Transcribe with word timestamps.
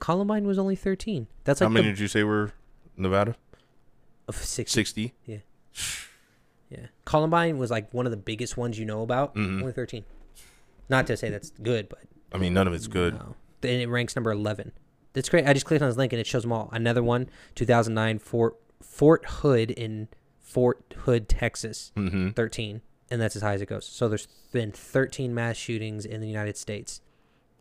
Columbine 0.00 0.46
was 0.46 0.58
only 0.58 0.76
13. 0.76 1.26
That's 1.44 1.60
How 1.60 1.68
many 1.68 1.86
the 1.86 1.92
did 1.92 2.00
you 2.00 2.08
say 2.08 2.22
were 2.24 2.52
Nevada? 2.96 3.36
of 4.26 4.36
60. 4.36 4.70
Sixty. 4.72 5.14
Yeah. 6.70 6.86
Columbine 7.04 7.56
was 7.58 7.70
like 7.70 7.92
one 7.94 8.04
of 8.06 8.10
the 8.10 8.18
biggest 8.18 8.56
ones 8.56 8.78
you 8.78 8.84
know 8.84 9.02
about. 9.02 9.34
Mhm. 9.34 9.60
Only 9.62 9.72
13. 9.72 10.04
Not 10.90 11.06
to 11.06 11.16
say 11.16 11.30
that's 11.30 11.50
good, 11.62 11.88
but 11.88 12.00
I 12.32 12.38
mean, 12.38 12.52
none 12.52 12.66
of 12.66 12.74
it's 12.74 12.86
good. 12.88 13.14
no. 13.14 13.36
Then 13.62 13.80
it 13.80 13.88
ranks 13.88 14.14
number 14.14 14.30
11. 14.30 14.72
That's 15.14 15.28
great. 15.28 15.46
I 15.46 15.52
just 15.54 15.64
clicked 15.66 15.82
on 15.82 15.88
this 15.88 15.96
link 15.96 16.12
and 16.12 16.20
it 16.20 16.26
shows 16.26 16.42
them 16.42 16.52
all. 16.52 16.68
Another 16.72 17.02
one, 17.02 17.28
2009 17.54 18.18
Fort 18.18 18.56
Fort 18.82 19.24
Hood 19.26 19.70
in 19.70 20.08
Fort 20.40 20.94
Hood, 20.98 21.28
Texas, 21.28 21.90
Mm-hmm. 21.96 22.30
13, 22.30 22.82
and 23.10 23.20
that's 23.20 23.34
as 23.34 23.42
high 23.42 23.54
as 23.54 23.62
it 23.62 23.66
goes. 23.66 23.86
So 23.86 24.08
there's 24.08 24.28
been 24.52 24.70
13 24.70 25.34
mass 25.34 25.56
shootings 25.56 26.04
in 26.04 26.20
the 26.20 26.28
United 26.28 26.56
States, 26.56 27.00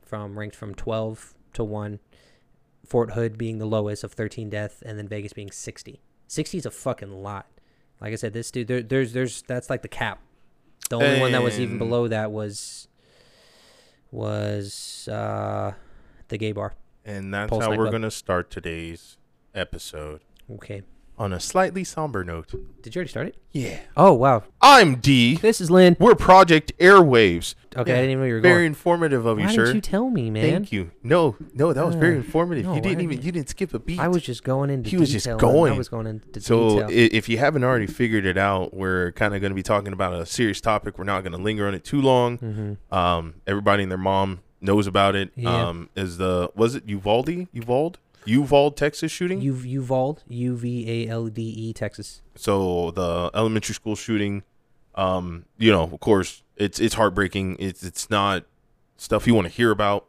from 0.02 0.38
ranked 0.38 0.56
from 0.56 0.76
12 0.76 1.34
to 1.54 1.64
one. 1.64 2.00
Fort 2.88 3.12
Hood 3.12 3.38
being 3.38 3.58
the 3.60 3.66
lowest 3.66 4.04
of 4.04 4.14
13 4.14 4.50
deaths, 4.50 4.82
and 4.82 4.98
then 4.98 5.08
Vegas 5.08 5.34
being 5.34 5.52
60. 5.52 6.02
60 6.28 6.58
is 6.58 6.66
a 6.66 6.72
fucking 6.72 7.12
lot. 7.12 7.46
Like 8.02 8.14
I 8.14 8.16
said, 8.16 8.34
this 8.34 8.50
dude, 8.52 8.68
there, 8.68 8.82
there's, 8.82 9.14
there's, 9.14 9.42
that's 9.44 9.70
like 9.70 9.82
the 9.82 9.88
cap. 9.88 10.20
The 10.90 10.96
only 10.98 11.20
one 11.20 11.32
that 11.34 11.44
was 11.44 11.60
even 11.60 11.78
below 11.78 12.08
that 12.08 12.32
was, 12.32 12.88
was 14.12 15.08
uh, 15.12 15.74
the 16.30 16.38
gay 16.38 16.54
bar. 16.54 16.74
And 17.04 17.34
that's 17.34 17.50
Pulse 17.50 17.64
how 17.64 17.70
we're 17.70 17.76
nightclub. 17.76 17.92
gonna 17.94 18.12
start 18.12 18.50
today's 18.52 19.18
episode 19.56 20.22
Okay, 20.50 20.82
on 21.18 21.34
a 21.34 21.40
slightly 21.40 21.84
somber 21.84 22.24
note. 22.24 22.52
did 22.82 22.94
you 22.96 23.00
already 23.00 23.10
start 23.10 23.28
it? 23.28 23.36
Yeah. 23.52 23.80
Oh 23.96 24.14
wow, 24.14 24.44
I'm 24.62 24.96
D. 24.98 25.38
this 25.38 25.60
is 25.60 25.72
Lynn. 25.72 25.98
We're 26.00 26.14
Project 26.16 26.72
Airwaves. 26.78 27.56
Okay, 27.76 27.92
I 27.94 27.96
didn't 27.96 28.10
even 28.12 28.20
know 28.22 28.26
you 28.28 28.34
were 28.36 28.40
going. 28.40 28.52
Very 28.54 28.62
going. 28.64 28.68
informative 28.68 29.26
of 29.26 29.40
you, 29.40 29.46
Why 29.46 29.56
sir. 29.56 29.62
didn't 29.66 29.76
you 29.76 29.82
tell 29.82 30.10
me, 30.10 30.30
man? 30.32 30.50
Thank 30.50 30.72
you. 30.72 30.92
No, 31.04 31.36
no, 31.54 31.74
that 31.74 31.86
was 31.86 31.96
very 31.96 32.16
Uh, 32.16 32.18
informative. 32.18 32.66
no, 32.66 32.76
you 32.76 32.82
didn't 32.82 33.02
even 33.02 33.22
you 33.22 33.32
didn't 33.32 33.50
skip 33.50 33.74
a 33.74 33.80
beat. 33.80 34.00
I 34.00 34.08
was 34.08 34.22
just 34.24 34.44
going 34.44 34.70
into. 34.70 34.90
He 34.90 34.98
was 34.98 35.12
just 35.12 35.26
detail, 35.26 35.34
and 35.38 35.42
going. 35.42 35.74
I 35.74 35.78
was 35.78 35.90
going 35.90 36.08
into 36.08 36.40
so 36.42 36.88
detail. 36.88 36.88
if 36.92 37.30
you 37.30 37.38
haven't 37.40 37.64
already 37.64 37.88
figured 37.88 38.26
it 38.26 38.38
out, 38.38 38.74
we're 38.74 39.12
kind 39.14 39.34
of 39.36 39.42
going 39.42 39.52
to 39.52 39.56
be 39.56 39.64
talking 39.64 39.94
about 39.94 40.14
a 40.14 40.26
serious 40.26 40.62
topic. 40.62 40.98
We're 40.98 41.04
not 41.06 41.22
going 41.24 41.34
to 41.34 41.42
linger 41.42 41.68
on 41.68 41.74
it 41.74 41.84
too 41.84 42.02
long. 42.02 42.38
mm-hmm. 42.38 42.94
Um, 42.96 43.36
everybody 43.46 43.84
and 43.84 43.92
their 43.92 43.98
mom 43.98 44.42
knows 44.62 44.88
about 44.88 45.16
it. 45.16 45.32
Yeah. 45.36 45.68
Um, 45.70 45.90
is 45.96 46.18
the 46.18 46.50
was 46.56 46.74
it 46.76 46.88
Uvalde? 46.88 47.48
Uvalde? 47.54 48.00
Uvalde, 48.28 48.76
Texas 48.78 49.12
shooting. 49.12 49.42
U 49.42 49.54
Uvalde, 49.56 50.24
U 50.28 50.56
V 50.56 51.06
A 51.08 51.10
L 51.10 51.28
D 51.28 51.42
E, 51.42 51.74
Texas. 51.74 52.22
so 52.36 52.92
the 52.92 53.32
elementary 53.34 53.74
school 53.76 53.96
shooting. 53.96 54.44
Um, 54.96 55.46
you 55.58 55.72
know, 55.72 55.84
of 55.84 56.00
course, 56.00 56.44
it's 56.56 56.80
it's 56.80 56.96
heartbreaking. 56.96 57.58
It's 57.60 57.84
it's 57.84 58.10
not 58.10 58.46
stuff 58.98 59.28
you 59.28 59.34
want 59.36 59.46
to 59.48 59.54
hear 59.54 59.72
about. 59.72 60.06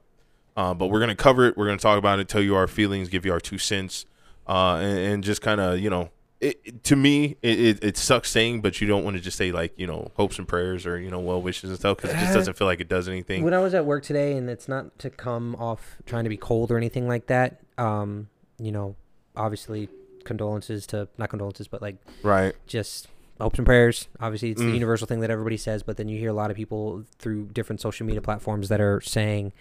Uh, 0.57 0.75
but 0.75 0.87
we're 0.89 0.99
gonna 1.01 1.15
cover 1.15 1.47
it. 1.47 1.57
We're 1.57 1.67
gonna 1.67 1.79
talk 1.79 1.99
about 1.99 2.19
it, 2.19 2.29
tell 2.29 2.43
you 2.43 2.57
our 2.57 2.67
feelings, 2.67 3.09
give 3.09 3.25
you 3.25 3.33
our 3.33 3.39
two 3.41 3.59
cents, 3.59 4.07
uh, 4.49 4.77
and, 4.83 4.99
and 4.99 5.25
just 5.25 5.41
kind 5.43 5.61
of 5.61 5.79
you 5.79 5.89
know, 5.91 6.11
it, 6.41 6.59
it- 6.65 6.83
to 6.85 6.97
me, 6.97 7.37
it, 7.43 7.61
it, 7.61 7.85
it 7.85 7.97
sucks 7.97 8.31
saying, 8.31 8.61
but 8.63 8.81
you 8.81 8.89
don't 8.89 9.05
want 9.05 9.17
to 9.17 9.23
just 9.23 9.37
say 9.37 9.53
like 9.53 9.73
you 9.79 9.87
know 9.87 10.11
hopes 10.17 10.37
and 10.39 10.49
prayers 10.49 10.85
or 10.87 10.99
you 10.99 11.11
know 11.11 11.21
well 11.21 11.41
wishes 11.41 11.71
and 11.71 11.79
stuff 11.79 11.99
because 11.99 12.11
it 12.11 12.19
just 12.19 12.33
doesn't 12.35 12.57
feel 12.57 12.67
like 12.67 12.81
it 12.81 12.89
does 12.89 13.09
anything. 13.09 13.45
When 13.45 13.55
I 13.55 13.61
was 13.61 13.73
at 13.75 13.85
work 13.85 14.03
today, 14.03 14.37
and 14.37 14.49
it's 14.51 14.67
not 14.69 14.99
to 15.01 15.11
come 15.11 15.55
off 15.57 15.97
trying 16.07 16.25
to 16.25 16.31
be 16.31 16.37
cold 16.39 16.73
or 16.73 16.77
anything 16.77 17.07
like 17.07 17.27
that. 17.27 17.61
Um, 17.79 18.29
you 18.59 18.73
know, 18.73 18.97
obviously 19.37 19.89
condolences 20.25 20.87
to 20.89 21.09
not 21.17 21.31
condolences, 21.31 21.69
but 21.69 21.81
like 21.81 21.97
Right. 22.23 22.55
just 22.67 23.09
hopes 23.41 23.59
and 23.59 23.65
prayers. 23.65 24.09
Obviously, 24.21 24.51
it's 24.51 24.61
the 24.61 24.67
Mm. 24.69 24.75
universal 24.75 25.07
thing 25.07 25.21
that 25.21 25.31
everybody 25.31 25.57
says, 25.57 25.83
but 25.83 25.97
then 25.97 26.09
you 26.09 26.19
hear 26.19 26.31
a 26.31 26.35
lot 26.35 26.51
of 26.51 26.57
people 26.57 27.05
through 27.19 27.47
different 27.47 27.81
social 27.81 28.05
media 28.05 28.21
platforms 28.21 28.69
that 28.69 28.81
are 28.81 29.01
saying 29.01 29.53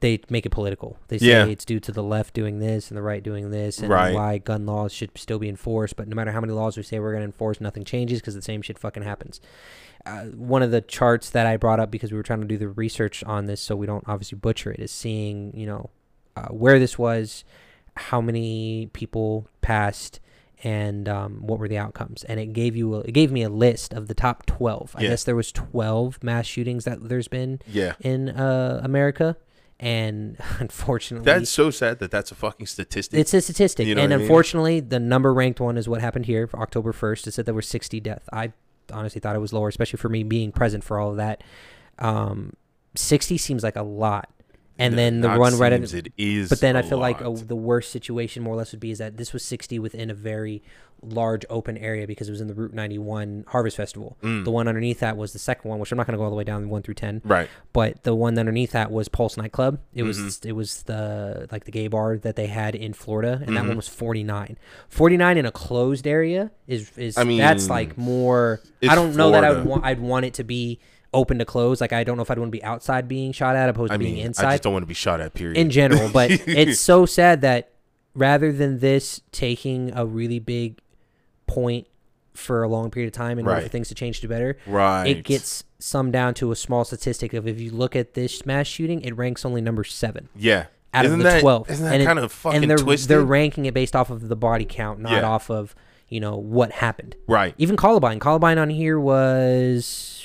they 0.00 0.20
make 0.28 0.44
it 0.44 0.50
political. 0.50 0.98
They 1.08 1.18
say 1.18 1.26
Yeah. 1.26 1.44
it's 1.46 1.64
due 1.64 1.80
to 1.80 1.92
the 1.92 2.02
left 2.02 2.34
doing 2.34 2.58
this 2.58 2.90
and 2.90 2.98
the 2.98 3.02
right 3.02 3.22
doing 3.22 3.50
this, 3.50 3.78
and 3.78 3.88
Right. 3.88 4.12
why 4.14 4.38
gun 4.38 4.66
laws 4.66 4.92
should 4.92 5.16
still 5.16 5.38
be 5.38 5.48
enforced. 5.48 5.96
But 5.96 6.08
no 6.08 6.14
matter 6.16 6.32
how 6.32 6.40
many 6.40 6.52
laws 6.52 6.76
we 6.76 6.82
say 6.82 6.98
we're 6.98 7.12
going 7.12 7.22
to 7.22 7.26
enforce, 7.26 7.60
nothing 7.60 7.84
changes 7.84 8.20
because 8.20 8.34
the 8.34 8.42
same 8.42 8.60
shit 8.62 8.78
fucking 8.78 9.02
happens. 9.02 9.40
Uh, 10.04 10.24
one 10.36 10.62
of 10.62 10.70
the 10.70 10.80
charts 10.82 11.30
that 11.30 11.46
I 11.46 11.56
brought 11.56 11.80
up 11.80 11.90
because 11.90 12.10
we 12.10 12.16
were 12.18 12.22
trying 12.22 12.40
to 12.42 12.46
do 12.46 12.58
the 12.58 12.68
research 12.68 13.22
on 13.24 13.46
this, 13.46 13.60
so 13.62 13.76
we 13.76 13.86
don't 13.86 14.04
obviously 14.06 14.36
butcher 14.36 14.72
it, 14.72 14.80
is 14.80 14.90
seeing 14.90 15.56
you 15.56 15.66
know 15.66 15.88
uh, 16.36 16.48
where 16.48 16.78
this 16.78 16.98
was, 16.98 17.44
how 17.96 18.20
many 18.20 18.88
people 18.92 19.48
passed, 19.60 20.20
and 20.62 21.08
um, 21.08 21.46
what 21.46 21.58
were 21.58 21.68
the 21.68 21.78
outcomes. 21.78 22.24
And 22.24 22.40
it 22.40 22.52
gave 22.52 22.74
you 22.74 22.94
a, 22.94 23.00
it 23.00 23.12
gave 23.12 23.30
me 23.30 23.42
a 23.42 23.48
list 23.50 23.92
of 23.92 24.08
the 24.08 24.14
top 24.14 24.46
twelve. 24.46 24.94
I 24.96 25.02
Yeah. 25.02 25.10
guess 25.10 25.24
there 25.24 25.36
was 25.36 25.52
twelve 25.52 26.22
mass 26.22 26.46
shootings 26.46 26.84
that 26.84 27.08
there's 27.08 27.28
been 27.28 27.60
Yeah. 27.66 27.94
in 28.00 28.30
uh, 28.30 28.80
America, 28.82 29.36
and 29.78 30.36
unfortunately, 30.58 31.24
That's 31.24 31.50
so 31.50 31.70
sad 31.70 31.98
that 31.98 32.10
that's 32.10 32.32
a 32.32 32.34
fucking 32.34 32.66
statistic. 32.66 33.18
it's 33.20 33.34
a 33.34 33.40
statistic. 33.42 33.86
You 33.86 33.94
know 33.94 34.02
and 34.02 34.10
what 34.10 34.14
I 34.14 34.18
mean? 34.18 34.24
unfortunately, 34.24 34.80
the 34.80 34.98
number 35.00 35.32
ranked 35.34 35.60
one 35.60 35.76
is 35.76 35.88
what 35.88 36.00
happened 36.00 36.26
here 36.26 36.48
October 36.54 36.92
1st. 36.92 37.26
It 37.26 37.34
said 37.34 37.44
there 37.46 37.54
were 37.54 37.60
60 37.62 38.00
deaths. 38.00 38.26
I 38.32 38.52
honestly 38.92 39.20
thought 39.20 39.36
it 39.36 39.40
was 39.40 39.52
lower, 39.52 39.68
especially 39.68 39.98
for 39.98 40.08
me 40.08 40.22
being 40.22 40.50
present 40.52 40.82
for 40.84 40.98
all 40.98 41.10
of 41.10 41.16
that. 41.18 41.42
Um, 41.98 42.54
60 42.96 43.36
seems 43.38 43.62
like 43.62 43.76
a 43.76 43.82
lot. 43.82 44.30
And 44.78 44.98
then 44.98 45.20
the 45.20 45.36
one 45.36 45.56
right 45.58 45.72
at 45.72 45.82
it 45.94 46.12
is. 46.18 46.48
but 46.48 46.60
then 46.60 46.74
I 46.76 46.82
feel 46.82 46.98
like 46.98 47.22
uh 47.22 47.30
the 47.30 47.54
worst 47.56 47.90
situation, 47.92 48.42
more 48.42 48.54
or 48.54 48.56
less, 48.56 48.72
would 48.72 48.80
be 48.80 48.90
is 48.90 48.98
that 48.98 49.16
this 49.16 49.32
was 49.32 49.44
60 49.44 49.78
within 49.78 50.10
a 50.10 50.14
very 50.14 50.62
large 51.02 51.44
open 51.50 51.76
area 51.76 52.06
because 52.06 52.28
it 52.28 52.30
was 52.30 52.40
in 52.40 52.46
the 52.48 52.54
Route 52.54 52.72
91 52.72 53.44
Harvest 53.48 53.76
Festival. 53.76 54.16
Mm. 54.22 54.44
The 54.44 54.50
one 54.50 54.66
underneath 54.68 55.00
that 55.00 55.16
was 55.18 55.32
the 55.34 55.38
second 55.38 55.68
one, 55.68 55.78
which 55.78 55.92
I'm 55.92 55.98
not 55.98 56.06
going 56.06 56.14
to 56.14 56.18
go 56.18 56.24
all 56.24 56.30
the 56.30 56.36
way 56.36 56.44
down 56.44 56.70
1 56.70 56.82
through 56.82 56.94
10 56.94 57.20
right. 57.24 57.48
but 57.74 58.02
the 58.04 58.14
one 58.14 58.38
underneath 58.38 58.70
that 58.72 58.90
was 58.90 59.08
Pulse 59.08 59.36
nightclub. 59.36 59.80
It 59.92 60.02
was 60.02 60.18
Mhm. 60.18 60.46
it 60.46 60.52
was 60.52 60.82
the 60.84 61.46
like 61.52 61.64
the 61.64 61.70
gay 61.72 61.88
bar 61.88 62.16
that 62.16 62.36
they 62.36 62.46
had 62.46 62.74
in 62.74 62.94
Florida, 62.94 63.42
and 63.46 63.54
that 63.56 63.64
Mhm. 63.64 63.68
one 63.68 63.76
was 63.76 63.88
forty 63.88 64.24
nine. 64.24 64.56
Forty 64.88 65.16
nine 65.18 65.36
in 65.36 65.44
a 65.46 65.52
closed 65.52 66.06
area 66.06 66.50
is 66.66 66.90
is 66.96 67.18
I 67.18 67.24
mean, 67.24 67.38
that's 67.38 67.68
like 67.68 67.98
more. 67.98 68.60
I 68.88 68.94
don't 68.94 69.14
know 69.14 69.30
that 69.32 69.44
I 69.44 69.50
would 69.52 69.66
want. 69.66 69.84
I'd 69.84 70.00
want 70.00 70.24
it 70.24 70.34
to 70.34 70.44
be 70.44 70.78
open 71.14 71.38
to 71.38 71.44
close. 71.44 71.80
Like 71.80 71.92
I 71.92 72.04
don't 72.04 72.16
know 72.16 72.22
if 72.22 72.30
I'd 72.30 72.38
want 72.38 72.48
to 72.50 72.56
be 72.58 72.62
outside 72.64 73.08
being 73.08 73.32
shot 73.32 73.56
at 73.56 73.68
opposed 73.68 73.92
I 73.92 73.96
to 73.96 73.98
being 73.98 74.18
inside. 74.18 74.46
I 74.46 74.52
just 74.52 74.64
don't 74.64 74.72
want 74.74 74.82
to 74.82 74.88
be 74.88 74.94
shot 74.94 75.20
at. 75.20 75.32
Period. 75.34 75.56
in 75.56 75.70
general. 75.70 76.10
But 76.12 76.30
it's 76.46 76.78
so 76.80 77.06
sad 77.06 77.40
that 77.40 77.70
rather 78.14 78.52
than 78.52 78.80
this 78.80 79.20
taking 79.32 79.92
a 79.96 80.04
really 80.04 80.38
big 80.38 80.80
point 81.46 81.86
for 82.34 82.62
a 82.62 82.68
long 82.68 82.90
period 82.90 83.06
of 83.08 83.12
time 83.12 83.38
in 83.38 83.46
order 83.46 83.60
for 83.62 83.68
things 83.68 83.88
to 83.88 83.94
change 83.94 84.20
to 84.20 84.28
better, 84.28 84.56
right. 84.66 85.06
it 85.06 85.24
gets 85.24 85.64
summed 85.78 86.12
down 86.12 86.34
to 86.34 86.50
a 86.50 86.56
small 86.56 86.84
statistic 86.84 87.32
of 87.32 87.46
if 87.46 87.60
you 87.60 87.70
look 87.70 87.94
at 87.94 88.14
this 88.14 88.44
mass 88.44 88.66
shooting, 88.66 89.00
it 89.02 89.16
ranks 89.16 89.44
only 89.44 89.60
number 89.60 89.84
seven 89.84 90.28
Yeah. 90.34 90.66
out 90.92 91.04
isn't 91.04 91.20
of 91.20 91.24
the 91.24 91.30
that, 91.30 91.40
twelve. 91.42 91.70
Isn't 91.70 91.84
that 91.84 91.92
and 91.94 92.02
it- 92.02 92.06
kind 92.06 92.18
of 92.18 92.32
fucking 92.32 92.62
and 92.62 92.70
they're 92.70 92.78
twisted? 92.78 93.08
they're 93.08 93.22
ranking 93.22 93.66
it 93.66 93.74
based 93.74 93.94
off 93.94 94.10
of 94.10 94.28
the 94.28 94.34
body 94.36 94.64
count, 94.64 94.98
not 95.00 95.12
Yeah. 95.12 95.22
off 95.28 95.48
of 95.50 95.74
you 96.08 96.20
know 96.20 96.36
what 96.36 96.70
happened. 96.72 97.14
right. 97.26 97.54
Even 97.58 97.76
Columbine, 97.76 98.18
Columbine 98.20 98.58
on 98.58 98.70
here 98.70 98.98
was. 99.00 100.23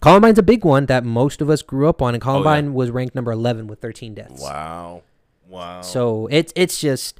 Columbine's 0.00 0.38
a 0.38 0.42
big 0.42 0.64
one 0.64 0.86
that 0.86 1.04
most 1.04 1.42
of 1.42 1.50
us 1.50 1.60
grew 1.62 1.88
up 1.88 2.00
on, 2.00 2.14
and 2.14 2.22
Columbine 2.22 2.72
was 2.72 2.90
ranked 2.90 3.14
number 3.14 3.32
eleven 3.32 3.66
with 3.66 3.80
thirteen 3.80 4.14
deaths. 4.14 4.42
Oh, 4.42 4.46
Wow. 4.48 5.02
Wow. 5.48 5.80
So 5.82 6.26
it's 6.30 6.52
it's 6.56 6.80
just 6.80 7.18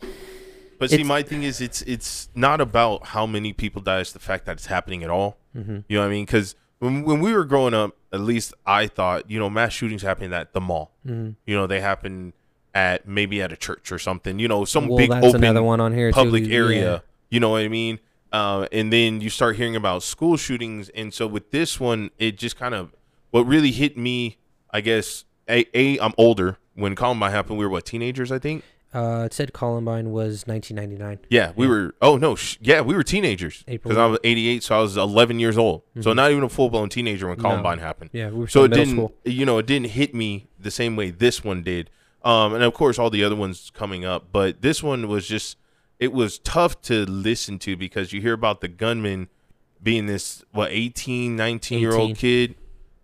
but 0.78 0.88
see, 0.88 1.02
my 1.04 1.22
thing 1.22 1.42
is, 1.42 1.60
it's 1.60 1.82
it's 1.82 2.30
not 2.34 2.60
about 2.60 3.08
how 3.08 3.26
many 3.26 3.52
people 3.52 3.82
die; 3.82 4.00
it's 4.00 4.12
the 4.12 4.18
fact 4.18 4.46
that 4.46 4.52
it's 4.52 4.66
happening 4.66 5.02
at 5.04 5.10
all. 5.10 5.36
mhm. 5.54 5.84
You 5.88 5.96
know 5.98 6.02
what 6.02 6.06
I 6.06 6.10
mean? 6.10 6.24
Because 6.24 6.54
when 6.78 7.04
when 7.04 7.20
we 7.20 7.34
were 7.34 7.44
growing 7.44 7.74
up, 7.74 7.96
at 8.14 8.20
least 8.20 8.54
I 8.64 8.86
thought, 8.86 9.30
you 9.30 9.38
know, 9.38 9.50
mass 9.50 9.72
shootings 9.74 10.00
happening 10.00 10.32
at 10.32 10.54
the 10.54 10.60
mall. 10.60 10.92
Mhm. 11.06 11.34
You 11.44 11.54
know, 11.56 11.66
they 11.66 11.80
happen 11.82 12.32
at 12.74 13.06
maybe 13.06 13.42
at 13.42 13.52
a 13.52 13.56
church 13.56 13.92
or 13.92 13.98
something. 13.98 14.38
You 14.38 14.48
know, 14.48 14.64
some 14.64 14.88
well, 14.88 14.96
big 14.96 15.10
open 15.10 15.44
another 15.44 15.62
one 15.62 15.80
on 15.80 15.92
here. 15.92 16.12
public 16.12 16.44
too. 16.46 16.52
area. 16.52 16.92
Yeah. 16.92 16.98
You 17.28 17.40
know 17.40 17.50
what 17.50 17.60
I 17.60 17.68
mean? 17.68 17.98
Uh, 18.32 18.66
and 18.70 18.92
then 18.92 19.20
you 19.20 19.28
start 19.30 19.56
hearing 19.56 19.74
about 19.76 20.02
school 20.02 20.36
shootings, 20.36 20.88
and 20.90 21.12
so 21.12 21.26
with 21.26 21.50
this 21.50 21.80
one, 21.80 22.10
it 22.18 22.38
just 22.38 22.56
kind 22.56 22.74
of 22.74 22.94
what 23.30 23.42
really 23.46 23.72
hit 23.72 23.96
me. 23.96 24.38
I 24.70 24.80
guess 24.80 25.24
a, 25.48 25.66
a 25.76 25.98
I'm 25.98 26.14
older 26.16 26.58
when 26.74 26.94
Columbine 26.94 27.32
happened. 27.32 27.58
We 27.58 27.64
were 27.64 27.70
what 27.70 27.84
teenagers, 27.86 28.30
I 28.30 28.38
think. 28.38 28.62
Uh, 28.94 29.22
it 29.26 29.32
said 29.32 29.52
Columbine 29.52 30.10
was 30.10 30.46
1999. 30.48 31.26
Yeah, 31.28 31.52
we 31.56 31.66
Yeah. 31.66 31.70
were. 31.70 31.94
Oh 32.02 32.16
no, 32.16 32.34
sh- 32.36 32.56
yeah, 32.60 32.80
we 32.80 32.94
were 32.94 33.02
teenagers 33.02 33.64
because 33.66 33.96
I 33.96 34.06
was 34.06 34.18
88, 34.24 34.62
so 34.62 34.78
I 34.78 34.80
was 34.82 34.96
11 34.96 35.38
years 35.40 35.56
old. 35.58 35.82
So 36.00 36.12
Mhm. 36.12 36.16
not 36.16 36.30
even 36.30 36.42
a 36.44 36.48
full 36.48 36.70
blown 36.70 36.88
teenager 36.88 37.28
when 37.28 37.36
No. 37.38 37.42
Columbine 37.42 37.78
happened. 37.78 38.10
Yeah, 38.12 38.30
we 38.30 38.40
were 38.40 38.48
So 38.48 38.64
it 38.64 38.72
didn't, 38.72 38.94
school. 38.94 39.12
you 39.24 39.44
know, 39.44 39.58
it 39.58 39.66
didn't 39.66 39.88
hit 39.90 40.14
me 40.14 40.46
the 40.58 40.70
same 40.70 40.94
way 40.96 41.10
this 41.10 41.42
one 41.44 41.62
did. 41.62 41.90
Um, 42.24 42.52
and 42.54 42.62
of 42.62 42.74
course, 42.74 42.98
all 42.98 43.10
the 43.10 43.24
other 43.24 43.36
ones 43.36 43.70
coming 43.74 44.04
up, 44.04 44.26
but 44.32 44.60
this 44.60 44.82
one 44.82 45.08
was 45.08 45.26
just, 45.26 45.56
it 46.00 46.12
was 46.12 46.38
tough 46.40 46.80
to 46.82 47.04
listen 47.04 47.58
to 47.60 47.76
because 47.76 48.12
you 48.12 48.20
hear 48.20 48.32
about 48.32 48.60
the 48.62 48.68
gunman 48.68 49.28
being 49.82 50.06
this 50.06 50.42
what 50.50 50.70
18, 50.72 51.36
19 51.36 51.78
year 51.78 51.90
18. 51.90 52.00
old 52.00 52.16
kid. 52.16 52.54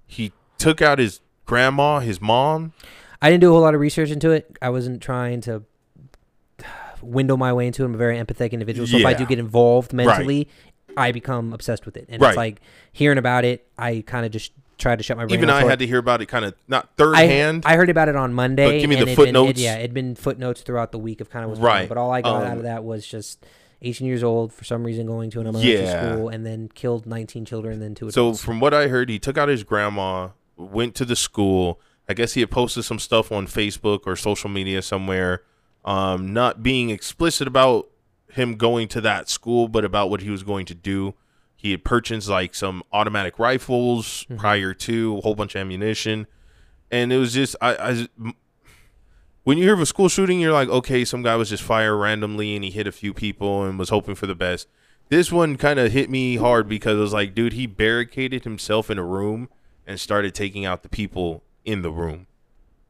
He 0.06 0.32
took 0.58 0.82
out 0.82 0.98
his 0.98 1.20
grandma, 1.44 2.00
his 2.00 2.20
mom. 2.20 2.72
I 3.22 3.30
didn't 3.30 3.42
do 3.42 3.50
a 3.50 3.52
whole 3.52 3.60
lot 3.62 3.74
of 3.74 3.80
research 3.80 4.10
into 4.10 4.30
it. 4.30 4.56
I 4.60 4.70
wasn't 4.70 5.02
trying 5.02 5.40
to 5.42 5.62
window 7.02 7.36
my 7.36 7.52
way 7.52 7.66
into 7.66 7.82
it. 7.82 7.86
I'm 7.86 7.94
a 7.94 7.98
very 7.98 8.16
empathetic 8.16 8.52
individual. 8.52 8.86
So 8.86 8.96
if 8.96 9.06
I 9.06 9.10
Yeah. 9.10 9.18
do 9.18 9.26
get 9.26 9.38
involved 9.38 9.92
mentally, 9.92 10.48
I 10.96 11.12
become 11.12 11.52
obsessed 11.52 11.84
with 11.86 11.96
it. 11.96 12.06
And 12.08 12.20
Right. 12.22 12.30
it's 12.30 12.36
like 12.36 12.60
hearing 12.92 13.18
about 13.18 13.44
it, 13.44 13.66
I 13.78 14.02
kind 14.06 14.24
of 14.26 14.32
just 14.32 14.52
tried 14.78 14.96
to 14.96 15.02
shut 15.02 15.16
my 15.16 15.24
brain. 15.26 15.38
Even 15.38 15.50
I 15.50 15.60
had 15.62 15.72
it. 15.72 15.76
to 15.78 15.86
hear 15.86 15.98
about 15.98 16.20
it 16.22 16.26
kind 16.26 16.44
of 16.44 16.54
not 16.68 16.90
third 16.96 17.14
I, 17.16 17.22
hand. 17.26 17.62
I 17.66 17.76
heard 17.76 17.90
about 17.90 18.08
it 18.08 18.16
on 18.16 18.32
Monday. 18.34 18.80
give 18.80 18.90
me 18.90 18.96
the 18.96 19.02
it'd 19.02 19.16
been- 19.16 19.16
footnotes. 19.26 19.58
it- 19.60 19.62
yeah, 19.64 19.76
it'd 19.78 19.94
been 19.94 20.14
footnotes 20.14 20.60
throughout 20.62 20.92
the 20.92 20.98
week 20.98 21.20
of 21.20 21.30
kind 21.30 21.44
of 21.44 21.50
what's 21.50 21.60
on, 21.60 21.66
Right. 21.66 21.88
But 21.88 21.98
all 21.98 22.10
I 22.12 22.20
got 22.22 22.42
out 22.42 22.52
Um, 22.52 22.58
of 22.58 22.64
that 22.64 22.84
was 22.84 23.06
just 23.06 23.44
18 23.82 24.06
years 24.06 24.22
old 24.22 24.52
for 24.52 24.64
some 24.64 24.84
reason 24.84 25.06
going 25.06 25.30
to 25.30 25.40
an 25.40 25.46
elementary 25.46 25.82
Yeah. 25.82 26.12
school 26.14 26.28
and 26.28 26.44
then 26.46 26.70
killed 26.74 27.06
19 27.06 27.44
children 27.44 27.74
and 27.74 27.82
then 27.82 27.94
two 27.94 28.10
So 28.10 28.34
from 28.34 28.60
what 28.60 28.72
I 28.74 28.88
heard, 28.88 29.08
he 29.08 29.18
took 29.18 29.36
out 29.38 29.48
his 29.48 29.64
grandma, 29.64 30.28
went 30.56 30.94
to 30.96 31.04
the 31.04 31.16
school. 31.16 31.80
I 32.08 32.14
guess 32.14 32.34
he 32.34 32.40
had 32.40 32.50
posted 32.50 32.84
some 32.84 32.98
stuff 32.98 33.32
on 33.32 33.46
Facebook 33.46 34.00
or 34.06 34.14
social 34.16 34.48
media 34.48 34.80
somewhere, 34.82 35.42
um, 35.84 36.32
not 36.32 36.62
being 36.62 36.90
explicit 36.90 37.46
about 37.48 37.88
him 38.32 38.56
going 38.56 38.88
to 38.88 39.00
that 39.00 39.28
school, 39.28 39.68
but 39.68 39.84
about 39.84 40.10
what 40.10 40.20
he 40.22 40.30
was 40.30 40.42
going 40.42 40.66
to 40.66 40.74
do. 40.74 41.14
He 41.56 41.70
had 41.70 41.84
purchased 41.84 42.28
like 42.28 42.54
some 42.54 42.82
automatic 42.92 43.38
rifles 43.38 44.24
mm-hmm. 44.24 44.36
prior 44.36 44.74
to 44.74 45.18
a 45.18 45.20
whole 45.22 45.34
bunch 45.34 45.54
of 45.54 45.60
ammunition, 45.60 46.26
and 46.90 47.12
it 47.12 47.18
was 47.18 47.32
just 47.32 47.56
I. 47.60 48.08
when 49.44 49.58
you 49.58 49.64
hear 49.64 49.74
of 49.74 49.80
a 49.80 49.86
school 49.86 50.08
shooting, 50.08 50.40
you're 50.40 50.52
like, 50.52 50.68
okay, 50.68 51.04
some 51.04 51.22
guy 51.22 51.36
was 51.36 51.50
just 51.50 51.62
fired 51.62 51.96
randomly 51.96 52.54
and 52.54 52.64
he 52.64 52.70
hit 52.70 52.86
a 52.86 52.92
few 52.92 53.14
people 53.14 53.64
and 53.64 53.78
was 53.78 53.90
hoping 53.90 54.14
for 54.14 54.26
the 54.26 54.34
best. 54.34 54.68
This 55.08 55.30
one 55.30 55.56
kind 55.56 55.78
of 55.78 55.92
hit 55.92 56.10
me 56.10 56.36
hard 56.36 56.68
because 56.68 56.96
it 56.96 57.00
was 57.00 57.12
like, 57.12 57.32
dude, 57.32 57.52
he 57.52 57.66
barricaded 57.66 58.42
himself 58.42 58.90
in 58.90 58.98
a 58.98 59.04
room 59.04 59.48
and 59.86 60.00
started 60.00 60.34
taking 60.34 60.64
out 60.64 60.82
the 60.82 60.88
people 60.88 61.44
in 61.64 61.82
the 61.82 61.92
room. 61.92 62.26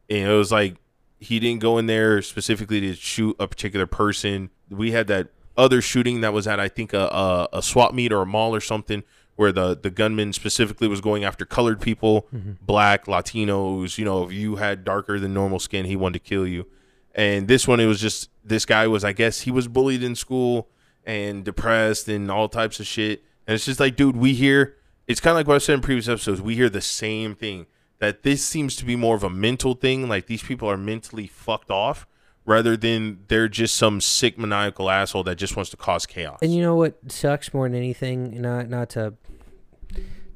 And 0.09 0.31
it 0.31 0.35
was 0.35 0.51
like 0.51 0.77
he 1.19 1.39
didn't 1.39 1.61
go 1.61 1.79
in 1.79 1.87
there 1.87 2.23
specifically 2.23 2.81
to 2.81 2.95
shoot 2.95 3.37
a 3.39 3.47
particular 3.47 3.87
person. 3.87 4.51
We 4.71 4.93
had 4.93 5.09
that 5.09 5.29
other 5.57 5.81
shooting 5.81 6.21
that 6.21 6.33
was 6.33 6.47
at 6.47 6.61
I 6.61 6.69
think 6.69 6.93
a 6.93 7.07
a, 7.07 7.49
a 7.55 7.63
swap 7.63 7.95
meet 7.95 8.13
or 8.13 8.23
a 8.23 8.27
mall 8.27 8.55
or 8.55 8.61
something 8.61 9.03
where 9.37 9.53
the 9.53 9.77
the 9.77 9.91
gunman 9.91 10.33
specifically 10.33 10.89
was 10.89 11.01
going 11.01 11.25
after 11.25 11.45
colored 11.45 11.81
people, 11.81 12.27
mm-hmm. 12.35 12.53
black, 12.63 13.07
Latinos. 13.07 13.99
You 13.99 14.05
know, 14.05 14.25
if 14.25 14.33
you 14.33 14.57
had 14.57 14.85
darker 14.85 15.21
than 15.21 15.33
normal 15.33 15.59
skin, 15.59 15.85
he 15.85 15.97
wanted 15.97 16.25
to 16.25 16.29
kill 16.29 16.47
you. 16.47 16.67
And 17.15 17.49
this 17.49 17.69
one, 17.69 17.81
it 17.81 17.87
was 17.87 18.01
just 18.01 18.31
this 18.45 18.65
guy 18.67 18.87
was 18.87 19.05
I 19.05 19.13
guess 19.13 19.43
he 19.43 19.51
was 19.51 19.69
bullied 19.69 20.03
in 20.03 20.15
school 20.15 20.69
and 21.05 21.45
depressed 21.45 22.09
and 22.09 22.31
all 22.31 22.49
types 22.49 22.81
of 22.81 22.87
shit. 22.87 23.23
And 23.47 23.55
it's 23.55 23.65
just 23.65 23.79
like, 23.79 23.97
dude, 23.97 24.17
we 24.17 24.35
hear 24.35 24.77
it's 25.07 25.21
kind 25.21 25.33
of 25.33 25.37
like 25.37 25.47
what 25.47 25.55
I 25.55 25.59
said 25.59 25.75
in 25.75 25.81
previous 25.81 26.09
episodes. 26.09 26.41
We 26.41 26.57
hear 26.57 26.69
the 26.69 26.81
same 26.81 27.35
thing 27.35 27.67
that 27.99 28.23
this 28.23 28.45
seems 28.45 28.77
to 28.77 28.85
be 28.85 28.97
more 28.97 29.17
of 29.17 29.23
a 29.23 29.31
mental 29.31 29.75
thing. 29.75 30.09
Like 30.09 30.27
these 30.27 30.43
people 30.43 30.69
are 30.69 30.77
mentally 30.77 31.27
fucked 31.27 31.71
off 31.71 32.07
rather 32.47 32.77
than 32.77 33.19
they're 33.29 33.49
just 33.49 33.77
some 33.77 34.01
sick 34.01 34.39
maniacal 34.39 34.89
asshole 34.89 35.25
that 35.25 35.35
just 35.37 35.57
wants 35.57 35.71
to 35.71 35.77
cause 35.77 36.07
chaos. 36.07 36.39
And 36.41 36.55
you 36.55 36.63
know 36.63 36.77
what 36.77 36.97
sucks 37.13 37.53
more 37.53 37.69
than 37.69 37.77
anything? 37.77 38.41
Not 38.41 38.69
not 38.71 38.89
to 38.91 39.15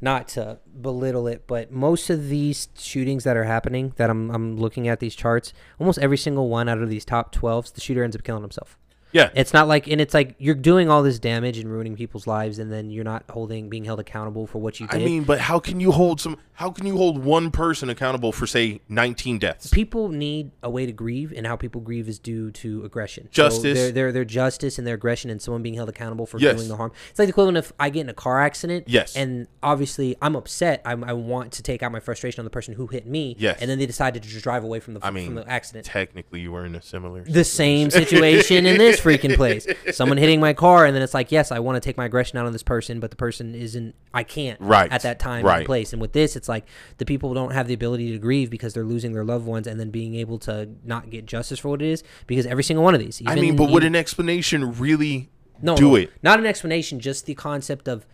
not 0.02 0.28
to 0.28 0.58
belittle 0.80 1.26
it, 1.26 1.44
but 1.46 1.70
most 1.70 2.08
of 2.10 2.28
these 2.28 2.68
shootings 2.78 3.24
that 3.24 3.36
are 3.36 3.44
happening 3.44 3.92
that 3.96 4.10
I'm 4.10 4.30
I'm 4.30 4.56
looking 4.56 4.88
at 4.88 5.00
these 5.00 5.14
charts, 5.14 5.52
almost 5.78 5.98
every 5.98 6.16
single 6.16 6.48
one 6.48 6.68
out 6.68 6.78
of 6.78 6.88
these 6.88 7.04
top 7.04 7.34
12s, 7.34 7.74
the 7.74 7.80
shooter 7.80 8.02
ends 8.02 8.16
up 8.16 8.22
killing 8.22 8.42
himself. 8.42 8.78
yeah, 9.12 9.28
It's 9.34 9.52
not 9.52 9.68
like 9.68 9.86
and 9.88 10.00
it's 10.00 10.14
like 10.14 10.36
you're 10.38 10.54
doing 10.54 10.88
all 10.88 11.02
this 11.02 11.18
damage 11.18 11.58
and 11.58 11.70
ruining 11.70 11.96
people's 11.96 12.26
lives 12.26 12.58
and 12.58 12.72
then 12.72 12.90
you're 12.90 13.04
not 13.04 13.24
holding 13.28 13.68
being 13.68 13.84
held 13.84 14.00
accountable 14.00 14.46
for 14.46 14.58
what 14.58 14.80
you 14.80 14.86
did. 14.86 15.02
I 15.02 15.04
mean, 15.04 15.24
but 15.24 15.38
how 15.38 15.58
can 15.58 15.80
you 15.80 15.92
hold 15.92 16.20
some? 16.20 16.38
How 16.60 16.68
can 16.70 16.86
you 16.86 16.98
hold 16.98 17.24
one 17.24 17.50
person 17.50 17.88
accountable 17.88 18.32
for 18.32 18.46
say 18.46 18.82
19 18.90 19.38
deaths? 19.38 19.70
people 19.70 20.10
need 20.10 20.50
a 20.62 20.68
way 20.68 20.84
to 20.84 20.92
grieve, 20.92 21.32
and 21.34 21.46
how 21.46 21.56
people 21.56 21.80
grieve 21.80 22.06
is 22.06 22.18
due 22.18 22.50
to 22.50 22.84
aggression. 22.84 23.30
Justice. 23.30 23.78
So 23.78 23.84
their, 23.84 23.92
their 23.92 24.12
their 24.12 24.24
justice 24.26 24.76
and 24.76 24.86
their 24.86 24.96
aggression, 24.96 25.30
and 25.30 25.40
someone 25.40 25.62
being 25.62 25.74
held 25.74 25.88
accountable 25.88 26.26
for 26.26 26.38
Yes. 26.38 26.56
doing 26.56 26.68
the 26.68 26.76
harm. 26.76 26.92
It's 27.08 27.18
like 27.18 27.28
the 27.28 27.30
equivalent 27.30 27.56
of 27.56 27.72
I 27.80 27.88
get 27.88 28.02
in 28.02 28.10
a 28.10 28.14
car 28.14 28.42
accident. 28.42 28.88
Yes. 28.90 29.16
And 29.16 29.46
obviously, 29.62 30.16
I'm 30.20 30.36
upset. 30.36 30.82
I'm, 30.84 31.02
I 31.02 31.14
want 31.14 31.52
to 31.52 31.62
take 31.62 31.82
out 31.82 31.92
my 31.92 32.00
frustration 32.00 32.40
on 32.40 32.44
the 32.44 32.50
person 32.50 32.74
who 32.74 32.86
hit 32.88 33.06
me. 33.06 33.36
Yes. 33.38 33.58
And 33.62 33.70
then 33.70 33.78
they 33.78 33.86
decided 33.86 34.22
to 34.22 34.28
just 34.28 34.42
drive 34.42 34.62
away 34.62 34.80
from 34.80 34.92
the 34.92 35.00
I 35.02 35.10
mean, 35.10 35.24
from 35.28 35.36
the 35.36 35.48
accident. 35.48 35.86
Technically, 35.86 36.40
you 36.40 36.52
were 36.52 36.66
in 36.66 36.74
a 36.74 36.82
similar. 36.82 37.24
The 37.24 37.42
same 37.42 37.88
situation 37.90 38.66
in 38.66 38.76
this 38.76 39.00
freaking 39.00 39.34
place. 39.34 39.66
Someone 39.96 40.18
hitting 40.18 40.40
my 40.40 40.52
car, 40.52 40.84
and 40.84 40.94
then 40.94 41.02
it's 41.02 41.14
like, 41.14 41.32
yes, 41.32 41.52
I 41.52 41.60
want 41.60 41.76
to 41.76 41.80
take 41.80 41.96
my 41.96 42.04
aggression 42.04 42.38
out 42.38 42.44
on 42.44 42.52
this 42.52 42.62
person, 42.62 43.00
but 43.00 43.08
the 43.10 43.16
person 43.16 43.54
isn't. 43.54 43.94
I 44.12 44.24
can't. 44.24 44.60
Right. 44.60 44.92
At 44.92 45.04
that 45.04 45.20
time 45.20 45.46
Right. 45.46 45.58
and 45.60 45.66
place. 45.66 45.94
And 45.94 46.02
with 46.02 46.12
this, 46.12 46.36
it's 46.36 46.49
like 46.50 46.66
the 46.98 47.06
people 47.06 47.32
don't 47.32 47.52
have 47.52 47.66
the 47.66 47.74
ability 47.74 48.12
to 48.12 48.18
grieve 48.18 48.50
because 48.50 48.74
they're 48.74 48.84
losing 48.84 49.14
their 49.14 49.24
loved 49.24 49.46
ones, 49.46 49.66
and 49.66 49.80
then 49.80 49.90
being 49.90 50.14
able 50.16 50.38
to 50.40 50.68
not 50.84 51.08
get 51.08 51.24
justice 51.24 51.58
for 51.60 51.70
what 51.70 51.80
it 51.80 51.88
is 51.88 52.02
because 52.26 52.44
every 52.44 52.62
single 52.62 52.84
one 52.84 52.94
of 52.94 53.00
these. 53.00 53.22
I 53.24 53.36
mean, 53.36 53.56
but 53.56 53.70
would 53.70 53.84
an 53.84 53.96
explanation 53.96 54.72
really 54.78 55.30
no, 55.62 55.76
do 55.76 55.88
no, 55.90 55.94
it? 55.96 56.12
Not 56.22 56.38
an 56.38 56.44
explanation, 56.46 57.00
just 57.00 57.24
the 57.24 57.34
concept 57.34 57.88
of 57.88 58.04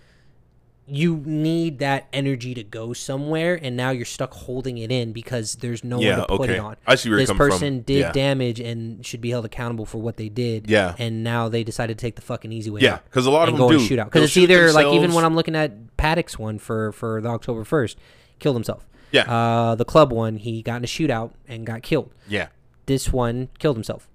you 0.88 1.20
need 1.26 1.80
that 1.80 2.06
energy 2.12 2.54
to 2.54 2.62
go 2.62 2.92
somewhere, 2.92 3.58
and 3.60 3.76
now 3.76 3.90
you're 3.90 4.04
stuck 4.04 4.32
holding 4.32 4.78
it 4.78 4.92
in 4.92 5.12
because 5.12 5.56
there's 5.56 5.82
no 5.82 6.00
Yeah, 6.00 6.18
one 6.18 6.20
to 6.20 6.36
put 6.36 6.40
okay. 6.50 6.54
it 6.54 6.60
on. 6.60 6.76
I 6.86 6.94
see 6.94 7.08
where 7.08 7.18
you're 7.18 7.22
this 7.22 7.30
coming 7.30 7.38
from. 7.38 7.50
person 7.50 7.80
did 7.80 7.98
Yeah. 7.98 8.12
damage 8.12 8.60
and 8.60 9.04
should 9.04 9.20
be 9.20 9.30
held 9.30 9.44
accountable 9.44 9.84
for 9.84 9.98
what 9.98 10.16
they 10.16 10.28
did. 10.28 10.70
Yeah. 10.70 10.94
and 10.96 11.24
now 11.24 11.48
they 11.48 11.64
decided 11.64 11.98
to 11.98 12.00
take 12.00 12.14
the 12.14 12.22
fucking 12.22 12.52
easy 12.52 12.70
way. 12.70 12.82
Yeah, 12.82 13.00
because 13.10 13.26
a 13.26 13.32
lot 13.32 13.48
of 13.48 13.56
them 13.56 13.66
go 13.66 13.70
do 13.76 13.80
shoot 13.80 13.98
out. 13.98 14.12
Because 14.12 14.24
it's 14.24 14.36
either 14.36 14.72
like 14.72 14.86
even 14.94 15.12
when 15.12 15.24
I'm 15.24 15.34
looking 15.34 15.56
at 15.56 15.96
Paddock's 15.96 16.38
one 16.38 16.58
for 16.60 16.92
for 16.92 17.20
the 17.20 17.30
October 17.30 17.64
first, 17.64 17.98
killed 18.38 18.56
himself. 18.56 18.86
Yeah. 19.12 19.22
Uh, 19.22 19.74
the 19.74 19.84
club 19.84 20.12
one, 20.12 20.36
he 20.36 20.62
got 20.62 20.76
in 20.76 20.84
a 20.84 20.86
shootout 20.86 21.32
and 21.48 21.64
got 21.66 21.82
killed. 21.82 22.12
yeah, 22.28 22.48
This 22.86 23.12
one 23.12 23.48
killed 23.58 23.76
himself. 23.76 24.08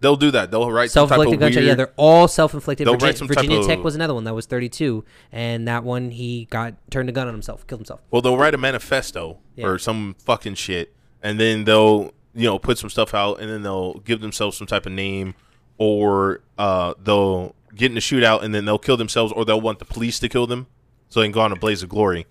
they'll 0.00 0.16
do 0.16 0.30
that. 0.30 0.50
They'll 0.50 0.70
write 0.70 0.90
some 0.90 1.08
type 1.08 1.18
of 1.18 1.24
Self-inflicted 1.24 1.40
gunshot. 1.40 1.56
weird. 1.60 1.68
Yeah, 1.68 1.74
they're 1.74 1.92
all 1.96 2.28
self-inflicted. 2.28 2.86
They'll 2.86 2.94
Virgi- 2.96 3.02
write 3.02 3.18
some 3.18 3.28
type 3.28 3.36
Virginia 3.38 3.66
Tech 3.66 3.78
of- 3.78 3.84
was 3.84 3.94
another 3.94 4.14
one 4.14 4.24
that 4.24 4.34
was 4.34 4.46
32, 4.46 5.04
and 5.32 5.66
that 5.68 5.82
one 5.84 6.10
he 6.12 6.46
got 6.50 6.74
turned 6.90 7.08
a 7.08 7.12
gun 7.12 7.26
on 7.28 7.34
himself, 7.34 7.66
killed 7.66 7.80
himself. 7.80 8.00
Well, 8.10 8.22
they'll 8.22 8.36
write 8.36 8.54
a 8.54 8.58
manifesto 8.58 9.38
Yeah. 9.56 9.66
or 9.66 9.78
some 9.78 10.14
fucking 10.24 10.54
shit, 10.54 10.94
and 11.22 11.38
then 11.40 11.64
they'll 11.64 12.12
you 12.34 12.44
know 12.46 12.58
put 12.58 12.78
some 12.78 12.90
stuff 12.90 13.12
out, 13.14 13.40
and 13.40 13.50
then 13.50 13.62
they'll 13.62 13.94
give 14.00 14.20
themselves 14.20 14.56
some 14.56 14.66
type 14.68 14.86
of 14.86 14.92
name, 14.92 15.34
or 15.78 16.40
uh, 16.58 16.94
they'll 17.02 17.54
get 17.74 17.90
in 17.90 17.96
a 17.96 18.00
shootout, 18.00 18.42
and 18.42 18.54
then 18.54 18.64
they'll 18.64 18.78
kill 18.78 18.96
themselves, 18.96 19.32
or 19.34 19.44
they'll 19.44 19.60
want 19.60 19.78
the 19.78 19.84
police 19.84 20.18
to 20.20 20.28
kill 20.28 20.46
them, 20.46 20.66
so 21.08 21.20
they 21.20 21.26
can 21.26 21.32
go 21.32 21.40
on 21.40 21.52
a 21.52 21.56
blaze 21.56 21.82
of 21.82 21.88
glory. 21.88 22.26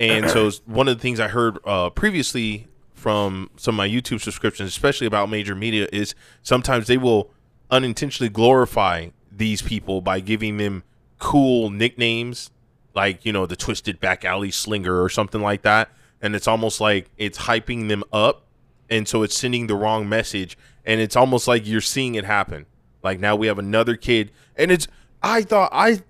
And 0.00 0.30
so 0.30 0.50
one 0.64 0.88
of 0.88 0.96
the 0.96 1.02
things 1.02 1.20
I 1.20 1.28
heard 1.28 1.58
uh, 1.64 1.90
previously 1.90 2.68
from 2.94 3.50
some 3.56 3.74
of 3.74 3.76
my 3.76 3.88
YouTube 3.88 4.20
subscriptions, 4.20 4.68
especially 4.70 5.06
about 5.06 5.28
major 5.28 5.54
media, 5.54 5.88
is 5.92 6.14
sometimes 6.42 6.86
they 6.86 6.96
will 6.96 7.30
unintentionally 7.70 8.30
glorify 8.30 9.08
these 9.30 9.62
people 9.62 10.00
by 10.00 10.20
giving 10.20 10.56
them 10.56 10.84
cool 11.18 11.68
nicknames, 11.70 12.50
like 12.94 13.24
you 13.24 13.32
know 13.32 13.46
the 13.46 13.56
twisted 13.56 14.00
back 14.00 14.24
alley 14.24 14.50
slinger 14.50 15.02
or 15.02 15.08
something 15.08 15.42
like 15.42 15.62
that. 15.62 15.90
And 16.22 16.34
it's 16.34 16.48
almost 16.48 16.80
like 16.80 17.10
it's 17.16 17.38
hyping 17.40 17.88
them 17.88 18.02
up, 18.12 18.44
and 18.88 19.06
so 19.06 19.22
it's 19.22 19.36
sending 19.36 19.66
the 19.66 19.76
wrong 19.76 20.08
message. 20.08 20.56
And 20.84 21.00
it's 21.00 21.14
almost 21.14 21.46
like 21.46 21.66
you're 21.66 21.82
seeing 21.82 22.14
it 22.14 22.24
happen. 22.24 22.64
Like 23.02 23.20
now 23.20 23.36
we 23.36 23.46
have 23.48 23.58
another 23.58 23.96
kid, 23.96 24.30
and 24.56 24.72
it's 24.72 24.88
I 25.22 25.42
thought 25.42 25.70
I, 25.72 26.02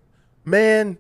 man, 0.45 0.99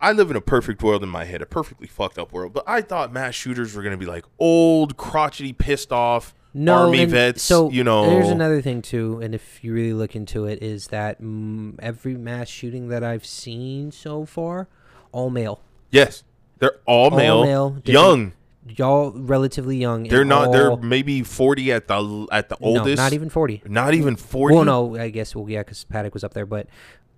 I 0.00 0.12
live 0.12 0.30
in 0.30 0.36
a 0.36 0.40
perfect 0.40 0.82
world 0.82 1.02
in 1.02 1.08
my 1.08 1.24
head, 1.24 1.42
a 1.42 1.46
perfectly 1.46 1.86
fucked 1.86 2.18
up 2.18 2.32
world. 2.32 2.52
But 2.52 2.64
I 2.66 2.80
thought 2.80 3.12
mass 3.12 3.34
shooters 3.34 3.74
were 3.74 3.82
gonna 3.82 3.96
be 3.98 4.06
like 4.06 4.24
old, 4.38 4.96
crotchety, 4.96 5.52
pissed 5.52 5.92
off 5.92 6.34
No, 6.54 6.86
army 6.86 7.04
vets. 7.04 7.42
So 7.42 7.70
you 7.70 7.84
know, 7.84 8.08
there's 8.08 8.30
another 8.30 8.62
thing 8.62 8.80
too, 8.82 9.20
and 9.22 9.34
if 9.34 9.62
you 9.62 9.72
really 9.74 9.92
look 9.92 10.16
into 10.16 10.46
it, 10.46 10.62
is 10.62 10.88
that 10.88 11.20
mm, 11.20 11.74
every 11.80 12.16
mass 12.16 12.48
shooting 12.48 12.88
that 12.88 13.04
I've 13.04 13.26
seen 13.26 13.92
so 13.92 14.24
far, 14.24 14.68
all 15.12 15.28
male, 15.30 15.60
yes, 15.90 16.24
they're 16.58 16.78
all 16.86 17.10
male, 17.10 17.38
all 17.38 17.44
male, 17.44 17.70
different- 17.70 17.88
young. 17.88 18.32
y'all 18.76 19.10
relatively 19.12 19.76
young. 19.76 20.04
They're 20.04 20.24
not. 20.24 20.50
They're 20.52 20.76
maybe 20.76 21.22
forty 21.22 21.72
at 21.72 21.88
the 21.88 22.26
at 22.32 22.48
the 22.48 22.56
no, 22.60 22.78
oldest. 22.78 22.96
not 22.96 23.12
even 23.12 23.28
40. 23.28 23.62
Not 23.66 23.94
even 23.94 24.16
forty. 24.16 24.54
Well, 24.54 24.64
no, 24.64 24.96
I 24.96 25.10
guess 25.10 25.34
well, 25.36 25.48
yeah, 25.48 25.60
because 25.60 25.84
Paddock 25.84 26.14
was 26.14 26.24
up 26.24 26.32
there, 26.34 26.46
but 26.46 26.66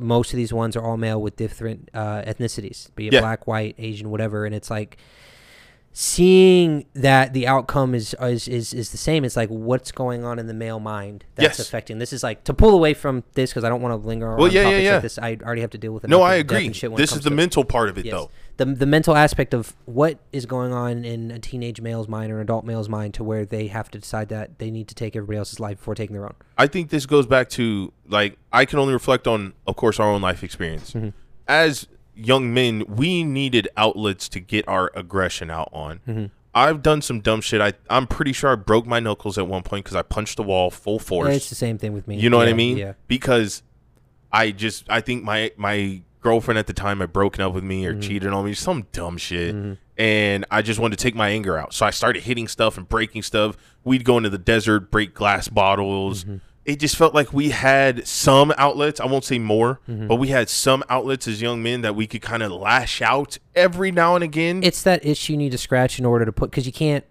most 0.02 0.32
of 0.32 0.36
these 0.36 0.52
ones 0.52 0.76
are 0.76 0.82
all 0.82 0.96
male 0.96 1.20
with 1.20 1.36
different 1.36 1.88
uh, 1.94 2.22
ethnicities, 2.22 2.94
be 2.94 3.06
it 3.08 3.12
Yeah. 3.14 3.20
black, 3.20 3.46
white, 3.46 3.74
Asian, 3.78 4.10
whatever, 4.10 4.44
and 4.44 4.54
it's 4.54 4.70
like 4.70 4.96
seeing 5.94 6.86
that 6.94 7.34
the 7.34 7.46
outcome 7.46 7.94
is 7.94 8.14
is 8.20 8.48
is, 8.48 8.72
is 8.72 8.90
the 8.92 8.96
same. 8.96 9.24
It's 9.24 9.36
like 9.36 9.50
what's 9.50 9.92
going 9.92 10.24
on 10.24 10.38
in 10.38 10.46
the 10.46 10.54
male 10.54 10.80
mind 10.80 11.24
that's 11.34 11.58
Yes. 11.58 11.68
affecting. 11.68 11.98
This 11.98 12.12
is 12.14 12.22
like 12.22 12.44
to 12.44 12.54
pull 12.54 12.70
away 12.74 12.94
from 12.94 13.24
this 13.34 13.50
because 13.50 13.62
I 13.64 13.68
don't 13.68 13.82
want 13.82 14.00
to 14.00 14.06
linger 14.08 14.34
Well, 14.36 14.46
on 14.46 14.52
yeah, 14.52 14.62
yeah, 14.62 14.64
topics 14.70 14.84
yeah. 14.84 14.92
like 14.94 15.02
this. 15.02 15.18
I 15.18 15.38
already 15.44 15.60
have 15.60 15.70
to 15.70 15.78
deal 15.78 15.92
with 15.92 16.08
No, 16.08 16.22
I 16.22 16.36
agree. 16.36 16.64
and 16.66 16.74
shit 16.74 16.90
when 16.90 16.98
it 16.98 17.02
This 17.02 17.12
is 17.14 17.20
the 17.22 17.30
mental 17.30 17.64
part 17.64 17.90
of 17.90 17.98
it, 17.98 18.06
Yes. 18.06 18.12
though. 18.14 18.30
The, 18.58 18.66
the 18.66 18.86
mental 18.86 19.16
aspect 19.16 19.54
of 19.54 19.74
what 19.86 20.18
is 20.32 20.46
going 20.46 20.72
on 20.72 21.04
in 21.04 21.30
a 21.30 21.38
teenage 21.38 21.80
male's 21.80 22.06
mind 22.06 22.30
or 22.30 22.36
an 22.36 22.42
adult 22.42 22.64
male's 22.64 22.88
mind 22.88 23.14
to 23.14 23.24
where 23.24 23.44
they 23.44 23.68
have 23.68 23.90
to 23.92 23.98
decide 23.98 24.28
that 24.28 24.58
they 24.58 24.70
need 24.70 24.88
to 24.88 24.94
take 24.94 25.16
everybody 25.16 25.38
else's 25.38 25.58
life 25.58 25.78
before 25.78 25.94
taking 25.94 26.14
their 26.14 26.24
own. 26.24 26.34
I 26.58 26.66
think 26.66 26.90
this 26.90 27.06
goes 27.06 27.26
back 27.26 27.48
to 27.50 27.92
like 28.06 28.38
I 28.52 28.64
can 28.64 28.78
only 28.78 28.92
reflect 28.92 29.26
on, 29.26 29.54
of 29.66 29.76
course, 29.76 29.98
our 29.98 30.08
own 30.08 30.20
life 30.20 30.44
experience. 30.44 30.92
Mm-hmm. 30.92 31.08
As 31.48 31.88
young 32.14 32.52
men, 32.52 32.84
we 32.86 33.24
needed 33.24 33.68
outlets 33.76 34.28
to 34.30 34.40
get 34.40 34.68
our 34.68 34.90
aggression 34.94 35.50
out 35.50 35.70
on. 35.72 36.00
Mm-hmm. 36.06 36.26
I've 36.54 36.82
done 36.82 37.00
some 37.00 37.20
dumb 37.20 37.40
shit. 37.40 37.60
I 37.60 37.72
I'm 37.88 38.06
pretty 38.06 38.32
sure 38.32 38.52
I 38.52 38.56
broke 38.56 38.86
my 38.86 39.00
knuckles 39.00 39.38
at 39.38 39.46
one 39.46 39.62
point 39.62 39.84
because 39.84 39.96
I 39.96 40.02
punched 40.02 40.36
the 40.36 40.42
wall 40.42 40.70
full 40.70 40.98
force. 40.98 41.34
It's 41.34 41.48
the 41.48 41.54
same 41.54 41.78
thing 41.78 41.94
with 41.94 42.06
me. 42.06 42.18
You 42.18 42.28
know 42.28 42.36
what 42.36 42.48
I 42.48 42.52
mean? 42.52 42.76
Yeah. 42.76 42.92
Because 43.08 43.62
I 44.30 44.50
just 44.50 44.88
I 44.90 45.00
think 45.00 45.24
my 45.24 45.52
my 45.56 46.02
girlfriend 46.22 46.58
at 46.58 46.66
the 46.66 46.72
time 46.72 47.00
had 47.00 47.12
broken 47.12 47.42
up 47.42 47.52
with 47.52 47.64
me 47.64 47.82
Mm-hmm. 47.84 47.98
or 47.98 48.02
cheated 48.02 48.32
on 48.32 48.44
me, 48.46 48.54
some 48.54 48.86
dumb 48.92 49.18
shit. 49.18 49.54
And 49.98 50.44
I 50.50 50.62
just 50.62 50.80
wanted 50.80 50.98
to 50.98 51.02
take 51.02 51.14
my 51.14 51.28
anger 51.28 51.58
out. 51.58 51.74
So 51.74 51.84
I 51.84 51.90
started 51.90 52.22
hitting 52.22 52.48
stuff 52.48 52.78
and 52.78 52.88
breaking 52.88 53.22
stuff. 53.22 53.56
We'd 53.84 54.04
go 54.04 54.16
into 54.16 54.30
the 54.30 54.38
desert, 54.38 54.90
break 54.90 55.12
glass 55.14 55.48
bottles. 55.48 56.24
Mm-hmm. 56.24 56.36
It 56.64 56.78
just 56.78 56.96
felt 56.96 57.12
like 57.12 57.32
we 57.32 57.50
had 57.50 58.06
some 58.06 58.54
outlets. 58.56 59.00
I 59.00 59.06
won't 59.06 59.24
say 59.24 59.38
more, 59.38 59.80
Mm-hmm. 59.88 60.06
but 60.06 60.16
we 60.16 60.28
had 60.28 60.48
some 60.48 60.82
outlets 60.88 61.26
as 61.28 61.42
young 61.42 61.62
men 61.62 61.82
that 61.82 61.94
we 61.96 62.06
could 62.06 62.22
kind 62.22 62.42
of 62.42 62.52
lash 62.52 63.02
out 63.02 63.38
every 63.54 63.90
now 63.90 64.14
and 64.14 64.22
again. 64.24 64.62
it's 64.62 64.82
that 64.84 65.04
issue 65.04 65.32
you 65.32 65.36
need 65.38 65.52
to 65.52 65.58
scratch 65.58 65.98
in 65.98 66.04
order 66.06 66.24
to 66.24 66.32
put 66.32 66.50
because 66.50 66.64
you 66.66 66.72
can't. 66.72 67.04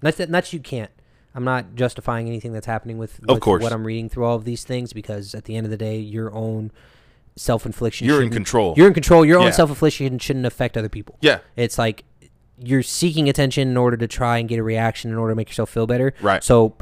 that's 0.00 0.16
that 0.16 0.30
not 0.30 0.44
that 0.44 0.52
you 0.54 0.60
can't. 0.60 0.90
I'm 1.34 1.44
not 1.44 1.74
justifying 1.74 2.26
anything 2.26 2.54
that's 2.54 2.66
happening 2.66 2.96
with, 2.96 3.20
Of 3.28 3.40
course. 3.40 3.62
what 3.62 3.70
I'm 3.72 3.86
reading 3.86 4.08
through 4.08 4.24
all 4.24 4.36
of 4.36 4.44
these 4.44 4.64
things 4.64 4.94
because 4.94 5.34
at 5.34 5.44
the 5.44 5.54
end 5.56 5.66
of 5.66 5.70
the 5.70 5.76
day, 5.76 5.98
your 5.98 6.32
own 6.32 6.72
self 7.36 7.66
infliction. 7.66 8.06
You're 8.06 8.22
in 8.22 8.30
control. 8.30 8.74
You're 8.76 8.88
in 8.88 8.94
control. 8.94 9.24
Your 9.24 9.40
Yeah. 9.40 9.46
own 9.46 9.52
self 9.52 9.70
infliction 9.70 10.18
shouldn't 10.18 10.46
affect 10.46 10.76
other 10.76 10.88
people. 10.88 11.16
yeah, 11.20 11.38
It's 11.56 11.78
like 11.78 12.04
you're 12.58 12.82
seeking 12.82 13.28
attention 13.28 13.68
in 13.68 13.76
order 13.76 13.96
to 13.98 14.06
try 14.08 14.38
and 14.38 14.48
get 14.48 14.58
a 14.58 14.62
reaction 14.62 15.10
in 15.10 15.16
order 15.18 15.32
to 15.32 15.36
make 15.36 15.48
yourself 15.48 15.68
feel 15.70 15.86
better. 15.86 16.14
Right. 16.22 16.42
So 16.42 16.74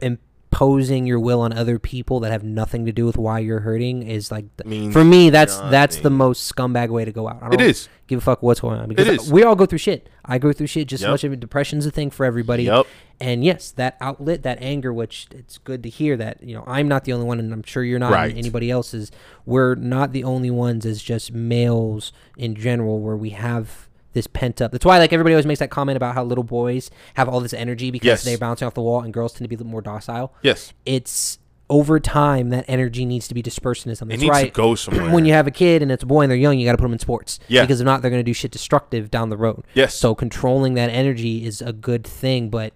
imposing 0.54 1.04
your 1.04 1.18
will 1.18 1.40
on 1.40 1.52
other 1.52 1.80
people 1.80 2.20
that 2.20 2.30
have 2.30 2.44
nothing 2.44 2.86
to 2.86 2.92
do 2.92 3.04
with 3.04 3.16
why 3.18 3.40
you're 3.40 3.60
hurting 3.60 4.04
is 4.04 4.30
like 4.30 4.44
for 4.92 5.04
me 5.04 5.28
that's 5.28 5.56
that's 5.56 5.96
the 5.96 6.10
most 6.10 6.52
scumbag 6.54 6.90
way 6.90 7.04
to 7.04 7.10
go 7.10 7.28
out. 7.28 7.42
I 7.42 7.48
don't 7.48 7.60
is. 7.60 7.88
give 8.06 8.18
a 8.18 8.22
fuck 8.22 8.40
what's 8.40 8.60
going 8.60 8.78
on 8.78 8.88
because 8.88 9.08
is. 9.08 9.32
we 9.32 9.42
all 9.42 9.56
go 9.56 9.66
through 9.66 9.78
shit. 9.78 10.08
I 10.24 10.38
go 10.38 10.52
through 10.52 10.68
shit 10.68 10.86
just 10.86 11.02
as 11.02 11.10
much. 11.10 11.24
Of 11.24 11.40
depression's 11.40 11.86
a 11.86 11.90
thing 11.90 12.10
for 12.10 12.24
everybody. 12.24 12.64
Yep. 12.64 12.86
And 13.20 13.44
yes, 13.44 13.72
that 13.72 13.96
outlet, 14.00 14.42
that 14.44 14.58
anger, 14.60 14.92
which 14.92 15.26
it's 15.32 15.58
good 15.58 15.82
to 15.82 15.88
hear 15.88 16.16
that 16.18 16.40
you 16.42 16.54
know 16.54 16.62
I'm 16.68 16.86
not 16.86 17.04
the 17.04 17.12
only 17.12 17.26
one, 17.26 17.40
and 17.40 17.52
I'm 17.52 17.64
sure 17.64 17.82
you're 17.82 17.98
not. 17.98 18.12
Right. 18.12 18.36
Anybody 18.36 18.70
else 18.70 18.94
is. 18.94 19.10
We're 19.44 19.74
not 19.74 20.12
the 20.12 20.22
only 20.22 20.50
ones 20.50 20.86
as 20.86 21.02
just 21.02 21.32
males 21.32 22.12
in 22.36 22.54
general, 22.54 23.00
where 23.00 23.16
we 23.16 23.30
have 23.30 23.88
this 24.14 24.26
pent 24.26 24.62
up. 24.62 24.72
That's 24.72 24.84
why 24.84 24.98
like 24.98 25.12
everybody 25.12 25.34
always 25.34 25.46
makes 25.46 25.60
that 25.60 25.70
comment 25.70 25.96
about 25.96 26.14
how 26.14 26.24
little 26.24 26.44
boys 26.44 26.90
have 27.14 27.28
all 27.28 27.40
this 27.40 27.52
energy 27.52 27.90
because 27.90 28.06
Yes. 28.06 28.24
they're 28.24 28.38
bouncing 28.38 28.66
off 28.66 28.74
the 28.74 28.80
wall, 28.82 29.02
and 29.02 29.12
girls 29.12 29.32
tend 29.34 29.44
to 29.44 29.48
be 29.48 29.54
a 29.54 29.58
little 29.58 29.70
more 29.70 29.82
docile. 29.82 30.32
Yes. 30.42 30.72
It's 30.86 31.38
over 31.70 31.98
time 31.98 32.50
that 32.50 32.64
energy 32.68 33.04
needs 33.06 33.26
to 33.26 33.34
be 33.34 33.40
dispersed 33.40 33.86
into 33.86 33.96
something. 33.96 34.14
It 34.14 34.18
That's 34.18 34.22
needs 34.22 34.30
right 34.42 34.54
to 34.54 34.60
go 34.60 34.74
somewhere. 34.74 35.10
when 35.12 35.24
you 35.24 35.32
have 35.32 35.46
a 35.46 35.50
kid 35.50 35.82
and 35.82 35.90
it's 35.90 36.02
a 36.02 36.06
boy 36.06 36.22
and 36.22 36.30
they're 36.30 36.36
young, 36.38 36.58
you 36.58 36.64
got 36.66 36.72
to 36.72 36.78
put 36.78 36.84
them 36.84 36.92
in 36.92 36.98
sports. 36.98 37.38
Yeah. 37.48 37.62
Because 37.62 37.80
if 37.80 37.84
not, 37.86 38.02
they're 38.02 38.10
going 38.10 38.20
to 38.20 38.24
do 38.24 38.34
shit 38.34 38.50
destructive 38.50 39.10
down 39.10 39.30
the 39.30 39.36
road. 39.36 39.64
Yes. 39.74 39.94
So 39.94 40.14
controlling 40.14 40.74
that 40.74 40.90
energy 40.90 41.44
is 41.44 41.62
a 41.62 41.72
good 41.72 42.06
thing, 42.06 42.50
but 42.50 42.74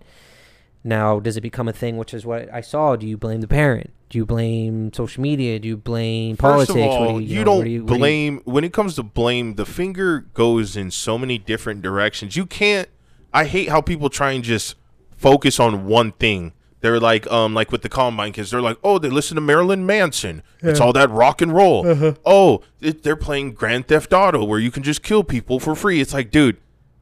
now 0.84 1.20
does 1.20 1.36
it 1.36 1.40
become 1.40 1.68
a 1.68 1.72
thing? 1.72 1.96
Which 1.96 2.14
is 2.14 2.24
what 2.26 2.52
I 2.52 2.60
saw. 2.60 2.96
Do 2.96 3.06
you 3.06 3.16
blame 3.16 3.40
the 3.40 3.48
parent? 3.48 3.92
Do 4.10 4.16
you 4.18 4.24
blame 4.24 4.92
social 4.92 5.20
media? 5.22 5.58
Do 5.58 5.68
you 5.68 5.76
blame 5.76 6.36
politics? 6.36 6.68
First 6.72 6.78
of 6.78 6.84
all, 6.90 7.12
What 7.14 7.18
do 7.18 7.24
you, 7.26 7.38
know, 7.40 7.44
don't 7.44 7.56
what 7.58 7.64
do 7.64 7.70
you- 7.70 7.82
what 7.82 7.88
do 7.88 7.94
you- 7.94 7.98
blame 7.98 8.40
when 8.44 8.64
it 8.64 8.72
comes 8.72 8.94
to 8.96 9.02
blame. 9.02 9.54
The 9.56 9.66
finger 9.66 10.20
goes 10.34 10.76
in 10.76 10.90
so 10.90 11.18
many 11.18 11.36
different 11.38 11.82
directions. 11.82 12.36
You 12.36 12.46
can't. 12.46 12.88
I 13.34 13.44
hate 13.44 13.68
how 13.68 13.80
people 13.82 14.08
try 14.08 14.32
and 14.32 14.42
just 14.42 14.76
focus 15.16 15.60
on 15.60 15.86
one 15.86 16.12
thing. 16.12 16.52
They're 16.80 17.00
like, 17.00 17.26
um, 17.30 17.54
like 17.54 17.72
with 17.72 17.82
the 17.82 17.88
Columbine 17.88 18.32
kids. 18.32 18.52
They're 18.52 18.62
like, 18.62 18.78
oh, 18.84 18.98
they 18.98 19.10
listen 19.10 19.34
to 19.34 19.40
Marilyn 19.40 19.84
Manson. 19.84 20.42
It's 20.62 20.80
all 20.80 20.92
that 20.92 21.10
rock 21.10 21.42
and 21.42 21.52
roll. 21.52 21.86
Uh-huh. 21.86 22.14
Oh, 22.24 22.60
it, 22.80 23.02
they're 23.02 23.16
playing 23.16 23.52
Grand 23.54 23.88
Theft 23.88 24.12
Auto, 24.12 24.44
where 24.44 24.60
you 24.60 24.70
can 24.70 24.84
just 24.84 25.02
kill 25.02 25.24
people 25.24 25.58
for 25.58 25.74
free. 25.74 26.00
It's 26.00 26.14
like, 26.14 26.30
dude, 26.30 26.56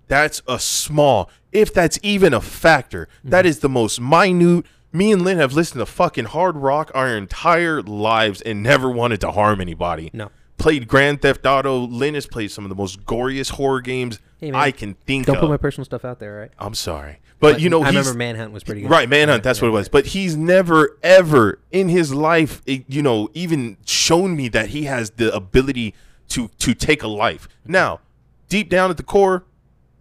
that's 0.09 0.41
a 0.49 0.59
small, 0.59 1.29
if 1.57 1.73
that's 1.73 1.99
even 2.03 2.35
a 2.35 2.41
factor. 2.41 3.09
Mm-hmm. 3.19 3.31
that 3.31 3.47
is 3.47 3.61
the 3.61 3.69
most 3.69 4.01
minute. 4.01 4.67
Me 4.93 5.13
and 5.13 5.23
Lynn 5.23 5.39
have 5.39 5.53
listened 5.53 5.81
to 5.81 5.87
fucking 5.87 6.27
hard 6.27 6.57
rock 6.57 6.91
our 6.95 7.17
entire 7.17 7.83
lives 7.83 8.41
and 8.41 8.63
never 8.63 8.89
wanted 8.89 9.21
to 9.23 9.33
harm 9.33 9.61
anybody. 9.61 10.11
No. 10.13 10.31
Played 10.59 10.89
Grand 10.89 11.21
Theft 11.21 11.45
Auto. 11.45 11.79
Lynn 11.79 12.15
has 12.15 12.27
played 12.27 12.51
some 12.51 12.65
of 12.65 12.71
the 12.71 12.75
most 12.75 13.05
goriest 13.05 13.53
horror 13.53 13.83
games 13.83 14.21
Hey, 14.41 14.53
I 14.53 14.71
can 14.71 14.95
think 15.07 15.27
Don't 15.27 15.37
of. 15.37 15.41
put 15.41 15.51
my 15.51 15.57
personal 15.57 15.85
stuff 15.87 16.05
out 16.05 16.19
there, 16.19 16.39
right? 16.41 16.51
I'm 16.59 16.75
sorry, 16.75 17.21
but, 17.41 17.61
you 17.61 17.71
know 17.71 17.83
I 17.83 17.89
remember 17.89 18.15
Manhunt 18.15 18.53
was 18.53 18.65
pretty 18.65 18.83
good. 18.83 18.91
right. 18.91 19.09
Manhunt, 19.09 19.43
that's 19.43 19.63
what 19.63 19.69
it 19.69 19.73
was. 19.73 19.89
But 19.89 20.07
he's 20.07 20.37
never 20.37 20.99
ever 21.03 21.59
in 21.73 21.89
his 21.89 22.15
life, 22.15 22.63
eh, 22.67 22.81
you 22.87 23.03
know, 23.03 23.31
even 23.33 23.79
shown 23.87 24.37
me 24.37 24.49
that 24.49 24.69
he 24.71 24.85
has 24.85 25.11
the 25.13 25.35
ability 25.35 25.95
to 26.29 26.49
to 26.59 26.75
take 26.75 27.03
a 27.03 27.09
life. 27.09 27.49
Now, 27.67 28.01
deep 28.49 28.69
down 28.69 28.91
at 28.91 28.99
the 28.99 29.03
core, 29.03 29.45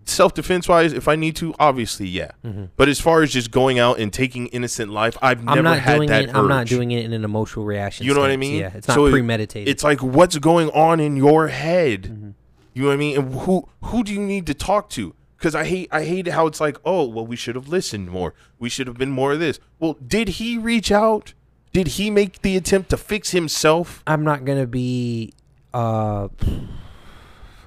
self 0.05 0.33
defense 0.33 0.67
wise, 0.67 0.93
if 0.93 1.07
I 1.07 1.15
need 1.15 1.35
to, 1.37 1.53
obviously, 1.59 2.07
yeah. 2.07 2.31
But 2.75 2.87
as 2.89 2.99
far 3.01 3.21
as 3.23 3.31
just 3.33 3.51
going 3.51 3.79
out 3.79 3.99
and 3.99 4.11
taking 4.13 4.47
innocent 4.47 4.91
life, 4.91 5.17
I've 5.21 5.39
Mm-hmm. 5.39 5.49
I'm 5.49 5.55
never 5.55 5.69
not 5.69 5.79
had 5.79 5.95
doing 5.97 6.09
that 6.09 6.23
it. 6.25 6.35
I'm 6.35 6.47
not 6.47 6.67
doing 6.67 6.91
it 6.91 7.05
in 7.05 7.13
an 7.13 7.23
emotional 7.23 7.65
reaction. 7.65 8.05
You 8.05 8.13
know 8.13 8.21
what 8.21 8.31
I 8.31 8.37
mean? 8.37 8.59
Yeah, 8.59 8.71
it's 8.75 8.87
not 8.87 8.95
So 8.95 9.05
it- 9.07 9.11
premeditated. 9.11 9.67
It's 9.67 9.83
like 9.83 10.01
what's 10.01 10.37
going 10.37 10.69
on 10.71 10.99
in 10.99 11.15
your 11.17 11.47
head. 11.47 12.03
Mm-hmm. 12.03 12.29
You 12.73 12.81
know 12.81 12.87
what 12.89 12.93
I 12.93 12.97
mean? 12.97 13.17
And 13.17 13.33
who 13.33 13.67
who 13.83 14.03
do 14.03 14.13
you 14.13 14.19
need 14.19 14.45
to 14.47 14.53
talk 14.53 14.89
to? 14.91 15.15
Because 15.37 15.55
I 15.55 15.63
hate 15.65 15.87
I 15.91 16.03
hate 16.03 16.27
how 16.27 16.45
it's 16.47 16.59
like, 16.59 16.77
oh, 16.85 17.07
well, 17.07 17.25
we 17.25 17.35
should 17.35 17.55
have 17.55 17.67
listened 17.67 18.09
more. 18.11 18.33
We 18.59 18.69
should 18.69 18.87
have 18.87 18.97
been 18.97 19.11
more 19.11 19.33
of 19.33 19.39
this. 19.39 19.59
Well, 19.79 19.93
did 20.05 20.27
he 20.39 20.57
reach 20.57 20.91
out? 20.91 21.33
Did 21.71 21.87
he 21.87 22.09
make 22.09 22.41
the 22.41 22.55
attempt 22.57 22.89
to 22.91 22.97
fix 22.97 23.31
himself? 23.31 24.01
I'm 24.07 24.23
not 24.23 24.43
gonna 24.45 24.67
be 24.67 25.33
uh, 25.73 26.27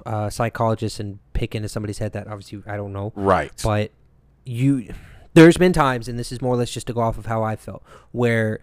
a 0.05 0.31
psychologist 0.31 0.99
and 0.99 1.19
pick 1.39 1.55
into 1.55 1.69
somebody's 1.69 1.99
head 1.99 2.11
that 2.11 2.27
obviously 2.27 2.61
I 2.67 2.75
don't 2.75 2.91
know. 2.91 3.13
Right. 3.15 3.53
But 3.63 3.91
you, 4.45 4.93
there's 5.35 5.55
been 5.55 5.71
times, 5.71 6.09
and 6.09 6.19
this 6.19 6.33
is 6.33 6.41
more 6.41 6.53
or 6.53 6.57
less 6.57 6.69
just 6.69 6.87
to 6.87 6.93
go 6.93 6.99
off 6.99 7.17
of 7.17 7.27
how 7.27 7.43
I 7.43 7.55
felt, 7.55 7.81
where 8.11 8.59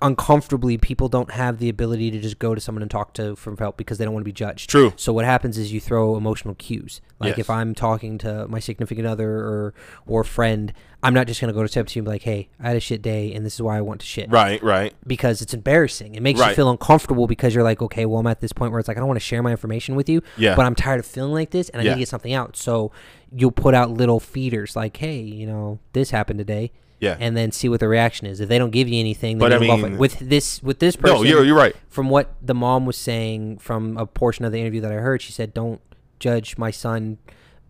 uncomfortably 0.00 0.78
people 0.78 1.08
don't 1.08 1.30
have 1.32 1.58
the 1.58 1.68
ability 1.68 2.10
to 2.10 2.18
just 2.20 2.38
go 2.38 2.54
to 2.54 2.60
someone 2.60 2.82
and 2.82 2.90
talk 2.90 3.12
to 3.14 3.36
for 3.36 3.54
help 3.58 3.76
because 3.76 3.98
they 3.98 4.04
don't 4.04 4.14
want 4.14 4.22
to 4.22 4.28
be 4.28 4.32
judged. 4.32 4.70
True. 4.70 4.92
So 4.96 5.12
what 5.12 5.24
happens 5.24 5.58
is 5.58 5.72
you 5.72 5.80
throw 5.80 6.16
emotional 6.16 6.54
cues. 6.54 7.00
Like 7.20 7.30
Yes. 7.36 7.40
if 7.40 7.50
I'm 7.50 7.74
talking 7.74 8.18
to 8.18 8.48
my 8.48 8.58
significant 8.58 9.06
other 9.06 9.30
or 9.30 9.74
or 10.06 10.24
friend, 10.24 10.72
I'm 11.04 11.14
not 11.14 11.26
just 11.26 11.40
gonna 11.40 11.52
go 11.52 11.62
to 11.62 11.68
step 11.68 11.86
to 11.88 11.96
you 11.96 12.00
and 12.00 12.06
be 12.06 12.10
like, 12.12 12.22
"Hey, 12.22 12.48
I 12.60 12.68
had 12.68 12.76
a 12.76 12.80
shit 12.80 13.02
day, 13.02 13.32
and 13.34 13.44
this 13.44 13.54
is 13.54 13.62
why 13.62 13.76
I 13.76 13.80
want 13.80 14.00
to 14.00 14.06
shit." 14.06 14.30
Right, 14.30 14.62
right. 14.62 14.94
because 15.06 15.42
it's 15.42 15.52
embarrassing. 15.54 16.14
It 16.14 16.22
makes 16.22 16.40
you 16.40 16.52
feel 16.54 16.70
uncomfortable 16.70 17.26
because 17.26 17.54
you're 17.54 17.64
like, 17.64 17.82
okay, 17.82 18.06
well, 18.06 18.20
I'm 18.20 18.26
at 18.26 18.40
this 18.40 18.52
point 18.52 18.70
where 18.72 18.78
it's 18.78 18.88
like 18.88 18.96
I 18.96 19.00
don't 19.00 19.08
want 19.08 19.20
to 19.20 19.24
share 19.24 19.42
my 19.42 19.50
information 19.50 19.94
with 19.94 20.08
you, 20.08 20.22
Yeah. 20.36 20.54
but 20.56 20.64
I'm 20.64 20.74
tired 20.74 21.00
of 21.00 21.06
feeling 21.06 21.32
like 21.32 21.50
this 21.50 21.68
and 21.70 21.80
I 21.80 21.84
need 21.84 21.90
to 21.90 21.98
get 21.98 22.08
something 22.08 22.32
out. 22.32 22.56
So 22.56 22.92
you'll 23.34 23.50
put 23.50 23.74
out 23.74 23.90
little 23.90 24.20
feeders 24.20 24.74
like, 24.76 24.96
hey, 24.96 25.20
you 25.20 25.46
know, 25.46 25.78
this 25.92 26.10
happened 26.10 26.38
today, 26.38 26.70
Yeah. 27.02 27.16
and 27.18 27.36
then 27.36 27.50
see 27.50 27.68
what 27.68 27.80
the 27.80 27.88
reaction 27.88 28.26
is. 28.28 28.38
If 28.40 28.48
they 28.48 28.58
don't 28.58 28.70
give 28.70 28.88
you 28.88 29.00
anything, 29.00 29.38
then 29.38 29.50
But 29.50 29.52
I 29.52 29.58
mean- 29.58 29.98
with 29.98 30.18
this 30.20 30.62
with 30.62 30.78
this 30.78 30.94
person. 30.96 31.16
no, 31.16 31.22
you're 31.24 31.44
you're 31.44 31.56
right. 31.56 31.74
From 31.88 32.08
what 32.08 32.34
the 32.40 32.54
mom 32.54 32.86
was 32.86 32.96
saying 32.96 33.58
from 33.58 33.96
a 33.98 34.06
portion 34.06 34.44
of 34.44 34.52
the 34.52 34.60
interview 34.60 34.80
that 34.82 34.92
I 34.92 34.96
heard, 34.96 35.20
she 35.20 35.32
said, 35.32 35.52
"Don't 35.52 35.80
judge 36.20 36.56
my 36.56 36.70
son 36.70 37.18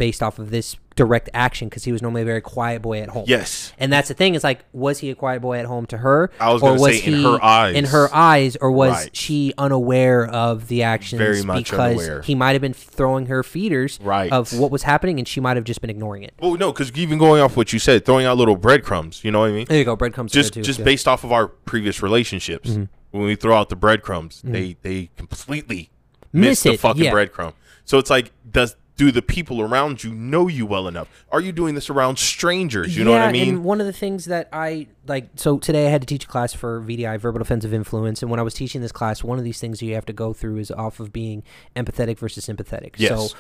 based 0.03 0.21
off 0.23 0.39
of 0.41 0.51
this 0.51 0.75
direct 0.97 1.31
action 1.33 1.69
because 1.69 1.85
he 1.85 1.93
was 1.93 2.03
normally 2.03 2.23
a 2.23 2.25
very 2.25 2.41
quiet 2.41 2.83
boy 2.83 3.01
at 3.01 3.09
home." 3.11 3.25
Yes. 3.29 3.73
And 3.79 3.93
that's 3.93 4.09
the 4.09 4.15
thing 4.15 4.35
is 4.35 4.43
like, 4.43 4.65
was 4.73 4.99
he 4.99 5.11
a 5.11 5.15
quiet 5.15 5.41
boy 5.41 5.59
at 5.59 5.67
home 5.67 5.87
to 5.87 5.99
her? 5.99 6.31
I 6.41 6.53
was 6.53 6.61
or 6.61 6.73
was 6.73 6.99
say 6.99 7.07
in 7.07 7.15
he 7.15 7.23
her 7.23 7.39
eyes. 7.43 7.77
In 7.77 7.85
her 7.87 8.09
eyes, 8.13 8.57
or 8.61 8.71
was 8.73 8.93
Right. 8.95 9.17
she 9.17 9.55
unaware 9.57 10.27
of 10.27 10.67
the 10.69 10.83
actions 10.83 11.19
Very 11.21 11.43
much 11.45 11.71
because 11.71 11.99
unaware. 12.01 12.23
he 12.23 12.35
might 12.35 12.53
have 12.53 12.61
been 12.63 12.73
throwing 12.75 13.27
her 13.27 13.43
feeders 13.45 13.99
Right. 14.03 14.33
of 14.33 14.53
what 14.59 14.71
was 14.73 14.83
happening, 14.83 15.19
and 15.21 15.29
she 15.29 15.41
might 15.41 15.57
have 15.57 15.65
just 15.65 15.81
been 15.81 15.91
ignoring 15.91 16.25
it. 16.25 16.35
Well, 16.41 16.55
no, 16.57 16.73
because 16.73 16.91
even 16.97 17.19
going 17.19 17.41
off 17.41 17.57
what 17.57 17.73
you 17.73 17.79
said, 17.79 18.05
throwing 18.05 18.27
out 18.27 18.37
little 18.37 18.57
breadcrumbs. 18.57 19.23
You 19.25 19.31
know 19.31 19.41
what 19.41 19.51
I 19.51 19.53
mean? 19.53 19.67
There 19.69 19.79
you 19.79 19.85
go, 19.85 19.95
breadcrumbs. 19.97 20.33
just 20.33 20.55
too. 20.55 20.63
just 20.63 20.81
Yeah. 20.81 20.85
based 20.85 21.07
off 21.07 21.23
of 21.25 21.31
our 21.33 21.47
previous 21.47 22.03
relationships. 22.03 22.71
Mm-hmm. 22.71 22.85
When 23.13 23.25
we 23.25 23.37
throw 23.37 23.57
out 23.57 23.69
the 23.69 23.77
breadcrumbs, 23.77 24.41
they 24.43 24.77
they 24.83 25.11
completely 25.17 25.91
miss, 26.33 26.49
Miss 26.51 26.63
the 26.63 26.77
fucking 26.79 27.05
yeah. 27.05 27.13
breadcrumb. 27.13 27.53
So 27.85 27.99
it's 27.99 28.09
like, 28.11 28.33
does 28.51 28.77
do 28.97 29.11
the 29.11 29.23
people 29.23 29.61
around 29.61 30.05
you 30.05 30.15
know 30.15 30.49
you 30.49 30.67
well 30.67 30.87
enough? 30.87 31.09
Are 31.31 31.41
you 31.41 31.53
doing 31.53 31.75
this 31.75 31.89
around 31.89 32.19
strangers? 32.19 32.97
You 32.97 33.05
know 33.05 33.13
what 33.13 33.23
I 33.23 33.27
Yeah, 33.27 33.33
mean? 33.33 33.49
And 33.57 33.65
one 33.65 33.81
of 33.81 33.87
the 33.87 33.93
things 33.93 34.27
that 34.27 34.49
I 34.53 34.89
like, 35.07 35.31
so 35.37 35.59
today 35.59 35.87
I 35.87 35.91
had 35.91 36.03
to 36.03 36.07
teach 36.07 36.25
a 36.25 36.29
class 36.29 36.53
for 36.53 36.81
VDI, 36.81 37.19
verbal 37.19 37.39
defensive 37.39 37.73
influence, 37.73 38.23
and 38.23 38.31
when 38.31 38.39
I 38.39 38.43
was 38.43 38.55
teaching 38.55 38.81
this 38.81 38.93
class, 38.93 39.25
one 39.25 39.39
of 39.39 39.45
these 39.45 39.61
things 39.61 39.81
you 39.83 39.95
have 39.95 40.07
to 40.07 40.13
go 40.13 40.33
through 40.33 40.59
is 40.59 40.71
off 40.71 41.01
of 41.01 41.13
being 41.13 41.43
empathetic 41.75 42.19
versus 42.19 42.45
sympathetic. 42.45 42.97
Yes. 42.99 43.31
So, 43.33 43.37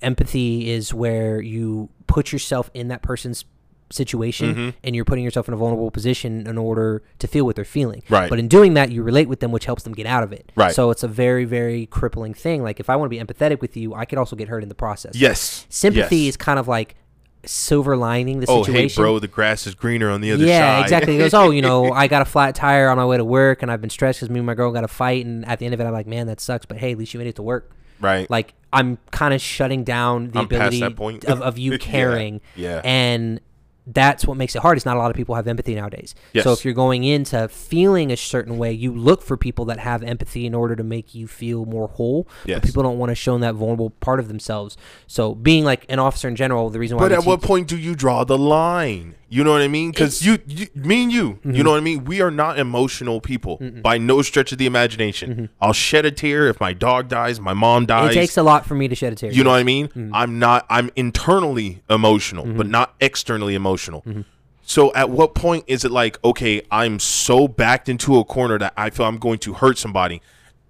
empathy 0.00 0.70
is 0.70 0.94
where 0.94 1.40
you 1.40 1.88
put 2.06 2.32
yourself 2.32 2.70
in 2.72 2.88
that 2.88 3.02
person's 3.02 3.44
situation 3.92 4.54
Mm-hmm. 4.54 4.70
and 4.84 4.96
you're 4.96 5.04
putting 5.04 5.24
yourself 5.24 5.46
in 5.48 5.54
a 5.54 5.56
vulnerable 5.56 5.90
position 5.90 6.46
in 6.46 6.58
order 6.58 7.02
to 7.18 7.26
feel 7.26 7.44
what 7.44 7.56
they're 7.56 7.64
feeling. 7.64 8.02
Right. 8.08 8.28
But 8.30 8.38
in 8.38 8.48
doing 8.48 8.74
that, 8.74 8.90
you 8.90 9.02
relate 9.02 9.28
with 9.28 9.40
them, 9.40 9.52
which 9.52 9.64
helps 9.66 9.82
them 9.84 9.92
get 9.92 10.06
out 10.06 10.22
of 10.22 10.32
it. 10.32 10.50
Right. 10.56 10.74
So 10.74 10.90
it's 10.90 11.02
a 11.02 11.08
very, 11.08 11.44
very 11.44 11.86
crippling 11.86 12.34
thing. 12.34 12.62
Like 12.62 12.80
if 12.80 12.90
I 12.90 12.96
want 12.96 13.10
to 13.12 13.16
be 13.18 13.22
empathetic 13.24 13.60
with 13.60 13.76
you, 13.76 13.94
I 13.94 14.04
could 14.04 14.18
also 14.18 14.36
get 14.36 14.48
hurt 14.48 14.62
in 14.62 14.68
the 14.68 14.74
process. 14.74 15.14
yes. 15.14 15.66
Sympathy 15.68 16.16
yes. 16.18 16.30
is 16.30 16.36
kind 16.36 16.58
of 16.58 16.68
like 16.68 16.96
silver 17.44 17.96
lining 17.96 18.38
the 18.40 18.46
Oh, 18.48 18.62
situation. 18.62 18.88
hey, 18.88 18.94
bro, 18.94 19.18
the 19.18 19.26
grass 19.28 19.66
is 19.66 19.74
greener 19.74 20.08
on 20.10 20.20
the 20.20 20.30
other 20.32 20.44
yeah, 20.44 20.58
side. 20.58 20.78
Yeah, 20.78 20.82
exactly. 20.82 21.12
He 21.14 21.18
goes, 21.18 21.34
oh, 21.34 21.50
you 21.50 21.60
know, 21.62 21.92
I 22.02 22.06
got 22.06 22.22
a 22.22 22.24
flat 22.24 22.54
tire 22.54 22.88
on 22.88 22.96
my 22.96 23.04
way 23.04 23.16
to 23.16 23.24
work, 23.24 23.62
and 23.62 23.70
I've 23.72 23.80
been 23.80 23.90
stressed 23.90 24.20
because 24.20 24.30
me 24.30 24.38
and 24.38 24.46
my 24.46 24.54
girl 24.54 24.70
got 24.70 24.84
a 24.84 24.88
fight, 24.88 25.26
and 25.26 25.44
at 25.46 25.58
the 25.58 25.64
end 25.64 25.74
of 25.74 25.80
it, 25.80 25.84
I'm 25.84 25.92
like, 25.92 26.06
man, 26.06 26.28
that 26.28 26.40
sucks, 26.40 26.66
but 26.66 26.76
hey, 26.76 26.92
at 26.92 26.98
least 26.98 27.12
you 27.14 27.18
made 27.18 27.26
it 27.26 27.34
to 27.36 27.42
work. 27.42 27.72
right. 28.00 28.30
Like 28.30 28.54
I'm 28.72 28.96
kind 29.10 29.34
of 29.34 29.40
shutting 29.40 29.82
down 29.84 30.30
the 30.30 30.38
I'm 30.38 30.44
ability 30.44 30.82
of, 30.82 31.42
of 31.42 31.58
you 31.58 31.72
Yeah, 31.72 31.78
caring, 31.78 32.40
yeah. 32.54 32.80
and 32.84 33.40
that's 33.86 34.26
what 34.26 34.36
makes 34.36 34.54
it 34.54 34.62
hard. 34.62 34.76
Is 34.76 34.84
not 34.84 34.96
a 34.96 35.00
lot 35.00 35.10
of 35.10 35.16
people 35.16 35.34
have 35.34 35.46
empathy 35.48 35.74
nowadays. 35.74 36.14
Yes. 36.32 36.44
So 36.44 36.52
if 36.52 36.64
you're 36.64 36.74
going 36.74 37.04
into 37.04 37.48
feeling 37.48 38.12
a 38.12 38.16
certain 38.16 38.58
way, 38.58 38.72
you 38.72 38.94
look 38.94 39.22
for 39.22 39.36
people 39.36 39.64
that 39.66 39.78
have 39.80 40.02
empathy 40.02 40.46
in 40.46 40.54
order 40.54 40.76
to 40.76 40.84
make 40.84 41.14
you 41.14 41.26
feel 41.26 41.64
more 41.64 41.88
whole. 41.88 42.28
Yes. 42.44 42.60
But 42.60 42.66
people 42.66 42.82
don't 42.82 42.98
want 42.98 43.10
to 43.10 43.14
show 43.16 43.36
that 43.38 43.54
vulnerable 43.54 43.90
part 43.90 44.20
of 44.20 44.28
themselves. 44.28 44.76
So 45.06 45.34
being 45.34 45.64
like 45.64 45.84
an 45.88 45.98
officer 45.98 46.28
in 46.28 46.36
general, 46.36 46.70
the 46.70 46.78
reason 46.78 46.96
why. 46.96 47.04
But 47.08 47.12
at 47.12 47.24
what 47.24 47.42
point 47.42 47.66
do 47.68 47.76
you 47.76 47.94
draw 47.94 48.24
the 48.24 48.38
line? 48.38 49.14
You 49.28 49.42
know 49.44 49.52
what 49.52 49.62
I 49.62 49.68
mean? 49.68 49.92
Because 49.92 50.22
you, 50.26 50.38
you, 50.46 50.66
me 50.74 51.04
and 51.04 51.10
you, 51.10 51.22
Mm-hmm. 51.32 51.52
you 51.54 51.64
know 51.64 51.70
what 51.70 51.78
I 51.78 51.80
mean. 51.80 52.04
We 52.04 52.20
are 52.20 52.30
not 52.30 52.58
emotional 52.58 53.18
people 53.22 53.56
by 53.82 53.96
no 53.96 54.20
stretch 54.20 54.52
of 54.52 54.58
the 54.58 54.66
imagination. 54.66 55.48
I'll 55.58 55.72
shed 55.72 56.04
a 56.04 56.10
tear 56.10 56.48
if 56.48 56.60
my 56.60 56.74
dog 56.74 57.08
dies, 57.08 57.40
my 57.40 57.54
mom 57.54 57.86
dies. 57.86 58.10
Mm-hmm. 58.10 58.18
it 58.18 58.20
takes 58.20 58.36
a 58.36 58.42
lot 58.42 58.66
for 58.66 58.74
me 58.74 58.88
to 58.88 58.94
shed 58.94 59.14
a 59.14 59.16
tear. 59.16 59.32
You 59.32 59.42
know 59.42 59.48
what 59.50 59.58
I 59.60 59.62
mean? 59.62 59.88
Mm-hmm. 59.88 60.14
I'm 60.14 60.38
not. 60.38 60.66
I'm 60.68 60.90
internally 60.96 61.82
emotional, 61.88 62.44
but 62.44 62.66
not 62.66 62.94
externally 63.00 63.54
emotional. 63.54 63.71
Mm-hmm. 63.76 64.22
So 64.64 64.92
at 64.94 65.10
what 65.10 65.34
point 65.34 65.64
is 65.66 65.84
it 65.84 65.90
like, 65.90 66.22
okay, 66.24 66.62
I'm 66.70 66.98
so 67.00 67.48
backed 67.48 67.88
into 67.88 68.18
a 68.18 68.24
corner 68.24 68.58
that 68.58 68.72
I 68.76 68.90
feel 68.90 69.06
I'm 69.06 69.18
going 69.18 69.38
to 69.40 69.54
hurt 69.54 69.76
somebody? 69.76 70.22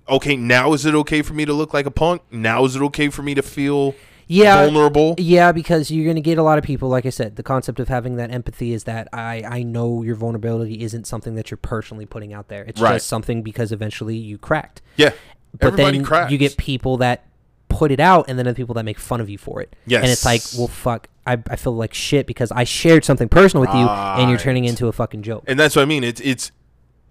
Okay, 0.08 0.34
now 0.36 0.72
is 0.72 0.84
it 0.86 0.94
okay 0.94 1.22
for 1.22 1.34
me 1.34 1.44
to 1.44 1.52
look 1.52 1.72
like 1.74 1.86
a 1.86 1.90
punk? 1.90 2.22
Now 2.30 2.64
is 2.64 2.74
it 2.74 2.82
okay 2.82 3.08
for 3.10 3.22
me 3.22 3.34
to 3.34 3.42
feel 3.42 3.94
Yeah. 4.26 4.64
vulnerable? 4.64 5.14
Yeah, 5.18 5.52
because 5.52 5.90
you're 5.90 6.04
going 6.04 6.16
to 6.16 6.22
get 6.22 6.38
a 6.38 6.42
lot 6.42 6.56
of 6.58 6.64
people. 6.64 6.88
Like 6.88 7.04
I 7.06 7.10
said, 7.10 7.36
the 7.36 7.42
concept 7.42 7.78
of 7.80 7.88
having 7.88 8.16
that 8.16 8.30
empathy 8.30 8.72
is 8.72 8.84
that 8.84 9.08
I 9.12 9.44
I 9.46 9.62
know 9.62 10.02
your 10.02 10.16
vulnerability 10.16 10.82
isn't 10.82 11.06
something 11.06 11.34
that 11.34 11.50
you're 11.50 11.58
personally 11.58 12.06
putting 12.06 12.32
out 12.32 12.48
there. 12.48 12.64
It's 12.64 12.80
Right. 12.80 12.94
just 12.94 13.06
something 13.08 13.42
because 13.42 13.72
eventually 13.72 14.16
you 14.16 14.38
cracked. 14.38 14.80
Yeah. 14.96 15.10
But 15.58 15.74
Everybody 15.74 15.98
then 15.98 16.04
cracks. 16.06 16.32
you 16.32 16.38
get 16.38 16.56
people 16.56 16.96
that 16.96 17.26
put 17.72 17.90
it 17.90 18.00
out, 18.00 18.26
and 18.28 18.38
then 18.38 18.46
other 18.46 18.54
people 18.54 18.74
that 18.74 18.84
make 18.84 18.98
fun 18.98 19.20
of 19.20 19.28
you 19.28 19.38
for 19.38 19.60
it. 19.60 19.74
Yes. 19.86 20.02
And 20.02 20.12
it's 20.12 20.24
like, 20.24 20.42
well, 20.56 20.68
fuck. 20.68 21.08
I, 21.26 21.38
I 21.48 21.56
feel 21.56 21.74
like 21.74 21.94
shit 21.94 22.26
because 22.26 22.50
I 22.50 22.64
shared 22.64 23.04
something 23.04 23.28
personal 23.28 23.60
with 23.60 23.74
you, 23.74 23.86
and 23.88 24.28
you're 24.30 24.38
turning 24.38 24.64
into 24.64 24.88
a 24.88 24.92
fucking 24.92 25.22
joke. 25.22 25.44
and 25.46 25.58
that's 25.58 25.76
what 25.76 25.82
I 25.82 25.86
mean. 25.86 26.02
It's 26.04 26.20
it's 26.20 26.50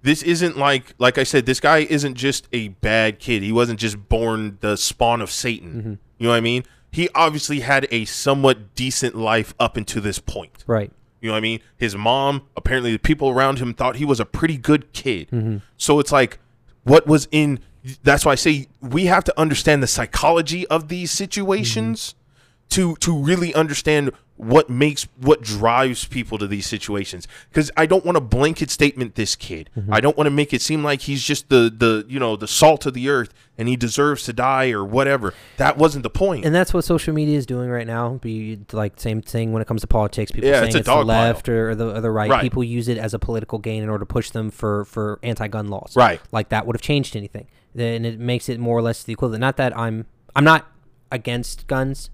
this 0.01 0.21
isn't 0.23 0.57
like 0.57 0.95
like 0.97 1.17
I 1.17 1.23
said. 1.23 1.45
This 1.45 1.59
guy 1.59 1.79
isn't 1.79 2.15
just 2.15 2.47
a 2.51 2.69
bad 2.69 3.19
kid. 3.19 3.43
He 3.43 3.51
wasn't 3.51 3.79
just 3.79 4.09
born 4.09 4.57
the 4.61 4.75
spawn 4.75 5.21
of 5.21 5.31
Satan. 5.31 5.69
Mm-hmm. 5.69 5.93
You 6.17 6.27
know 6.27 6.29
what 6.29 6.35
I 6.37 6.41
mean? 6.41 6.63
He 6.91 7.07
obviously 7.15 7.61
had 7.61 7.87
a 7.89 8.03
somewhat 8.03 8.75
decent 8.75 9.15
life 9.15 9.53
up 9.59 9.77
until 9.77 10.01
this 10.01 10.19
point. 10.19 10.65
Right. 10.67 10.91
You 11.21 11.27
know 11.27 11.33
what 11.33 11.37
I 11.37 11.41
mean? 11.41 11.61
His 11.77 11.95
mom, 11.95 12.47
apparently, 12.57 12.91
the 12.91 12.99
people 12.99 13.29
around 13.29 13.59
him 13.59 13.73
thought 13.73 13.95
he 13.95 14.05
was 14.05 14.19
a 14.19 14.25
pretty 14.25 14.57
good 14.57 14.91
kid. 14.91 15.29
Mm-hmm. 15.31 15.57
So 15.77 15.99
it's 15.99 16.11
like, 16.11 16.39
what 16.83 17.07
was 17.07 17.27
in? 17.31 17.59
That's 18.03 18.25
why 18.25 18.33
I 18.33 18.35
say 18.35 18.67
we 18.81 19.05
have 19.05 19.23
to 19.25 19.39
understand 19.39 19.81
the 19.81 19.87
psychology 19.87 20.67
of 20.67 20.87
these 20.87 21.11
situations 21.11 22.13
mm-hmm. 22.13 22.67
to 22.75 22.95
to 22.97 23.17
really 23.17 23.53
understand 23.53 24.11
what 24.41 24.71
makes 24.71 25.07
what 25.19 25.43
drives 25.43 26.05
people 26.05 26.35
to 26.39 26.47
these 26.47 26.65
situations. 26.65 27.27
Because 27.49 27.69
I 27.77 27.85
don't 27.85 28.03
want 28.03 28.15
to 28.15 28.21
blanket 28.21 28.71
statement 28.71 29.13
this 29.13 29.35
kid. 29.35 29.69
Mm-hmm. 29.77 29.93
I 29.93 30.01
don't 30.01 30.17
want 30.17 30.25
to 30.25 30.31
make 30.31 30.51
it 30.51 30.63
seem 30.63 30.83
like 30.83 31.01
he's 31.01 31.23
just 31.23 31.49
the 31.49 31.71
the 31.75 32.05
you 32.09 32.19
know 32.19 32.35
the 32.35 32.47
salt 32.47 32.87
of 32.87 32.95
the 32.95 33.07
earth 33.07 33.31
and 33.55 33.67
he 33.67 33.75
deserves 33.75 34.23
to 34.23 34.33
die 34.33 34.71
or 34.71 34.83
whatever. 34.83 35.35
That 35.57 35.77
wasn't 35.77 36.01
the 36.01 36.09
point. 36.09 36.43
And 36.43 36.55
that's 36.55 36.73
what 36.73 36.83
social 36.85 37.13
media 37.13 37.37
is 37.37 37.45
doing 37.45 37.69
right 37.69 37.85
now. 37.85 38.15
Be 38.15 38.59
like 38.71 38.99
same 38.99 39.21
thing 39.21 39.53
when 39.53 39.61
it 39.61 39.67
comes 39.67 39.81
to 39.81 39.87
politics. 39.87 40.31
People 40.31 40.49
Yeah, 40.49 40.61
saying 40.61 40.69
it's 40.69 40.75
it's, 40.75 40.87
the 40.87 40.95
left 40.95 41.47
or, 41.47 41.69
or 41.69 41.75
the 41.75 41.97
or 41.97 42.01
the 42.01 42.09
right. 42.09 42.31
Right. 42.31 42.41
People 42.41 42.63
use 42.63 42.87
it 42.87 42.97
as 42.97 43.13
a 43.13 43.19
political 43.19 43.59
gain 43.59 43.83
in 43.83 43.89
order 43.89 44.01
to 44.01 44.11
push 44.11 44.31
them 44.31 44.49
for 44.49 44.85
for 44.85 45.19
anti-gun 45.21 45.67
laws. 45.67 45.95
Right. 45.95 46.19
Like 46.31 46.49
that 46.49 46.65
would 46.65 46.75
have 46.75 46.81
changed 46.81 47.15
anything. 47.15 47.45
Then 47.73 48.03
it 48.05 48.19
makes 48.19 48.49
it 48.49 48.59
more 48.59 48.77
or 48.77 48.81
less 48.81 49.03
the 49.03 49.13
equivalent. 49.13 49.41
Not 49.41 49.57
that 49.57 49.75
I'm 49.77 50.05
I'm 50.35 50.43
not 50.43 50.67
against 51.11 51.67
guns. 51.67 52.09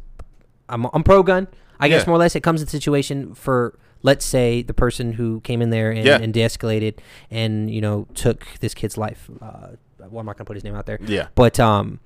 I'm 0.69 0.85
I'm 0.93 1.03
pro 1.03 1.23
gun. 1.23 1.47
I 1.79 1.87
guess 1.89 2.07
more 2.07 2.15
or 2.15 2.19
less 2.19 2.35
it 2.35 2.41
comes 2.41 2.61
to 2.61 2.65
the 2.65 2.71
situation 2.71 3.33
for 3.35 3.77
let's 4.03 4.25
say 4.25 4.61
the 4.63 4.73
person 4.73 5.13
who 5.13 5.41
came 5.41 5.61
in 5.61 5.69
there 5.69 5.91
and, 5.91 6.05
Yeah. 6.05 6.17
and 6.19 6.33
de-escalated 6.33 6.95
and 7.31 7.69
you 7.69 7.81
know 7.81 8.07
took 8.15 8.45
this 8.59 8.73
kid's 8.73 8.97
life. 8.97 9.29
Uh, 9.41 9.69
well, 9.99 10.19
I'm 10.19 10.25
not 10.25 10.37
gonna 10.37 10.45
put 10.45 10.55
his 10.55 10.63
name 10.63 10.75
out 10.75 10.85
there. 10.85 10.99
yeah. 11.05 11.27
But 11.35 11.59
um, 11.59 11.99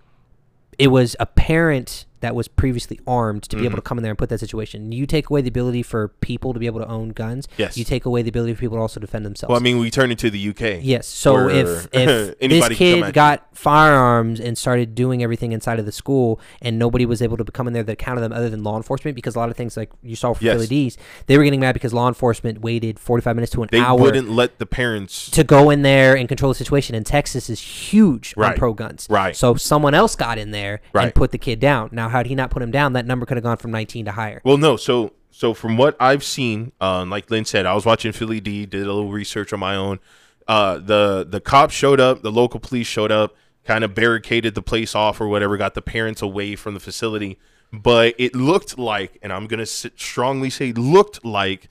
it 0.77 0.87
was 0.87 1.15
a 1.19 1.25
parent 1.25 2.05
that 2.21 2.33
was 2.35 2.47
previously 2.47 2.99
armed 3.05 3.43
to 3.43 3.55
be 3.55 3.61
Mm-hmm. 3.61 3.65
able 3.67 3.75
to 3.75 3.81
come 3.83 3.97
in 3.99 4.01
there 4.03 4.11
and 4.11 4.17
put 4.17 4.29
that 4.29 4.39
situation. 4.39 4.91
You 4.91 5.05
take 5.05 5.29
away 5.29 5.41
the 5.41 5.49
ability 5.49 5.83
for 5.83 6.07
people 6.07 6.53
to 6.53 6.59
be 6.59 6.65
able 6.65 6.79
to 6.79 6.87
own 6.87 7.09
guns. 7.09 7.47
Yes. 7.57 7.77
You 7.77 7.83
take 7.83 8.05
away 8.05 8.21
the 8.23 8.29
ability 8.29 8.53
for 8.55 8.61
people 8.61 8.77
to 8.77 8.81
also 8.81 8.99
defend 8.99 9.25
themselves. 9.25 9.49
Well, 9.51 9.59
I 9.59 9.63
mean, 9.63 9.77
we 9.77 9.91
turned 9.91 10.11
into 10.11 10.29
the 10.31 10.49
UK. 10.49 10.79
Yes. 10.81 11.05
So 11.07 11.49
if 11.49 11.87
if 11.93 12.37
this 12.39 12.39
can 12.39 12.49
come 12.49 12.63
at 12.63 12.71
kid 12.77 13.05
you. 13.07 13.11
got 13.11 13.47
firearms 13.55 14.39
and 14.39 14.57
started 14.57 14.95
doing 14.95 15.23
everything 15.23 15.51
inside 15.51 15.79
of 15.79 15.85
the 15.85 15.91
school, 15.91 16.39
and 16.61 16.77
nobody 16.79 17.05
was 17.05 17.21
able 17.21 17.37
to 17.37 17.43
come 17.45 17.67
in 17.67 17.73
there 17.73 17.83
that 17.83 17.97
counted 17.97 18.21
them 18.21 18.33
other 18.33 18.49
than 18.49 18.63
law 18.63 18.77
enforcement, 18.77 19.15
because 19.15 19.35
a 19.35 19.39
lot 19.39 19.49
of 19.49 19.57
things 19.57 19.75
like 19.77 19.89
you 20.01 20.15
saw 20.15 20.33
for 20.33 20.43
Yes. 20.43 20.53
Philly 20.55 20.67
D's, 20.67 20.97
they 21.27 21.37
were 21.37 21.43
getting 21.43 21.59
mad 21.59 21.73
because 21.73 21.93
law 21.93 22.07
enforcement 22.07 22.61
waited 22.61 22.99
45 22.99 23.35
minutes 23.35 23.51
to 23.53 23.63
an 23.63 23.69
they 23.71 23.79
hour 23.79 23.99
wouldn't 23.99 24.29
let 24.29 24.59
the 24.59 24.65
parents. 24.65 25.29
to 25.31 25.43
go 25.43 25.69
in 25.69 25.81
there 25.81 26.15
and 26.15 26.27
control 26.27 26.51
the 26.51 26.55
situation. 26.55 26.95
And 26.95 27.05
Texas 27.05 27.49
is 27.49 27.59
huge 27.61 28.33
on 28.37 28.41
Right. 28.41 28.57
pro 28.57 28.73
guns. 28.73 29.07
Right. 29.09 29.35
So 29.35 29.55
someone 29.55 29.93
else 29.93 30.15
got 30.15 30.37
in 30.37 30.51
there 30.51 30.81
Right. 30.93 31.05
and 31.05 31.15
put 31.15 31.31
the 31.31 31.37
kid 31.37 31.59
down. 31.59 31.89
Now, 31.91 32.09
had 32.11 32.27
he 32.27 32.35
not 32.35 32.51
put 32.51 32.61
him 32.61 32.71
down, 32.71 32.93
that 32.93 33.05
number 33.05 33.25
could 33.25 33.37
have 33.37 33.43
gone 33.43 33.57
from 33.57 33.71
19 33.71 34.05
to 34.05 34.11
higher. 34.11 34.41
Well, 34.43 34.57
no. 34.57 34.77
So, 34.77 35.13
so 35.31 35.53
from 35.53 35.77
what 35.77 35.95
I've 35.99 36.23
seen, 36.23 36.71
uh, 36.79 37.05
like 37.05 37.31
Lynn 37.31 37.45
said, 37.45 37.65
I 37.65 37.73
was 37.73 37.85
watching 37.85 38.11
Philly 38.11 38.39
D, 38.39 38.65
did 38.65 38.83
a 38.83 38.93
little 38.93 39.11
research 39.11 39.53
on 39.53 39.59
my 39.59 39.75
own. 39.75 39.99
Uh, 40.47 40.77
the 40.79 41.25
the 41.27 41.39
cops 41.39 41.73
showed 41.73 41.99
up, 41.99 42.23
the 42.23 42.31
local 42.31 42.59
police 42.59 42.87
showed 42.87 43.11
up, 43.11 43.35
kind 43.63 43.83
of 43.83 43.95
barricaded 43.95 44.55
the 44.55 44.61
place 44.61 44.95
off 44.95 45.21
or 45.21 45.27
whatever, 45.27 45.55
got 45.57 45.75
the 45.75 45.81
parents 45.81 46.21
away 46.21 46.55
from 46.55 46.73
the 46.73 46.79
facility. 46.79 47.39
But 47.71 48.15
it 48.17 48.35
looked 48.35 48.77
like, 48.77 49.17
and 49.21 49.31
I'm 49.31 49.47
gonna 49.47 49.65
strongly 49.65 50.49
say, 50.49 50.73
looked 50.73 51.23
like, 51.23 51.69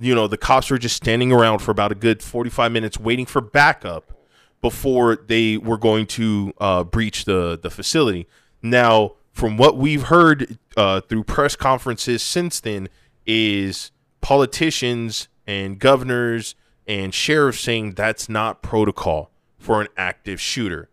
you 0.00 0.14
know, 0.14 0.26
the 0.28 0.38
cops 0.38 0.70
were 0.70 0.78
just 0.78 0.96
standing 0.96 1.30
around 1.32 1.58
for 1.58 1.70
about 1.70 1.92
a 1.92 1.94
good 1.94 2.22
45 2.22 2.72
minutes 2.72 2.98
waiting 2.98 3.26
for 3.26 3.40
backup 3.40 4.12
before 4.62 5.16
they 5.16 5.58
were 5.58 5.76
going 5.76 6.06
to 6.06 6.54
uh, 6.58 6.84
breach 6.84 7.26
the 7.26 7.58
the 7.60 7.70
facility. 7.70 8.28
Now, 8.62 9.16
from 9.32 9.56
what 9.56 9.76
we've 9.76 10.04
heard 10.04 10.58
uh, 10.76 11.00
through 11.00 11.24
press 11.24 11.56
conferences 11.56 12.22
since 12.22 12.60
then, 12.60 12.88
is 13.26 13.90
politicians 14.20 15.28
and 15.46 15.78
governors 15.78 16.54
and 16.86 17.12
sheriffs 17.14 17.60
saying 17.60 17.92
that's 17.92 18.28
not 18.28 18.62
protocol 18.62 19.30
for 19.58 19.80
an 19.80 19.88
active 19.96 20.40
shooter 20.40 20.88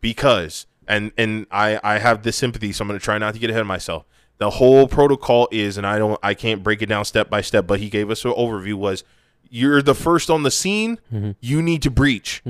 because 0.00 0.66
and 0.86 1.12
and 1.16 1.46
I 1.50 1.78
I 1.82 1.98
have 1.98 2.22
this 2.22 2.36
sympathy, 2.36 2.72
so 2.72 2.82
I'm 2.82 2.88
going 2.88 2.98
to 2.98 3.04
try 3.04 3.18
not 3.18 3.34
to 3.34 3.40
get 3.40 3.50
ahead 3.50 3.60
of 3.62 3.66
myself. 3.66 4.04
The 4.38 4.50
whole 4.50 4.88
protocol 4.88 5.48
is, 5.52 5.78
and 5.78 5.86
I 5.86 5.96
don't, 5.98 6.18
I 6.22 6.34
can't 6.34 6.62
break 6.62 6.82
it 6.82 6.86
down 6.86 7.04
step 7.04 7.30
by 7.30 7.40
step, 7.40 7.66
but 7.66 7.78
he 7.80 7.88
gave 7.88 8.10
us 8.10 8.24
an 8.24 8.32
overview. 8.32 8.74
Was 8.74 9.04
you're 9.48 9.80
the 9.80 9.94
first 9.94 10.28
on 10.30 10.42
the 10.42 10.50
scene, 10.50 10.98
you 11.40 11.62
need 11.62 11.82
to 11.82 11.90
breach. 11.90 12.42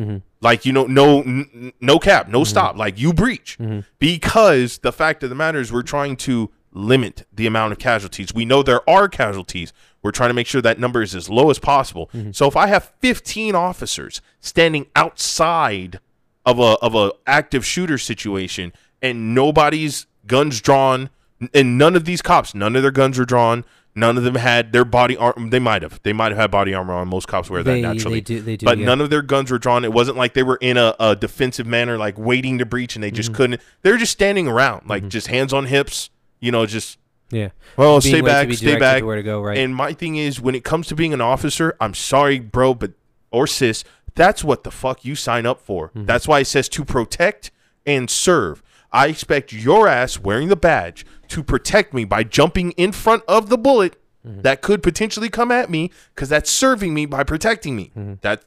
Like 0.44 0.66
you 0.66 0.72
know, 0.72 0.85
no, 0.85 1.22
n- 1.22 1.72
no 1.80 1.98
cap, 1.98 2.28
no 2.28 2.40
mm-hmm. 2.40 2.44
stop. 2.44 2.76
Like 2.76 2.98
you 3.00 3.14
breach 3.14 3.57
mm-hmm. 3.59 3.80
because 3.98 4.78
the 4.78 4.92
fact 4.92 5.22
of 5.22 5.30
the 5.30 5.35
matter 5.35 5.59
is, 5.59 5.72
we're 5.72 5.83
trying 5.83 6.16
to 6.18 6.50
limit 6.70 7.26
the 7.33 7.46
amount 7.46 7.72
of 7.72 7.78
casualties. 7.78 8.35
We 8.35 8.44
know 8.44 8.62
there 8.62 8.88
are 8.88 9.09
casualties. 9.09 9.72
We're 10.02 10.11
trying 10.11 10.30
to 10.30 10.35
make 10.35 10.46
sure 10.46 10.61
that 10.61 10.78
number 10.78 11.02
is 11.02 11.14
as 11.14 11.30
low 11.30 11.48
as 11.48 11.59
possible. 11.59 12.11
Mm-hmm. 12.12 12.33
So 12.33 12.46
if 12.46 12.57
I 12.57 12.66
have 12.66 12.92
15 13.00 13.54
officers 13.54 14.20
standing 14.40 14.87
outside 14.94 15.98
of 16.44 16.59
a 16.59 16.76
of 16.83 16.94
a 16.94 17.12
active 17.26 17.64
shooter 17.64 17.96
situation 17.96 18.72
and 19.00 19.35
nobody's 19.35 20.07
guns 20.26 20.61
drawn 20.61 21.09
and 21.54 21.78
none 21.78 21.96
of 21.96 22.04
these 22.04 22.22
cops 22.22 22.54
none 22.54 22.76
of 22.76 22.83
their 22.83 22.90
guns 22.90 23.18
are 23.18 23.24
drawn 23.24 23.64
none 23.94 24.16
of 24.18 24.24
them 24.24 24.35
had 24.35 24.72
their 24.72 24.85
body 24.85 25.16
armor 25.16 25.48
they 25.50 25.59
might 25.59 25.83
have 25.83 26.00
they 26.02 26.12
might 26.12 26.30
have 26.33 26.38
had 26.38 26.50
body 26.50 26.74
armor 26.74 26.94
on 26.94 27.09
most 27.09 27.28
cops 27.28 27.48
wear 27.48 27.62
that 27.62 27.70
They- 27.72 27.80
naturally 27.80 28.16
they 28.16 28.20
do- 28.20 28.40
they 28.40 28.57
do, 28.57 28.66
but 28.66 28.78
yeah. 28.78 28.87
none 28.87 29.00
of 29.00 29.11
their 29.11 29.22
guns 29.22 29.50
were 29.50 29.59
drawn 29.59 29.85
it 29.85 29.92
wasn't 29.92 30.16
like 30.16 30.35
they 30.35 30.42
were 30.42 30.59
in 30.61 30.76
a, 30.76 30.94
a 30.98 31.14
defensive 31.16 31.66
manner 31.66 31.96
like 31.98 32.18
waiting 32.18 32.59
to 32.59 32.66
breach 32.66 32.96
and 32.96 33.02
they 33.02 33.09
Mm-hmm. 33.09 33.16
just 33.16 33.35
couldn't 33.35 33.61
they 33.83 33.90
were 33.92 33.98
just 33.98 34.12
standing 34.12 34.48
around 34.48 34.88
like 34.88 35.09
just 35.09 35.28
hands 35.28 35.52
on 35.52 35.66
hips 35.66 36.11
you 36.40 36.50
know 36.50 36.66
just 36.66 36.98
Yeah. 37.30 37.50
well 37.76 38.00
Being 38.00 38.14
stay 38.16 38.20
back 38.20 38.52
stay 38.52 38.76
back 38.78 39.04
where 39.04 39.16
to 39.16 39.22
go, 39.22 39.40
right. 39.42 39.59
and 39.59 39.74
my 39.74 39.92
thing 39.92 40.16
is, 40.16 40.40
when 40.40 40.54
it 40.54 40.64
comes 40.64 40.87
to 40.88 40.94
being 40.94 41.12
an 41.14 41.20
officer, 41.20 41.74
I'm 41.80 41.94
sorry, 41.94 42.38
bro, 42.38 42.74
but 42.74 42.92
or 43.30 43.46
sis, 43.46 43.83
that's 44.14 44.44
what 44.44 44.62
the 44.62 44.70
fuck 44.70 45.04
you 45.04 45.14
sign 45.16 45.44
up 45.46 45.61
for. 45.61 45.88
Mm-hmm. 45.88 46.04
That's 46.04 46.28
why 46.28 46.40
it 46.40 46.44
says 46.46 46.68
to 46.70 46.85
protect 46.85 47.50
and 47.87 48.09
serve. 48.11 48.62
I 48.94 49.09
expect 49.09 49.52
your 49.52 49.88
ass 49.88 50.18
wearing 50.20 50.48
the 50.48 50.57
badge 50.57 51.04
to 51.28 51.42
protect 51.42 51.92
me 51.92 52.04
by 52.07 52.22
jumping 52.24 52.70
in 52.72 52.92
front 52.92 53.22
of 53.28 53.48
the 53.50 53.59
bullet 53.59 53.96
Mm-hmm. 54.26 54.40
that 54.40 54.62
could 54.62 54.83
potentially 54.83 55.28
come 55.28 55.50
at 55.50 55.68
me 55.68 55.90
because 56.14 56.30
that's 56.30 56.50
serving 56.50 56.94
me 56.94 57.04
by 57.04 57.24
protecting 57.24 57.76
me. 57.76 57.92
Mm-hmm. 57.94 58.14
That 58.22 58.42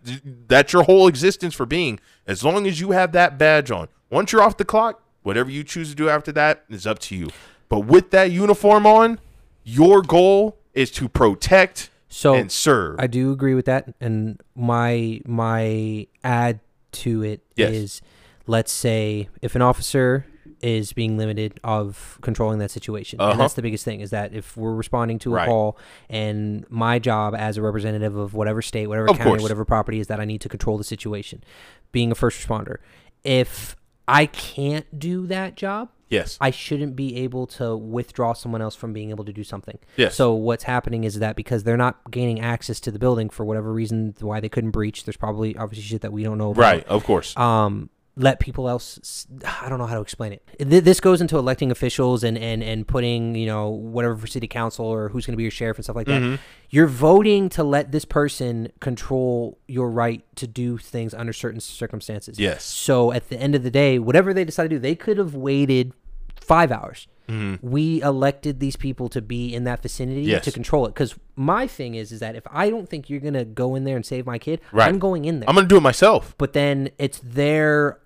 that's 0.47 0.73
your 0.73 0.81
whole 0.81 1.07
existence 1.07 1.53
for 1.53 1.67
being. 1.67 1.99
As 2.25 2.43
long 2.43 2.65
as 2.65 2.79
you 2.79 2.93
have 2.93 3.11
that 3.11 3.37
badge 3.37 3.69
on, 3.69 3.87
once 4.09 4.31
you're 4.31 4.41
off 4.41 4.57
the 4.57 4.65
clock, 4.65 5.03
whatever 5.21 5.51
you 5.51 5.63
choose 5.63 5.89
to 5.89 5.95
do 5.95 6.09
after 6.09 6.31
that 6.31 6.63
is 6.67 6.87
up 6.87 6.97
to 6.97 7.15
you. 7.15 7.27
But 7.69 7.81
with 7.81 8.09
that 8.09 8.31
uniform 8.31 8.87
on, 8.87 9.19
your 9.63 10.01
goal 10.01 10.57
is 10.73 10.89
to 10.93 11.07
protect 11.07 11.91
So 12.07 12.33
and 12.33 12.51
serve. 12.51 12.95
I 12.99 13.05
do 13.05 13.31
agree 13.31 13.53
with 13.53 13.65
that, 13.65 13.93
and 14.01 14.41
my 14.55 15.21
my 15.27 16.07
add 16.23 16.59
to 16.93 17.21
it 17.21 17.41
is, 17.55 18.01
Yes. 18.01 18.01
let's 18.47 18.71
say 18.71 19.29
if 19.43 19.53
an 19.55 19.61
officer 19.61 20.25
is 20.61 20.93
being 20.93 21.17
limited 21.17 21.59
of 21.63 22.17
controlling 22.21 22.59
that 22.59 22.71
situation. 22.71 23.19
Uh-huh. 23.19 23.31
And 23.31 23.39
that's 23.39 23.53
the 23.53 23.61
biggest 23.61 23.85
thing 23.85 24.01
is 24.01 24.09
that 24.11 24.33
if 24.33 24.55
we're 24.57 24.73
responding 24.73 25.19
to 25.19 25.31
a 25.31 25.35
Right. 25.35 25.47
call 25.47 25.77
and 26.09 26.65
my 26.69 26.99
job 26.99 27.35
as 27.35 27.57
a 27.57 27.61
representative 27.61 28.15
of 28.15 28.33
whatever 28.33 28.61
state, 28.61 28.87
whatever 28.87 29.09
Of 29.09 29.17
county, 29.17 29.29
course. 29.31 29.41
whatever 29.43 29.65
property 29.65 29.99
is 29.99 30.07
that 30.07 30.19
I 30.19 30.25
need 30.25 30.41
to 30.41 30.49
control 30.49 30.77
the 30.77 30.83
situation, 30.83 31.43
being 31.91 32.11
a 32.11 32.15
first 32.15 32.45
responder. 32.45 32.77
If 33.23 33.75
I 34.07 34.25
can't 34.25 34.99
do 34.99 35.27
that 35.27 35.55
job, 35.55 35.89
Yes. 36.09 36.37
I 36.39 36.51
shouldn't 36.51 36.95
be 36.95 37.17
able 37.17 37.47
to 37.47 37.75
withdraw 37.75 38.31
someone 38.31 38.61
else 38.61 38.75
from 38.77 38.93
being 38.93 39.09
able 39.09 39.25
to 39.25 39.33
do 39.33 39.43
something. 39.43 39.77
Yes. 39.97 40.15
So 40.15 40.33
what's 40.33 40.63
happening 40.63 41.03
is 41.03 41.19
that 41.19 41.35
because 41.35 41.65
they're 41.65 41.75
not 41.75 42.09
gaining 42.09 42.39
access 42.39 42.79
to 42.79 42.91
the 42.91 42.97
building 42.99 43.29
for 43.29 43.43
whatever 43.43 43.73
reason 43.73 44.15
why 44.21 44.39
they 44.39 44.47
couldn't 44.47 44.71
breach, 44.71 45.03
there's 45.03 45.17
probably 45.17 45.57
obviously 45.57 45.83
shit 45.83 45.99
that 46.03 46.13
we 46.13 46.23
don't 46.23 46.37
know 46.37 46.51
about. 46.51 46.61
Right. 46.61 46.87
Of 46.87 47.03
course. 47.03 47.35
Um 47.35 47.89
let 48.19 48.39
people 48.39 48.67
else 48.67 49.27
i 49.45 49.69
don't 49.69 49.77
know 49.77 49.85
how 49.85 49.93
to 49.95 50.01
explain 50.01 50.33
it. 50.33 50.41
This 50.59 50.99
goes 50.99 51.21
into 51.21 51.37
electing 51.37 51.69
officials 51.69 52.23
and 52.23 52.35
and 52.37 52.63
and 52.63 52.87
putting, 52.87 53.35
you 53.35 53.45
know, 53.45 53.69
whatever 53.69 54.15
for 54.17 54.25
city 54.27 54.47
council 54.47 54.85
or 54.85 55.09
who's 55.09 55.25
going 55.27 55.33
to 55.33 55.37
be 55.37 55.43
your 55.43 55.51
sheriff 55.51 55.77
and 55.77 55.85
stuff 55.85 55.95
like 55.95 56.07
that. 56.07 56.21
Mhm. 56.21 56.39
You're 56.71 56.87
voting 56.87 57.47
to 57.49 57.63
let 57.63 57.91
this 57.91 58.05
person 58.05 58.71
control 58.79 59.59
your 59.67 59.89
right 59.91 60.23
to 60.37 60.47
do 60.47 60.77
things 60.79 61.13
under 61.13 61.31
certain 61.31 61.59
circumstances. 61.59 62.39
Yes. 62.39 62.63
So 62.63 63.11
at 63.11 63.29
the 63.29 63.37
end 63.39 63.53
of 63.53 63.61
the 63.63 63.71
day, 63.71 63.99
whatever 63.99 64.33
they 64.33 64.43
decide 64.45 64.63
to 64.63 64.69
do, 64.69 64.79
they 64.79 64.95
could 64.95 65.17
have 65.19 65.35
waited 65.35 65.93
five 66.41 66.71
hours. 66.71 67.07
Mhm. 67.29 67.59
We 67.61 68.01
elected 68.01 68.59
these 68.61 68.77
people 68.77 69.09
to 69.09 69.21
be 69.21 69.53
in 69.53 69.65
that 69.65 69.81
vicinity 69.83 70.21
Yes. 70.21 70.45
to 70.45 70.51
control 70.51 70.85
it. 70.85 70.89
Because 70.93 71.13
my 71.35 71.67
thing 71.67 71.93
is, 71.95 72.11
is 72.11 72.21
that 72.21 72.35
if 72.35 72.43
I 72.49 72.69
don't 72.69 72.87
think 72.89 73.09
you're 73.09 73.19
gonna 73.19 73.43
go 73.45 73.75
in 73.75 73.83
there 73.83 73.97
and 73.97 74.05
save 74.05 74.25
my 74.25 74.37
kid, 74.39 74.61
Right. 74.71 74.87
I'm 74.87 74.97
going 74.97 75.25
in 75.25 75.39
there. 75.41 75.49
I'm 75.49 75.55
gonna 75.55 75.67
do 75.67 75.77
it 75.77 75.81
myself. 75.81 76.33
but 76.37 76.53
then 76.53 76.89
it's 76.97 77.19
their 77.19 77.99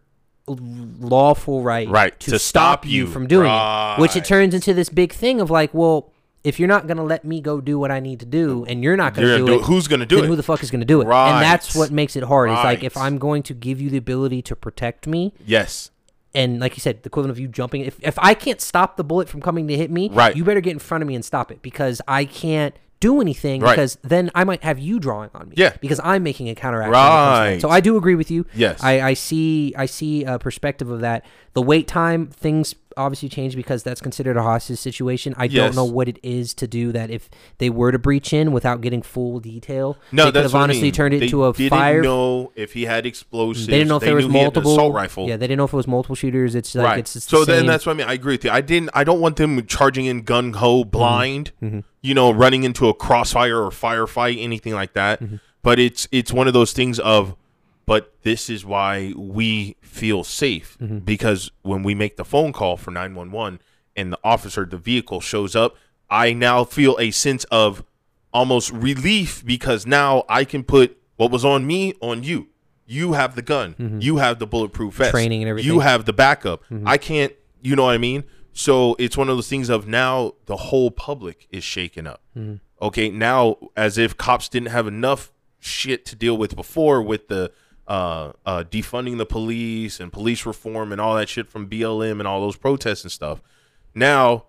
lawful 0.47 1.62
right, 1.63 1.88
Right, 1.89 2.19
to, 2.19 2.32
to 2.32 2.39
stop, 2.39 2.80
stop 2.84 2.86
you 2.88 3.08
from 3.08 3.27
doing 3.27 3.49
it. 3.51 3.99
Which 3.99 4.15
it 4.15 4.25
turns 4.25 4.54
into 4.54 4.73
this 4.73 4.89
big 4.89 5.13
thing 5.13 5.39
of 5.41 5.49
like, 5.49 5.73
well, 5.73 6.12
if 6.43 6.60
you're 6.60 6.67
not 6.67 6.88
gonna 6.88 7.04
let 7.04 7.23
me 7.23 7.39
go 7.39 7.62
do 7.62 7.77
what 7.77 7.91
I 7.91 7.99
need 7.99 8.19
to 8.21 8.25
do, 8.25 8.65
and 8.67 8.84
you're 8.84 8.97
not 8.97 9.13
gonna, 9.13 9.38
do, 9.38 9.45
do 9.45 9.54
it. 9.60 9.62
Who's 9.65 9.88
gonna 9.88 10.06
do 10.06 10.15
then 10.15 10.25
it? 10.25 10.27
who 10.27 10.36
the 10.36 10.43
fuck 10.43 10.63
is 10.63 10.71
gonna 10.71 10.86
do 10.86 11.01
it? 11.01 11.06
And 11.06 11.41
that's 11.41 11.75
what 11.75 11.91
makes 11.91 12.15
it 12.15 12.23
hard. 12.23 12.49
It's 12.49 12.63
like 12.63 12.84
if 12.84 12.97
I'm 12.97 13.17
going 13.19 13.43
to 13.43 13.54
give 13.54 13.80
you 13.80 13.89
the 13.89 13.97
ability 13.97 14.41
to 14.43 14.56
protect 14.56 15.06
me, 15.08 15.34
Yes. 15.45 15.91
and 16.34 16.60
like 16.60 16.75
you 16.75 16.82
said, 16.82 17.04
the 17.04 17.08
equivalent 17.10 17.32
of 17.32 17.39
you 17.39 17.47
jumping. 17.47 17.82
If 17.82 17.97
if 18.01 18.17
I 18.19 18.34
can't 18.34 18.60
stop 18.60 18.97
the 18.97 19.04
bullet 19.04 19.30
from 19.30 19.41
coming 19.41 19.67
to 19.67 19.77
hit 19.77 19.91
me, 19.91 20.10
Right. 20.12 20.36
you 20.36 20.43
better 20.43 20.62
get 20.62 20.71
in 20.71 20.80
front 20.80 21.04
of 21.04 21.08
me 21.08 21.13
and 21.13 21.23
stop 21.23 21.51
it 21.51 21.62
because 21.62 22.01
I 22.08 22.25
can't 22.25 22.73
do 23.01 23.19
anything 23.19 23.59
Right. 23.61 23.71
because 23.75 23.97
then 24.03 24.31
I 24.33 24.45
might 24.45 24.63
have 24.63 24.79
you 24.79 24.97
drawing 24.99 25.29
on 25.35 25.49
me. 25.49 25.55
Yeah. 25.57 25.73
Because 25.81 25.99
I'm 26.03 26.23
making 26.23 26.47
a 26.47 26.55
counteraction. 26.55 26.91
when 26.91 26.99
it 26.99 27.03
comes 27.03 27.09
to 27.09 27.43
that. 27.43 27.49
Right. 27.51 27.61
So 27.61 27.69
I 27.69 27.81
do 27.81 27.97
agree 27.97 28.15
with 28.15 28.31
you. 28.31 28.45
Yes. 28.55 28.81
I, 28.81 29.01
I 29.01 29.13
see 29.15 29.73
I 29.77 29.85
see 29.87 30.23
a 30.23 30.39
perspective 30.39 30.89
of 30.89 31.01
that. 31.01 31.25
The 31.53 31.61
wait 31.61 31.87
time 31.89 32.27
things 32.27 32.75
obviously 32.97 33.30
change 33.30 33.56
because 33.56 33.84
that's 33.84 34.01
considered 34.01 34.38
a 34.38 34.43
hostage 34.43 34.80
situation. 34.80 35.34
I 35.38 35.45
Yes. 35.45 35.73
don't 35.73 35.75
know 35.75 35.91
what 35.91 36.08
it 36.08 36.19
is 36.23 36.54
to 36.56 36.67
do 36.67 36.91
that 36.91 37.10
if 37.10 37.30
they 37.58 37.69
were 37.69 37.91
to 37.91 37.99
breach 37.99 38.34
in 38.34 38.51
without 38.51 38.82
getting 38.82 39.01
full 39.01 39.39
detail. 39.39 39.97
No, 40.12 40.23
they 40.23 40.27
could 40.27 40.34
that's 40.36 40.43
have 40.45 40.54
what 40.54 40.60
I 40.60 40.63
honestly 40.63 40.82
mean. 40.84 40.91
turned 40.93 41.13
it 41.13 41.19
they 41.19 41.25
into 41.25 41.45
a 41.45 41.54
didn't 41.54 41.69
fire. 41.69 42.01
know 42.01 42.51
if 42.56 42.73
he 42.73 42.86
had 42.86 43.06
explosives. 43.06 43.67
they 43.67 43.73
didn't 43.73 43.89
know 43.89 43.97
if 43.97 44.04
there 44.04 44.15
was 44.15 44.25
knew 44.25 44.32
he 44.32 44.38
had 44.38 44.41
an 44.41 44.45
multiple 44.45 44.73
assault 44.73 44.93
rifle. 44.93 45.27
Yeah, 45.27 45.38
they 45.38 45.47
didn't 45.47 45.58
know 45.58 45.65
if 45.65 45.73
it 45.73 45.77
was 45.77 45.88
multiple 45.88 46.15
shooters. 46.15 46.56
It's 46.56 46.73
like 46.75 46.86
right. 46.86 46.99
it's 46.99 47.13
just 47.13 47.30
so 47.30 47.39
the 47.41 47.45
then 47.51 47.60
same. 47.62 47.67
that's 47.67 47.86
what 47.86 47.93
I 47.93 47.95
mean. 47.95 48.08
I 48.08 48.13
agree 48.13 48.34
with 48.36 48.45
you. 48.45 48.51
I 48.51 48.62
didn't. 48.62 48.89
I 48.93 49.04
don't 49.04 49.19
want 49.19 49.36
them 49.38 49.65
charging 49.65 50.06
in 50.06 50.21
gun 50.23 50.54
ho 50.54 50.84
blind. 50.84 51.51
Mm-hmm. 51.62 51.80
You 52.01 52.13
know, 52.15 52.32
running 52.32 52.63
into 52.63 52.88
a 52.89 52.93
crossfire 52.93 53.62
or 53.63 53.69
firefight, 53.69 54.41
anything 54.41 54.73
like 54.73 54.93
that. 54.93 55.21
Mm-hmm. 55.21 55.36
But 55.63 55.77
it's 55.80 56.08
it's 56.12 56.32
one 56.34 56.47
of 56.47 56.54
those 56.54 56.73
things 56.73 56.99
of. 56.99 57.36
But 57.91 58.04
this 58.23 58.49
is 58.49 58.63
why 58.63 59.12
we 59.17 59.75
feel 59.82 60.23
safe 60.23 60.77
Mm-hmm. 60.80 60.99
because 60.99 61.51
when 61.62 61.84
we 61.84 61.93
make 61.93 62.15
the 62.15 62.23
phone 62.23 62.54
call 62.54 62.77
for 62.77 62.89
nine 62.89 63.15
one 63.15 63.32
one 63.32 63.60
and 63.97 64.13
the 64.13 64.19
officer, 64.23 64.63
the 64.65 64.77
vehicle 64.77 65.19
shows 65.19 65.58
up, 65.58 65.75
I 66.10 66.32
now 66.32 66.63
feel 66.63 66.95
a 66.99 67.12
sense 67.12 67.43
of 67.51 67.84
almost 68.34 68.71
relief 68.71 69.45
because 69.45 69.86
now 69.86 70.23
I 70.30 70.45
can 70.45 70.63
put 70.63 70.97
what 71.17 71.32
was 71.32 71.43
on 71.43 71.67
me 71.67 71.93
on 71.99 72.23
you. 72.23 72.47
You 72.86 73.12
have 73.13 73.36
the 73.36 73.41
gun. 73.41 73.99
You 74.01 74.17
have 74.17 74.39
the 74.39 74.47
bulletproof 74.47 74.93
vest. 74.93 75.10
Mm-hmm. 75.10 75.17
Training 75.17 75.41
and 75.43 75.49
everything. 75.49 75.69
You 75.73 75.80
have 75.82 76.06
the 76.06 76.13
backup. 76.13 76.63
I 76.86 76.97
can't. 76.97 77.34
You 77.62 77.75
know 77.75 77.84
what 77.84 77.93
I 77.95 77.97
mean? 77.97 78.23
So 78.54 78.95
it's 78.99 79.17
one 79.17 79.27
of 79.27 79.36
those 79.36 79.49
things 79.49 79.69
of 79.69 79.86
now 79.86 80.36
the 80.45 80.56
whole 80.56 80.91
public 80.91 81.45
is 81.49 81.65
shaken 81.65 82.08
up. 82.08 82.21
Okay, 82.82 83.10
now 83.10 83.58
as 83.75 83.97
if 83.97 84.15
cops 84.15 84.47
didn't 84.47 84.69
have 84.69 84.88
enough 84.88 85.32
shit 85.60 86.06
to 86.06 86.15
deal 86.15 86.38
with 86.38 86.56
before 86.56 87.01
with 87.01 87.27
the 87.27 87.51
uh, 87.91 88.32
uh, 88.45 88.63
defunding 88.69 89.17
the 89.17 89.25
police 89.25 89.99
and 89.99 90.13
police 90.13 90.45
reform 90.45 90.91
and 90.93 91.01
all 91.01 91.15
that 91.15 91.27
shit 91.30 91.47
from 91.49 91.67
BLM 91.69 92.19
and 92.19 92.27
all 92.27 92.39
those 92.41 92.56
protests 92.58 93.04
and 93.04 93.12
stuff. 93.12 93.41
Now 93.93 94.45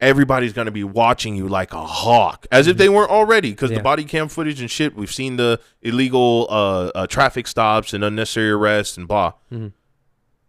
everybody's 0.00 0.52
going 0.52 0.66
to 0.66 0.70
be 0.82 0.84
watching 0.84 1.34
you 1.34 1.48
like 1.48 1.72
a 1.72 1.84
hawk, 1.84 2.46
as 2.52 2.66
if 2.66 2.76
they 2.76 2.88
weren't 2.88 3.10
already, 3.10 3.50
because 3.50 3.70
Yeah. 3.70 3.78
the 3.78 3.82
body 3.82 4.04
cam 4.04 4.28
footage 4.28 4.60
and 4.60 4.70
shit. 4.70 4.94
We've 4.94 5.10
seen 5.12 5.36
the 5.36 5.58
illegal 5.82 6.46
uh, 6.50 6.90
uh, 6.94 7.06
traffic 7.06 7.46
stops 7.46 7.92
and 7.94 8.04
unnecessary 8.04 8.50
arrests 8.50 8.96
and 8.98 9.08
blah. 9.08 9.32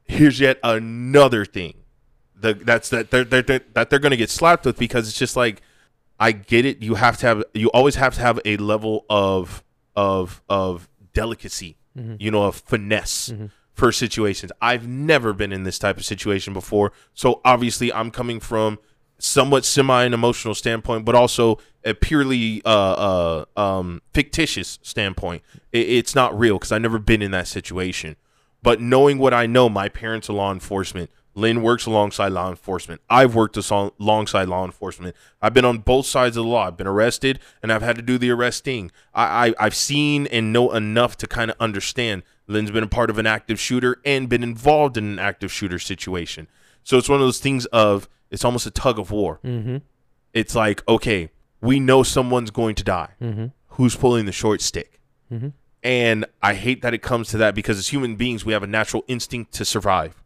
Here's 0.04 0.40
yet 0.40 0.60
another 0.64 1.44
thing 1.46 1.74
the, 2.40 2.54
that's 2.54 2.90
that 2.90 3.10
they're, 3.12 3.24
they're, 3.24 3.42
they're- 3.42 3.66
that 3.74 3.90
they're 3.90 4.00
going 4.00 4.12
to 4.12 4.18
get 4.18 4.30
slapped 4.30 4.66
with 4.66 4.78
because 4.78 5.08
it's 5.08 5.18
just 5.18 5.36
like 5.36 5.62
I 6.20 6.32
get 6.34 6.66
it. 6.66 6.82
You 6.82 6.96
have 6.96 7.18
to 7.20 7.26
have 7.28 7.44
you 7.54 7.70
always 7.72 7.96
have 7.96 8.16
to 8.16 8.22
have 8.22 8.40
a 8.46 8.58
level 8.58 9.06
of 9.10 9.64
of 9.96 10.42
of 10.50 10.88
delicacy, 11.14 11.77
you 12.20 12.32
know, 12.32 12.44
of 12.44 12.56
finesse 12.56 13.34
for 13.74 13.92
situations. 13.92 14.52
I've 14.62 14.88
never 14.88 15.34
been 15.34 15.52
in 15.52 15.64
this 15.64 15.80
type 15.80 15.98
of 15.98 16.06
situation 16.06 16.54
before, 16.54 16.92
so 17.14 17.42
obviously 17.46 17.92
I'm 17.94 18.12
coming 18.12 18.40
from 18.40 18.80
somewhat 19.20 19.66
semi 19.66 20.04
an 20.04 20.14
emotional 20.14 20.56
standpoint, 20.56 21.06
but 21.06 21.16
also 21.16 21.60
a 21.84 21.94
purely 21.94 22.62
uh, 22.66 22.70
uh, 22.70 23.46
um, 23.60 24.02
fictitious 24.14 24.80
standpoint. 24.82 25.44
It, 25.72 25.90
it's 25.90 26.16
not 26.16 26.38
real 26.38 26.58
because 26.58 26.72
I've 26.72 26.82
never 26.82 27.00
been 27.00 27.22
in 27.22 27.32
that 27.32 27.48
situation. 27.48 28.16
But 28.64 28.82
knowing 28.82 29.18
what 29.18 29.34
I 29.34 29.46
know, 29.46 29.70
my 29.70 29.90
parents 29.90 30.30
are 30.30 30.34
law 30.34 30.52
enforcement. 30.52 31.10
Lynn 31.38 31.62
works 31.62 31.86
alongside 31.86 32.30
law 32.30 32.50
enforcement. 32.50 33.00
I've 33.12 33.36
worked 33.36 33.58
alongside 33.58 34.48
law 34.48 34.66
enforcement. 34.66 35.16
I've 35.40 35.54
been 35.54 35.66
on 35.66 35.78
both 35.78 36.08
sides 36.08 36.36
of 36.36 36.44
the 36.44 36.50
law. 36.50 36.66
I've 36.66 36.78
been 36.78 36.88
arrested 36.88 37.40
and 37.62 37.72
I've 37.72 37.84
had 37.84 37.96
to 37.98 38.02
do 38.02 38.18
the 38.18 38.32
arresting. 38.32 38.90
I, 39.14 39.50
I 39.50 39.54
I've 39.60 39.76
seen 39.76 40.26
and 40.28 40.52
know 40.52 40.72
enough 40.74 41.16
to 41.18 41.28
kind 41.28 41.52
of 41.52 41.58
understand. 41.60 42.24
Lynn's 42.48 42.72
been 42.72 42.84
a 42.84 42.88
part 42.88 43.12
of 43.12 43.20
an 43.20 43.28
active 43.28 43.60
shooter 43.60 44.02
and 44.04 44.28
been 44.28 44.42
involved 44.42 44.98
in 44.98 45.06
an 45.06 45.20
active 45.20 45.52
shooter 45.52 45.78
situation. 45.78 46.48
So 46.84 46.98
it's 46.98 47.08
one 47.08 47.20
of 47.22 47.28
those 47.28 47.40
things 47.40 47.68
of 47.68 48.10
it's 48.32 48.44
almost 48.44 48.66
a 48.66 48.72
tug 48.72 48.98
of 48.98 49.12
war. 49.12 49.40
Mm-hmm. 49.46 49.78
It's 50.34 50.56
like 50.56 50.82
okay, 50.88 51.30
we 51.62 51.80
know 51.80 52.02
someone's 52.02 52.50
going 52.50 52.74
to 52.74 52.84
die. 52.84 53.12
Mm-hmm. 53.22 53.46
Who's 53.76 53.96
pulling 53.96 54.26
the 54.26 54.32
short 54.32 54.60
stick? 54.60 55.00
Mhm. 55.32 55.54
And 55.84 56.26
I 56.42 56.56
hate 56.56 56.82
that 56.82 56.96
it 56.96 57.04
comes 57.04 57.30
to 57.30 57.38
that 57.38 57.54
because 57.54 57.78
as 57.78 57.90
human 57.90 58.16
beings, 58.16 58.44
we 58.44 58.54
have 58.54 58.64
a 58.64 58.68
natural 58.68 59.06
instinct 59.08 59.54
to 59.54 59.66
survive. 59.66 60.24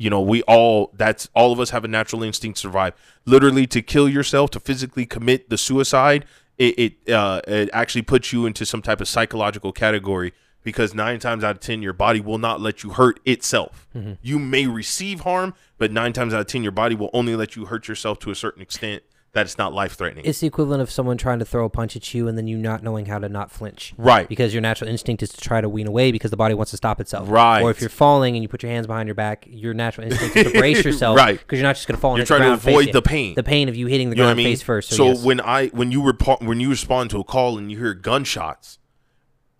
You 0.00 0.08
know, 0.08 0.22
we 0.22 0.40
all 0.44 0.92
that's 0.94 1.28
all 1.34 1.52
of 1.52 1.60
us 1.60 1.68
have 1.70 1.84
a 1.84 1.88
natural 1.88 2.22
instinct 2.22 2.56
to 2.56 2.60
survive. 2.62 2.94
Literally, 3.26 3.66
to 3.66 3.82
kill 3.82 4.08
yourself, 4.08 4.48
to 4.52 4.60
physically 4.60 5.04
commit 5.04 5.50
the 5.50 5.58
suicide, 5.58 6.24
it 6.56 6.78
it, 6.78 7.12
uh, 7.12 7.42
it 7.46 7.68
actually 7.74 8.00
puts 8.00 8.32
you 8.32 8.46
into 8.46 8.64
some 8.64 8.80
type 8.80 9.02
of 9.02 9.08
psychological 9.08 9.72
category 9.72 10.32
because 10.62 10.94
nine 10.94 11.18
times 11.18 11.44
out 11.44 11.56
of 11.56 11.60
ten, 11.60 11.82
your 11.82 11.92
body 11.92 12.18
will 12.18 12.38
not 12.38 12.62
let 12.62 12.82
you 12.82 12.90
hurt 12.90 13.20
itself. 13.26 13.86
You 14.22 14.38
may 14.38 14.66
receive 14.66 15.20
harm, 15.20 15.52
but 15.76 15.92
nine 15.92 16.14
times 16.14 16.32
out 16.32 16.40
of 16.40 16.46
ten, 16.46 16.62
your 16.62 16.72
body 16.72 16.94
will 16.94 17.10
only 17.12 17.36
let 17.36 17.54
you 17.54 17.66
hurt 17.66 17.86
yourself 17.86 18.18
to 18.20 18.30
a 18.30 18.34
certain 18.34 18.62
extent 18.62 19.02
that 19.32 19.46
it's 19.46 19.56
not 19.58 19.72
life 19.72 19.92
threatening. 19.94 20.24
It's 20.24 20.40
the 20.40 20.48
equivalent 20.48 20.82
of 20.82 20.90
someone 20.90 21.16
trying 21.16 21.38
to 21.38 21.44
throw 21.44 21.64
a 21.64 21.68
punch 21.70 21.94
at 21.94 22.12
you 22.12 22.26
and 22.26 22.36
then 22.36 22.48
you 22.48 22.56
not 22.58 22.82
knowing 22.82 23.06
how 23.06 23.18
to 23.20 23.28
not 23.28 23.50
flinch. 23.52 23.94
Right. 23.96 24.28
Because 24.28 24.52
your 24.52 24.60
natural 24.60 24.90
instinct 24.90 25.22
is 25.22 25.28
to 25.30 25.40
try 25.40 25.60
to 25.60 25.68
wean 25.68 25.86
away 25.86 26.10
because 26.10 26.32
the 26.32 26.36
body 26.36 26.52
wants 26.54 26.72
to 26.72 26.76
stop 26.76 27.00
itself. 27.00 27.30
Right. 27.30 27.62
Or 27.62 27.70
if 27.70 27.80
you're 27.80 27.90
falling 27.90 28.34
and 28.34 28.42
you 28.42 28.48
put 28.48 28.64
your 28.64 28.72
hands 28.72 28.88
behind 28.88 29.06
your 29.06 29.14
back, 29.14 29.46
your 29.48 29.72
natural 29.72 30.08
instinct 30.08 30.36
is 30.36 30.52
to 30.52 30.58
brace 30.58 30.84
yourself. 30.84 31.16
Right. 31.16 31.38
Because 31.38 31.60
you're 31.60 31.68
not 31.68 31.76
just 31.76 31.86
going 31.86 31.94
to 31.96 32.00
fall 32.00 32.16
You're 32.16 32.26
trying 32.26 32.42
to 32.42 32.52
avoid 32.54 32.92
the 32.92 33.02
pain. 33.02 33.34
The 33.36 33.44
pain 33.44 33.68
of 33.68 33.76
you 33.76 33.86
hitting 33.86 34.10
the 34.10 34.16
You 34.16 34.22
what 34.22 34.30
I 34.30 34.30
ground 34.30 34.36
mean? 34.38 34.46
face 34.48 34.62
first. 34.62 34.88
So, 34.90 34.96
So, 34.96 35.06
yes. 35.06 35.22
when 35.24 35.40
I 35.40 35.68
when 35.68 35.92
you 35.92 36.02
repo- 36.02 36.44
when 36.44 36.58
you 36.58 36.68
respond 36.68 37.10
to 37.10 37.20
a 37.20 37.24
call 37.24 37.56
and 37.56 37.70
you 37.70 37.78
hear 37.78 37.94
gunshots, 37.94 38.78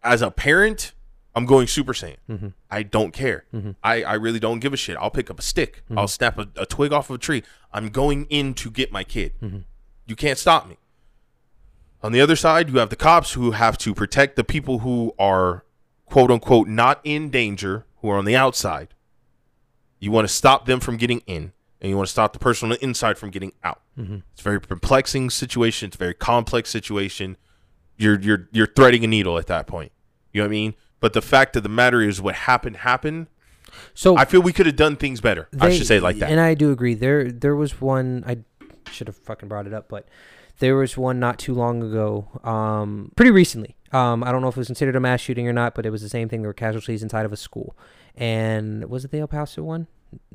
as 0.03 0.21
a 0.21 0.31
parent, 0.33 0.95
I'm 1.35 1.47
going 1.47 1.67
Super 1.67 1.93
Saiyan. 1.93 2.17
Mm-hmm. 2.29 2.49
I 2.71 2.83
don't 2.83 3.13
care. 3.13 3.45
Mm-hmm. 3.55 3.73
I, 3.83 4.03
I 4.03 4.15
really 4.15 4.41
don't 4.41 4.59
give 4.59 4.73
a 4.73 4.77
shit. 4.77 4.97
I'll 4.97 5.11
pick 5.11 5.31
up 5.31 5.39
a 5.39 5.43
stick. 5.43 5.83
Mm-hmm. 5.85 5.99
I'll 5.99 6.09
snap 6.09 6.39
a, 6.39 6.49
a 6.57 6.67
twig 6.67 6.93
off 6.93 7.09
of 7.09 7.17
a 7.17 7.19
tree. 7.19 7.43
I'm 7.73 7.89
going 7.91 8.27
in 8.31 8.55
to 8.55 8.71
get 8.71 8.91
my 8.91 9.05
kid. 9.05 9.33
Mm-hmm. 9.41 9.59
You 10.07 10.17
can't 10.17 10.39
stop 10.39 10.69
me. 10.69 10.77
On 12.03 12.13
the 12.13 12.21
other 12.21 12.37
side, 12.37 12.69
you 12.71 12.79
have 12.79 12.91
the 12.91 12.97
cops 12.97 13.35
who 13.35 13.53
have 13.53 13.79
to 13.79 13.95
protect 13.95 14.37
the 14.37 14.45
people 14.45 14.81
who 14.81 15.15
are 15.19 15.65
quote 16.07 16.31
unquote 16.31 16.67
not 16.67 17.01
in 17.05 17.31
danger, 17.31 17.87
who 17.99 18.11
are 18.11 18.19
on 18.19 18.25
the 18.25 18.35
outside. 18.35 18.89
You 19.99 20.11
want 20.11 20.27
to 20.27 20.33
stop 20.33 20.65
them 20.65 20.81
from 20.81 20.97
getting 20.97 21.21
in, 21.27 21.53
and 21.81 21.91
you 21.91 21.97
want 21.97 22.09
to 22.09 22.13
stop 22.13 22.33
the 22.33 22.39
person 22.39 22.67
on 22.67 22.71
the 22.71 22.83
inside 22.83 23.19
from 23.19 23.31
getting 23.31 23.53
out. 23.63 23.83
It's 24.33 24.41
a 24.41 24.45
very 24.45 24.61
perplexing 24.61 25.29
situation. 25.29 25.89
It's 25.89 25.97
a 25.97 25.99
very 25.99 26.15
complex 26.15 26.71
situation. 26.71 27.37
You're 27.99 28.19
you're 28.19 28.49
you're 28.51 28.67
threading 28.67 29.05
a 29.05 29.07
needle 29.07 29.39
at 29.39 29.47
that 29.49 29.67
point. 29.67 29.93
You 30.33 30.41
know 30.41 30.47
what 30.47 30.53
I 30.53 30.53
mean? 30.53 30.75
But 31.01 31.13
the 31.15 31.23
fact 31.23 31.57
of 31.57 31.63
the 31.63 31.69
matter 31.69 32.01
is, 32.03 32.21
what 32.21 32.35
happened 32.35 32.79
happened. 32.79 33.27
So 33.95 34.17
I 34.17 34.25
feel 34.25 34.43
we 34.43 34.53
could 34.53 34.67
have 34.67 34.77
done 34.77 34.97
things 34.97 35.21
better. 35.21 35.49
I 35.61 35.71
should 35.71 35.87
say 35.87 35.97
it 35.99 36.03
like 36.03 36.17
that. 36.19 36.31
And 36.31 36.41
I 36.41 36.55
do 36.55 36.73
agree. 36.73 36.95
There 36.95 37.31
there 37.31 37.57
was 37.57 37.81
one 37.81 38.25
I 38.27 38.39
should 38.91 39.07
have 39.07 39.17
fucking 39.17 39.49
brought 39.49 39.67
it 39.67 39.73
up, 39.73 39.89
but 39.89 40.07
there 40.59 40.77
was 40.77 40.97
one 40.97 41.19
not 41.19 41.39
too 41.39 41.55
long 41.55 41.83
ago, 41.83 42.29
um, 42.45 43.13
pretty 43.17 43.31
recently. 43.31 43.77
Um, 43.93 44.23
I 44.23 44.31
don't 44.31 44.43
know 44.43 44.49
if 44.49 44.57
it 44.57 44.61
was 44.61 44.69
considered 44.69 44.95
a 44.97 45.01
mass 45.01 45.21
shooting 45.21 45.49
or 45.49 45.53
not, 45.53 45.75
but 45.75 45.87
it 45.87 45.91
was 45.91 46.03
the 46.03 46.09
same 46.09 46.29
thing. 46.29 46.43
There 46.43 46.49
were 46.49 46.55
casualties 46.55 47.03
inside 47.03 47.25
of 47.27 47.33
a 47.33 47.37
school, 47.37 47.77
and 48.15 48.85
was 48.89 49.05
it 49.05 49.11
the 49.11 49.19
El 49.21 49.29
Paso 49.29 49.63
one? 49.63 49.87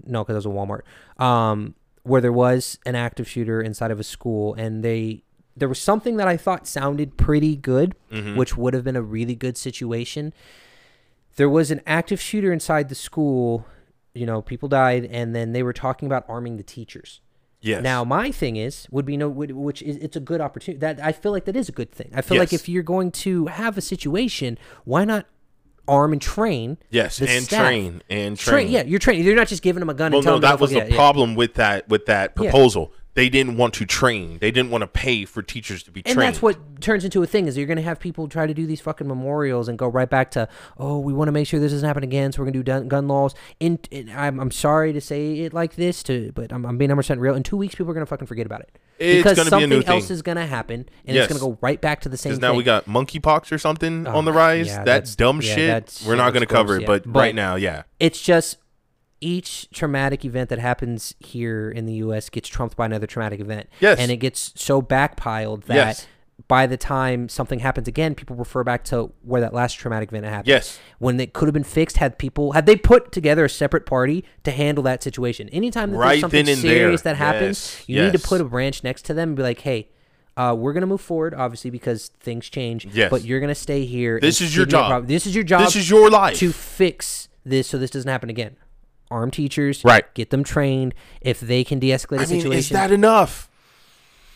No, 0.06 0.24
because 0.24 0.34
it 0.34 0.38
was 0.38 0.46
a 0.46 0.50
Walmart. 0.50 1.24
Um, 1.24 1.76
where 2.04 2.22
there 2.22 2.34
was 2.34 2.80
an 2.86 2.96
active 2.96 3.28
shooter 3.28 3.62
inside 3.62 3.92
of 3.92 4.00
a 4.00 4.04
school, 4.04 4.54
and 4.56 4.84
they 4.84 5.24
there 5.56 5.70
was 5.70 5.80
something 5.80 6.18
that 6.18 6.28
I 6.28 6.38
thought 6.38 6.68
sounded 6.68 7.18
pretty 7.18 7.56
good, 7.56 7.96
Mhm. 8.12 8.36
which 8.36 8.58
would 8.58 8.74
have 8.74 8.84
been 8.84 8.96
a 8.96 9.02
really 9.02 9.36
good 9.36 9.58
situation. 9.58 10.34
There 11.38 11.50
was 11.50 11.72
an 11.72 11.82
active 11.86 12.20
shooter 12.22 12.52
inside 12.52 12.90
the 12.90 12.96
school. 12.96 13.66
You 14.14 14.26
know, 14.26 14.42
people 14.42 14.70
died, 14.70 15.06
and 15.12 15.36
then 15.36 15.52
they 15.52 15.64
were 15.64 15.74
talking 15.74 16.06
about 16.06 16.26
arming 16.30 16.58
the 16.58 16.64
teachers. 16.64 17.20
yes. 17.62 17.82
Now, 17.84 18.04
my 18.04 18.32
thing 18.32 18.58
is, 18.58 18.88
would 18.92 19.06
be 19.06 19.18
no, 19.18 19.28
which 19.28 19.82
is 19.82 19.98
it's 19.98 20.16
a 20.16 20.20
good 20.20 20.40
opportunity. 20.40 20.80
That 20.80 21.00
I 21.04 21.12
feel 21.12 21.32
like 21.32 21.46
that 21.46 21.56
is 21.56 21.68
a 21.68 21.72
good 21.72 21.92
thing. 21.92 22.12
I 22.14 22.22
feel 22.22 22.38
like 22.38 22.54
if 22.54 22.70
you're 22.70 22.84
going 22.84 23.12
to 23.12 23.48
have 23.48 23.76
a 23.78 23.82
situation, 23.82 24.58
why 24.84 25.04
not 25.04 25.26
arm 25.88 26.14
and 26.14 26.22
train? 26.22 26.78
yes, 26.92 27.20
and 27.20 27.44
staff. 27.44 27.62
train 27.66 28.02
and 28.10 28.38
Train, 28.38 28.54
train. 28.66 28.72
yeah, 28.72 28.84
you're 28.84 29.00
training. 29.00 29.26
You're 29.26 29.36
not 29.36 29.48
just 29.48 29.64
giving 29.64 29.80
them 29.80 29.90
a 29.90 29.94
gun 29.96 30.12
Well, 30.12 30.20
and 30.20 30.26
telling 30.26 30.42
no, 30.42 30.48
them 30.48 30.58
that 30.58 30.62
was 30.62 30.72
the. 30.72 30.78
Yeah. 30.90 30.96
problem 30.96 31.34
with 31.36 31.56
that 31.56 31.90
with 31.90 32.06
that 32.06 32.34
Yeah. 32.40 32.52
They 33.16 33.30
didn't 33.30 33.56
want 33.56 33.74
to 33.76 33.86
train. 33.86 34.40
They 34.40 34.52
didn't 34.52 34.72
want 34.72 34.82
to 34.82 34.88
pay 34.88 35.24
for 35.24 35.42
teachers 35.42 35.84
to 35.84 35.92
be 35.92 36.02
And 36.02 36.06
trained. 36.16 36.20
And 36.20 36.36
that's 36.36 36.42
what 36.42 36.82
turns 36.82 37.06
into 37.06 37.24
a 37.24 37.26
thing 37.26 37.48
is 37.48 37.58
you're 37.58 37.66
going 37.66 37.78
to 37.78 37.82
have 37.84 37.98
people 37.98 38.28
try 38.28 38.46
to 38.46 38.54
do 38.54 38.68
these 38.68 38.82
fucking 38.82 39.08
memorials 39.08 39.70
and 39.70 39.78
go 39.80 39.88
right 39.88 40.10
back 40.10 40.32
to, 40.32 40.50
oh, 40.78 41.00
we 41.00 41.14
want 41.14 41.30
to 41.30 41.32
make 41.32 41.48
sure 41.48 41.58
this 41.60 41.72
doesn't 41.72 41.88
happen 41.88 42.04
again, 42.04 42.34
so 42.34 42.42
we're 42.42 42.52
going 42.52 42.62
to 42.62 42.82
do 42.82 42.88
gun, 42.90 43.08
laws. 43.08 43.34
In, 43.62 43.80
in 43.90 44.10
I'm, 44.10 44.38
I'm 44.40 44.52
sorry 44.52 44.92
to 44.92 45.00
say 45.00 45.40
it 45.40 45.54
like 45.54 45.76
this, 45.76 46.04
to 46.04 46.34
but 46.36 46.52
I'm, 46.52 46.66
I'm 46.66 46.78
being 46.78 46.92
100% 46.92 47.20
real. 47.20 47.36
In 47.36 47.44
two 47.44 47.56
weeks, 47.58 47.76
people 47.76 47.90
are 47.92 47.94
going 47.94 48.06
to 48.06 48.10
fucking 48.10 48.28
forget 48.28 48.46
about 48.46 48.62
it. 48.62 48.78
It's 49.00 49.24
because 49.24 49.38
be 49.46 49.50
something 49.50 49.70
new 49.70 49.82
else 49.84 50.10
is 50.10 50.22
going 50.22 50.38
to 50.38 50.46
happen, 50.46 50.88
and 51.06 51.16
Yes. 51.16 51.30
it's 51.30 51.40
going 51.40 51.52
to 51.54 51.58
go 51.58 51.58
right 51.66 51.80
back 51.80 52.02
to 52.02 52.10
the 52.10 52.18
same 52.18 52.32
Because 52.32 52.40
thing. 52.42 52.50
now 52.52 52.58
we 52.58 52.64
got 52.64 52.86
monkeypox 52.86 53.52
or 53.54 53.58
something 53.58 54.08
Oh, 54.08 54.18
on 54.18 54.26
the 54.26 54.32
ah, 54.32 54.36
rise. 54.36 54.68
yeah, 54.68 54.76
that 54.80 54.86
that's- 54.86 55.16
dumb 55.16 55.42
yeah, 55.42 55.56
shit. 55.56 55.68
that's- 55.70 56.06
We're 56.06 56.16
yeah, 56.16 56.24
not 56.24 56.32
going 56.32 56.42
to 56.42 56.54
cover 56.54 56.78
it, 56.78 56.86
but, 56.86 57.04
But- 57.04 57.18
right 57.20 57.36
now, 57.36 57.56
yeah. 57.56 57.84
it's 58.00 58.22
just 58.22 58.58
each 59.26 59.70
traumatic 59.72 60.24
event 60.24 60.50
that 60.50 60.60
happens 60.60 61.16
here 61.20 61.70
in 61.72 61.86
the 61.86 61.94
U.S. 61.96 62.30
gets 62.30 62.48
trumped 62.48 62.78
by 62.78 62.86
another 62.86 63.08
traumatic 63.08 63.40
event. 63.40 63.68
Yes. 63.80 64.00
And 64.00 64.12
it 64.12 64.18
gets 64.18 64.54
so 64.56 64.82
backpiled 64.82 65.64
that 65.66 65.76
Yes. 65.76 66.08
by 66.48 66.68
the 66.68 66.78
time 66.78 67.28
something 67.30 67.60
happens 67.60 67.88
again, 67.88 68.14
people 68.16 68.36
refer 68.36 68.64
back 68.64 68.84
to 68.86 69.12
where 69.24 69.42
that 69.42 69.54
last 69.54 69.74
traumatic 69.74 70.10
event 70.10 70.26
happened. 70.26 70.48
Yes. 70.48 70.80
When 71.00 71.20
it 71.20 71.34
could 71.34 71.48
have 71.48 71.54
been 71.54 71.64
fixed, 71.64 71.98
had 71.98 72.18
people 72.18 72.52
had 72.52 72.66
they 72.66 72.76
put 72.76 73.12
together 73.12 73.46
a 73.46 73.50
separate 73.50 73.86
party 73.86 74.24
to 74.44 74.52
handle 74.52 74.84
that 74.84 75.02
situation. 75.02 75.50
Anytime 75.50 75.92
that 75.92 75.98
Right 75.98 76.10
there's 76.10 76.22
something 76.22 76.46
serious 76.46 77.02
there. 77.02 77.14
that 77.14 77.18
happens, 77.18 77.78
Yes. 77.88 77.90
you 77.90 78.04
need 78.04 78.14
to 78.14 78.20
put 78.28 78.42
a 78.42 78.46
branch 78.46 78.84
next 78.84 79.04
to 79.06 79.14
them 79.14 79.30
and 79.30 79.36
be 79.36 79.44
like, 79.44 79.62
hey. 79.62 79.90
Uh, 80.38 80.54
we're 80.54 80.74
gonna 80.74 80.86
move 80.86 81.00
forward, 81.00 81.34
obviously, 81.34 81.70
because 81.70 82.10
things 82.20 82.50
change. 82.50 82.86
Yes. 82.92 83.10
But 83.10 83.24
you're 83.24 83.40
gonna 83.40 83.56
stay 83.56 83.86
here. 83.86 84.20
This 84.20 84.42
is 84.42 84.54
your 84.54 84.66
give 84.66 84.74
me 84.74 84.80
a 84.80 84.90
job. 84.90 85.08
This 85.08 85.26
is 85.26 85.34
your 85.34 85.46
job 85.46 85.62
This 85.64 85.78
is 85.78 85.90
your 85.90 86.10
life. 86.10 86.36
to 86.40 86.52
fix 86.52 87.30
this 87.46 87.68
so 87.68 87.78
this 87.78 87.90
doesn't 87.92 88.10
happen 88.12 88.30
again. 88.30 88.58
Arm 89.12 89.30
teachers, 89.32 89.84
Right. 89.86 90.12
Get 90.16 90.30
them 90.32 90.44
trained. 90.44 90.94
If 91.22 91.40
they 91.40 91.64
can 91.64 91.80
de-escalate 91.80 92.12
a 92.12 92.16
I 92.16 92.20
mean, 92.22 92.28
situation, 92.28 92.52
is 92.58 92.70
that 92.70 92.92
enough? 92.92 93.50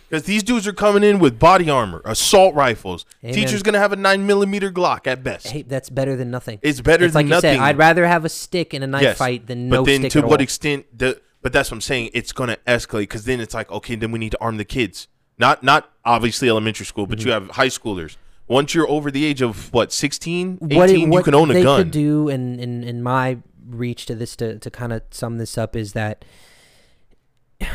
Because 0.10 0.24
these 0.24 0.42
dudes 0.42 0.68
are 0.68 0.74
coming 0.74 1.04
in 1.04 1.20
with 1.20 1.38
body 1.38 1.70
armor, 1.70 2.02
assault 2.04 2.56
rifles. 2.56 3.06
Hey, 3.22 3.32
Teacher's 3.32 3.62
gonna 3.62 3.78
have 3.80 3.92
a 3.92 3.96
nine 3.96 4.26
millimeter 4.26 4.72
Glock 4.72 5.06
at 5.06 5.24
best. 5.24 5.48
hey, 5.48 5.62
that's 5.62 5.90
better 5.92 6.16
than 6.16 6.32
nothing. 6.32 6.58
It's 6.64 6.82
better 6.82 7.06
it's 7.06 7.14
like 7.14 7.28
than 7.28 7.36
you 7.36 7.42
said. 7.42 7.48
nothing. 7.58 7.62
I'd 7.62 7.78
rather 7.78 8.08
have 8.08 8.26
a 8.26 8.30
stick 8.30 8.74
in 8.74 8.82
a 8.82 8.88
knife 8.88 9.04
Yes. 9.04 9.18
fight 9.20 9.46
than 9.46 9.70
no 9.70 9.82
but 9.82 9.86
then 9.86 10.02
stick 10.02 10.12
to 10.14 10.20
at 10.20 10.26
what 10.26 10.40
all. 10.40 10.44
extent? 10.44 10.86
The, 10.98 11.22
but 11.44 11.54
that's 11.54 11.70
what 11.70 11.76
I'm 11.76 11.82
saying. 11.82 12.10
It's 12.14 12.32
gonna 12.32 12.58
escalate 12.66 13.02
because 13.02 13.26
then 13.26 13.40
it's 13.40 13.54
like, 13.54 13.72
okay, 13.72 13.94
then 13.96 14.12
we 14.12 14.18
need 14.18 14.32
to 14.32 14.42
arm 14.42 14.58
the 14.58 14.66
kids. 14.66 15.08
Not 15.38 15.62
not 15.64 15.92
obviously 16.04 16.50
elementary 16.50 16.88
school, 16.88 17.06
but 17.06 17.20
Mm-hmm. 17.20 17.28
you 17.28 17.34
have 17.34 17.50
high 17.52 17.68
schoolers. 17.68 18.18
Once 18.48 18.74
you're 18.74 18.90
over 18.90 19.12
the 19.12 19.24
age 19.26 19.44
of 19.44 19.72
what 19.72 19.94
16, 19.94 20.58
18, 20.64 20.78
what, 20.80 20.90
it- 20.90 20.98
you 21.00 21.22
can 21.24 21.36
own 21.36 21.52
a 21.52 21.54
they 21.54 21.62
gun. 21.62 21.82
could 21.84 21.92
do, 21.92 22.30
and 22.30 22.60
in, 22.60 22.84
in 22.84 23.04
my 23.04 23.38
reach 23.70 24.06
to 24.08 24.16
this 24.16 24.36
to, 24.38 24.58
to 24.60 24.70
kind 24.72 24.92
of 24.94 25.02
sum 25.12 25.38
this 25.38 25.58
up 25.58 25.76
is 25.76 25.94
that 25.94 26.26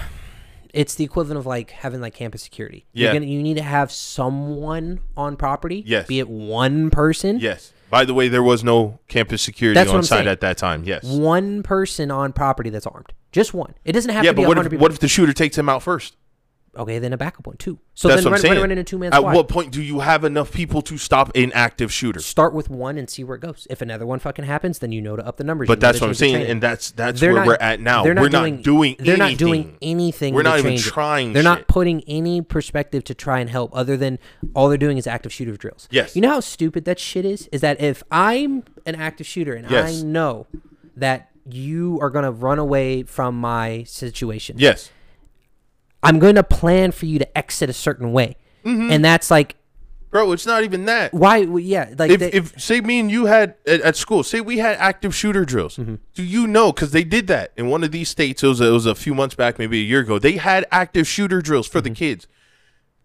it's 0.73 0.95
the 0.95 1.05
equivalent 1.05 1.39
of 1.39 1.47
like 1.47 1.71
having 1.71 2.01
like 2.01 2.15
campus 2.15 2.43
security. 2.43 2.87
You're 2.93 3.09
Yeah. 3.09 3.15
gonna, 3.15 3.27
you 3.27 3.43
need 3.43 3.57
to 3.57 3.63
have 3.63 3.93
someone 3.93 5.01
on 5.17 5.37
property. 5.37 5.83
Yes. 5.87 6.07
Be 6.07 6.19
it 6.19 6.29
one 6.29 6.91
person. 6.91 7.39
Yes. 7.39 7.73
By 7.91 8.05
the 8.05 8.15
way, 8.15 8.27
there 8.29 8.43
was 8.43 8.65
no 8.65 8.99
campus 9.07 9.41
security 9.43 9.75
That's 9.79 9.91
on 9.91 10.03
site 10.03 10.19
saying. 10.19 10.29
at 10.29 10.41
that 10.41 10.59
time. 10.59 10.83
Yes. 10.85 11.05
One 11.05 11.63
person 11.63 12.11
on 12.11 12.33
property 12.33 12.71
that's 12.71 12.87
armed. 12.87 13.13
Just 13.31 13.55
one. 13.55 13.75
It 13.85 13.93
doesn't 13.93 14.11
have 14.13 14.25
Yeah, 14.25 14.31
to 14.33 14.37
be 14.37 14.43
but 14.43 14.49
what 14.49 14.57
100 14.57 14.67
if, 14.67 14.71
people. 14.73 14.83
what 14.83 14.93
if 14.93 14.99
the 14.99 15.07
shooter 15.09 15.33
takes 15.33 15.57
him 15.57 15.69
out 15.69 15.83
first? 15.83 16.17
Okay, 16.77 16.99
then 16.99 17.13
a 17.13 17.17
backup 17.17 17.47
one 17.47 17.57
too. 17.57 17.79
So 17.95 18.09
That's 18.09 18.23
then 18.25 18.33
what 18.33 18.39
I'm 18.41 18.43
run, 18.43 18.51
run, 18.51 18.51
saying. 18.57 18.61
run 18.63 18.71
in 18.73 18.79
a 18.79 18.85
two 18.85 18.99
man 18.99 19.13
At 19.13 19.19
squad. 19.19 19.35
what 19.35 19.49
point 19.49 19.71
do 19.73 19.81
you 19.83 20.01
have 20.01 20.25
enough 20.25 20.53
people 20.53 20.83
to 20.83 20.99
stop 20.99 21.31
an 21.37 21.53
active 21.53 21.93
shooter? 21.93 22.21
Start 22.21 22.53
with 22.55 22.69
one 22.69 22.99
and 22.99 23.09
see 23.09 23.23
where 23.25 23.37
it 23.37 23.41
goes. 23.41 23.67
If 23.71 23.81
another 23.83 24.07
one 24.07 24.19
fucking 24.19 24.45
happens, 24.45 24.81
then 24.81 24.91
you 24.93 25.01
know 25.01 25.17
to 25.17 25.27
up 25.27 25.37
the 25.37 25.45
numbers. 25.45 25.69
But 25.69 25.75
You 25.75 25.77
know 25.77 25.81
that's 25.87 25.99
to 25.99 26.05
what 26.05 26.09
I'm 26.09 26.15
change 26.15 26.19
the 26.19 26.25
saying, 26.25 26.35
training. 26.35 26.51
and 26.51 26.63
that's 26.63 26.91
that's 26.93 27.21
They're 27.21 27.33
where 27.33 27.41
not- 27.43 27.47
we're 27.47 27.57
at 27.61 27.81
now. 27.81 28.03
they're 28.05 28.15
We're 28.15 28.29
not 28.29 28.63
doing. 28.63 28.97
They're 28.99 29.17
not 29.17 29.37
doing 29.37 29.61
anything. 29.61 29.79
anything. 29.83 30.35
We're 30.35 30.43
to 30.43 30.49
not 30.51 30.59
even 30.59 30.71
change 30.73 30.87
it. 30.87 30.91
trying 30.91 31.33
They're 31.33 31.43
shit. 31.43 31.45
not 31.45 31.69
putting 31.69 32.03
any 32.09 32.43
perspective 32.43 33.05
to 33.05 33.15
try 33.15 33.39
and 33.41 33.49
help, 33.51 33.71
other 33.77 33.97
than 33.97 34.19
all 34.55 34.69
they're 34.69 34.77
doing 34.79 34.99
is 34.99 35.07
active 35.07 35.33
shooter 35.33 35.57
drills. 35.57 35.89
Yes. 35.91 36.17
You 36.17 36.23
know 36.23 36.31
how 36.31 36.41
stupid 36.41 36.85
that 36.87 36.99
shit 36.99 37.25
is. 37.25 37.49
Is 37.53 37.61
that 37.61 37.81
if 37.81 38.03
I'm 38.11 38.65
an 38.87 38.95
active 38.97 39.27
shooter 39.27 39.55
and 39.55 39.71
Yes. 39.71 40.01
I 40.01 40.05
know 40.05 40.47
that 40.97 41.31
you 41.47 41.99
are 42.01 42.09
gonna 42.11 42.33
run 42.33 42.59
away 42.59 43.03
from 43.03 43.39
my 43.39 43.85
situation, 43.87 44.57
Yes. 44.59 44.91
I'm 46.05 46.19
going 46.19 46.35
to 46.37 46.43
plan 46.43 46.93
for 46.93 47.07
you 47.07 47.19
to 47.19 47.39
exit 47.39 47.69
a 47.71 47.73
certain 47.73 48.13
way, 48.13 48.37
Mm-hmm. 48.65 48.91
and 48.93 49.05
that's 49.05 49.31
like 49.31 49.57
Bro, 50.11 50.31
it's 50.31 50.47
not 50.47 50.63
even 50.63 50.85
that. 50.85 51.13
why? 51.13 51.39
Yeah, 51.39 51.93
like 51.99 52.13
If, 52.13 52.21
they- 52.21 52.31
if 52.31 52.61
say 52.61 52.81
me 52.81 53.01
and 53.01 53.11
you 53.11 53.27
had 53.27 53.57
at, 53.67 53.81
at 53.81 53.97
school, 53.97 54.23
say 54.23 54.41
we 54.41 54.59
had 54.59 54.77
active 54.79 55.13
shooter 55.15 55.45
drills, 55.45 55.77
Mm-hmm. 55.77 55.97
do 56.15 56.23
you 56.23 56.47
know? 56.47 56.71
Because 56.73 56.93
they 56.93 57.03
did 57.05 57.27
that 57.27 57.53
in 57.57 57.67
one 57.69 57.83
of 57.83 57.91
these 57.91 58.09
states. 58.11 58.43
It 58.45 58.47
was 58.47 58.61
it 58.61 58.71
was 58.71 58.87
a 58.87 58.95
few 58.95 59.13
months 59.15 59.35
back, 59.35 59.59
maybe 59.59 59.81
a 59.81 59.85
year 59.85 60.01
ago. 60.01 60.19
They 60.21 60.37
had 60.37 60.67
active 60.71 61.09
shooter 61.09 61.43
drills 61.43 61.67
for 61.67 61.81
the 61.81 61.91
Mm-hmm. 61.91 61.95
kids. 61.95 62.27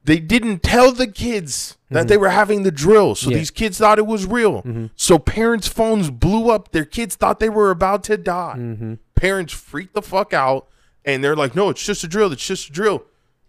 They 0.05 0.19
didn't 0.19 0.63
tell 0.63 0.91
the 0.93 1.07
kids 1.07 1.77
that 1.89 2.07
they 2.07 2.15
were 2.17 2.29
having 2.29 2.63
the 2.63 2.71
drill, 2.71 3.15
so 3.15 3.23
Mm-hmm. 3.25 3.31
Yeah. 3.31 3.35
Mm-hmm. 3.35 3.39
these 3.41 3.51
kids 3.51 3.77
thought 3.79 3.97
it 3.99 4.05
was 4.07 4.25
real. 4.25 4.89
So 4.95 5.17
parents' 5.19 5.67
phones 5.67 6.09
blew 6.11 6.49
up. 6.51 6.71
Their 6.71 6.85
kids 6.85 7.15
thought 7.15 7.39
they 7.39 7.49
were 7.49 7.69
about 7.71 8.03
to 8.05 8.17
die. 8.17 8.55
Mm-hmm. 8.57 8.93
Parents 9.15 9.51
freaked 9.51 9.93
the 9.95 10.01
fuck 10.01 10.31
out, 10.33 10.67
and 11.05 11.23
they're 11.23 11.35
like, 11.35 11.55
"No, 11.55 11.69
it's 11.69 11.85
just 11.85 12.03
a 12.03 12.07
drill. 12.07 12.31
It's 12.31 12.45
just 12.45 12.69
a 12.69 12.71
drill." 12.71 13.03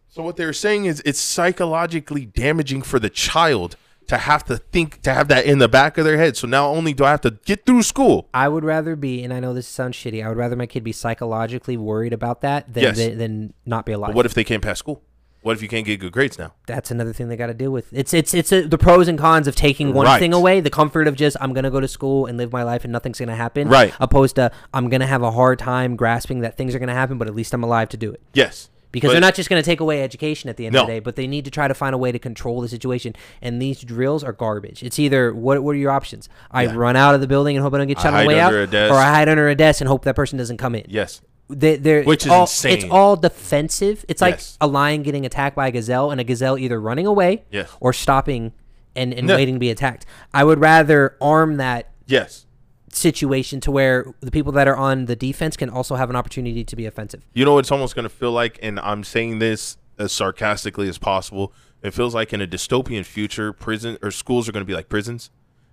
So 0.09 0.23
what 0.23 0.37
they're 0.37 0.53
saying 0.53 0.87
is 0.87 1.01
it's 1.05 1.21
psychologically 1.21 2.27
damaging 2.27 2.83
for 2.83 2.99
the 2.99 3.11
child 3.11 3.77
to 4.09 4.17
have 4.19 4.45
to 4.47 4.57
think 4.57 5.03
to 5.03 5.15
have 5.15 5.29
that 5.29 5.45
in 5.45 5.59
the 5.59 5.69
back 5.69 5.97
of 5.97 6.05
their 6.05 6.17
head. 6.17 6.37
So 6.37 6.49
now 6.49 6.69
only 6.69 6.93
do 6.93 7.05
I 7.05 7.11
have 7.11 7.21
to 7.21 7.39
get 7.45 7.65
through 7.65 7.83
school. 7.85 8.29
I 8.35 8.49
would 8.49 8.65
rather 8.65 8.97
be, 8.97 9.23
and 9.23 9.33
I 9.33 9.39
know 9.39 9.55
this 9.55 9.69
sounds 9.69 9.97
shitty. 9.97 10.25
I 10.25 10.29
would 10.29 10.37
rather 10.37 10.57
my 10.57 10.67
kid 10.67 10.83
be 10.83 10.91
psychologically 10.91 11.77
worried 11.77 12.13
about 12.13 12.41
that 12.41 12.73
than 12.75 12.83
Yes. 12.83 12.97
than, 12.97 13.19
than 13.19 13.55
not 13.67 13.87
be 13.87 13.93
alive. 13.93 14.09
But 14.09 14.17
what 14.17 14.27
if 14.27 14.35
they 14.35 14.43
can't 14.43 14.63
pass 14.63 14.79
school? 14.81 15.03
What 15.43 15.53
if 15.57 15.63
you 15.63 15.69
can't 15.69 15.87
get 15.87 16.01
good 16.01 16.13
grades 16.13 16.39
now? 16.39 16.53
That's 16.67 16.91
another 16.91 17.13
thing 17.15 17.29
they 17.29 17.37
got 17.37 17.47
to 17.47 17.55
deal 17.55 17.71
with. 17.71 17.91
It's 17.93 18.13
it's 18.13 18.35
it's 18.35 18.53
a, 18.53 18.67
the 18.67 18.77
pros 18.77 19.09
and 19.09 19.19
cons 19.19 19.47
of 19.49 19.57
taking 19.57 19.95
one 19.95 20.05
Right. 20.07 20.19
thing 20.19 20.35
away, 20.35 20.61
the 20.61 20.69
comfort 20.71 21.09
of 21.09 21.17
just 21.17 21.37
I'm 21.41 21.53
gonna 21.55 21.71
go 21.71 21.81
to 21.81 21.89
school 21.89 22.27
and 22.27 22.37
live 22.37 22.53
my 22.53 22.63
life 22.63 22.85
and 22.85 22.93
nothing's 22.93 23.19
gonna 23.19 23.35
happen, 23.37 23.69
Right. 23.69 23.95
Opposed 24.01 24.37
to 24.37 24.51
I'm 24.75 24.89
gonna 24.91 25.07
have 25.07 25.23
a 25.23 25.31
hard 25.31 25.59
time 25.59 25.97
grasping 25.97 26.41
that 26.41 26.57
things 26.59 26.75
are 26.75 26.79
gonna 26.79 26.93
happen, 26.95 27.17
but 27.17 27.27
at 27.27 27.35
least 27.35 27.55
I'm 27.55 27.65
alive 27.65 27.89
to 27.91 27.97
do 27.97 28.13
it. 28.13 28.21
Yes. 28.35 28.69
Because 28.93 29.11
But- 29.11 29.13
they're 29.13 29.21
not 29.21 29.37
just 29.37 29.49
going 29.49 29.63
to 29.63 29.65
take 29.65 29.79
away 29.79 30.03
education 30.03 30.51
at 30.51 30.57
the 30.57 30.67
end 30.67 30.75
of 30.75 30.85
the 30.85 30.93
day, 30.95 30.99
but 30.99 31.15
they 31.15 31.29
need 31.29 31.45
to 31.45 31.51
try 31.53 31.69
to 31.69 31.75
find 31.75 31.95
a 31.95 31.99
way 31.99 32.11
to 32.11 32.19
control 32.19 32.61
the 32.61 32.67
situation. 32.69 33.15
And 33.41 33.63
these 33.63 33.81
drills 33.83 34.25
are 34.25 34.33
garbage. 34.33 34.83
It's 34.83 34.99
either 34.99 35.33
what 35.33 35.63
what 35.63 35.77
are 35.77 35.79
your 35.79 35.93
options? 35.93 36.29
I 36.51 36.65
Yeah. 36.65 36.73
run 36.75 36.97
out 36.97 37.15
of 37.15 37.21
the 37.21 37.29
building 37.29 37.57
and 37.57 37.63
hope 37.63 37.73
I 37.73 37.79
don't 37.79 37.87
get 37.87 38.01
shot 38.01 38.15
on 38.15 38.23
the 38.23 38.27
way 38.27 38.41
out, 38.41 38.53
a 38.53 38.67
desk. 38.67 38.93
or 38.93 38.97
I 38.97 39.05
hide 39.15 39.29
under 39.29 39.49
a 39.49 39.55
desk 39.55 39.81
and 39.81 39.87
hope 39.87 40.05
that 40.07 40.17
person 40.17 40.39
doesn't 40.39 40.57
come 40.57 40.75
in. 40.75 40.87
Yes. 40.89 41.21
They, 41.51 41.77
they're, 41.77 42.03
Which 42.05 42.19
it's 42.19 42.27
is 42.27 42.31
all, 42.33 42.41
insane. 42.43 42.73
It's 42.79 42.85
all 42.91 43.17
defensive. 43.17 44.05
It's 44.09 44.21
like 44.23 44.37
Yes. 44.37 44.57
a 44.61 44.67
lion 44.67 45.03
getting 45.03 45.27
attacked 45.27 45.57
by 45.57 45.69
a 45.69 45.71
gazelle, 45.71 46.11
and 46.11 46.21
a 46.21 46.25
gazelle 46.25 46.57
either 46.59 46.81
running 46.81 47.07
away 47.07 47.45
Yes. 47.51 47.69
or 47.81 47.93
stopping 47.93 48.53
and, 48.97 49.13
and 49.15 49.27
No. 49.27 49.37
waiting 49.37 49.55
to 49.57 49.59
be 49.61 49.71
attacked. 49.71 50.07
I 50.35 50.45
would 50.45 50.61
rather 50.61 51.17
arm 51.21 51.57
that 51.59 51.91
Yes. 52.07 52.47
situation 52.93 53.61
to 53.61 53.71
where 53.71 54.07
the 54.21 54.31
people 54.31 54.53
that 54.53 54.67
are 54.69 54.77
on 54.77 55.05
the 55.07 55.15
defense 55.17 55.57
can 55.57 55.71
also 55.71 55.95
have 55.97 56.11
an 56.11 56.17
opportunity 56.17 56.65
to 56.65 56.77
be 56.77 56.87
offensive. 56.87 57.23
You 57.35 57.45
know 57.45 57.59
it's 57.59 57.71
almost 57.71 57.95
going 57.95 58.03
to 58.05 58.09
feel 58.09 58.33
like, 58.33 58.59
and 58.63 58.81
I'm 58.81 59.05
saying 59.05 59.39
this 59.39 59.77
as 59.99 60.13
sarcastically 60.13 60.89
as 60.89 60.99
possible. 60.99 61.53
It 61.83 61.95
feels 61.95 62.15
like 62.15 62.33
in 62.33 62.41
a 62.41 62.47
dystopian 62.47 63.05
future, 63.05 63.53
prison 63.53 63.97
or 64.03 64.11
schools 64.11 64.49
are 64.49 64.53
going 64.53 64.63
to 64.63 64.67
be 64.67 64.75
like 64.75 64.89
prisons, 64.89 65.31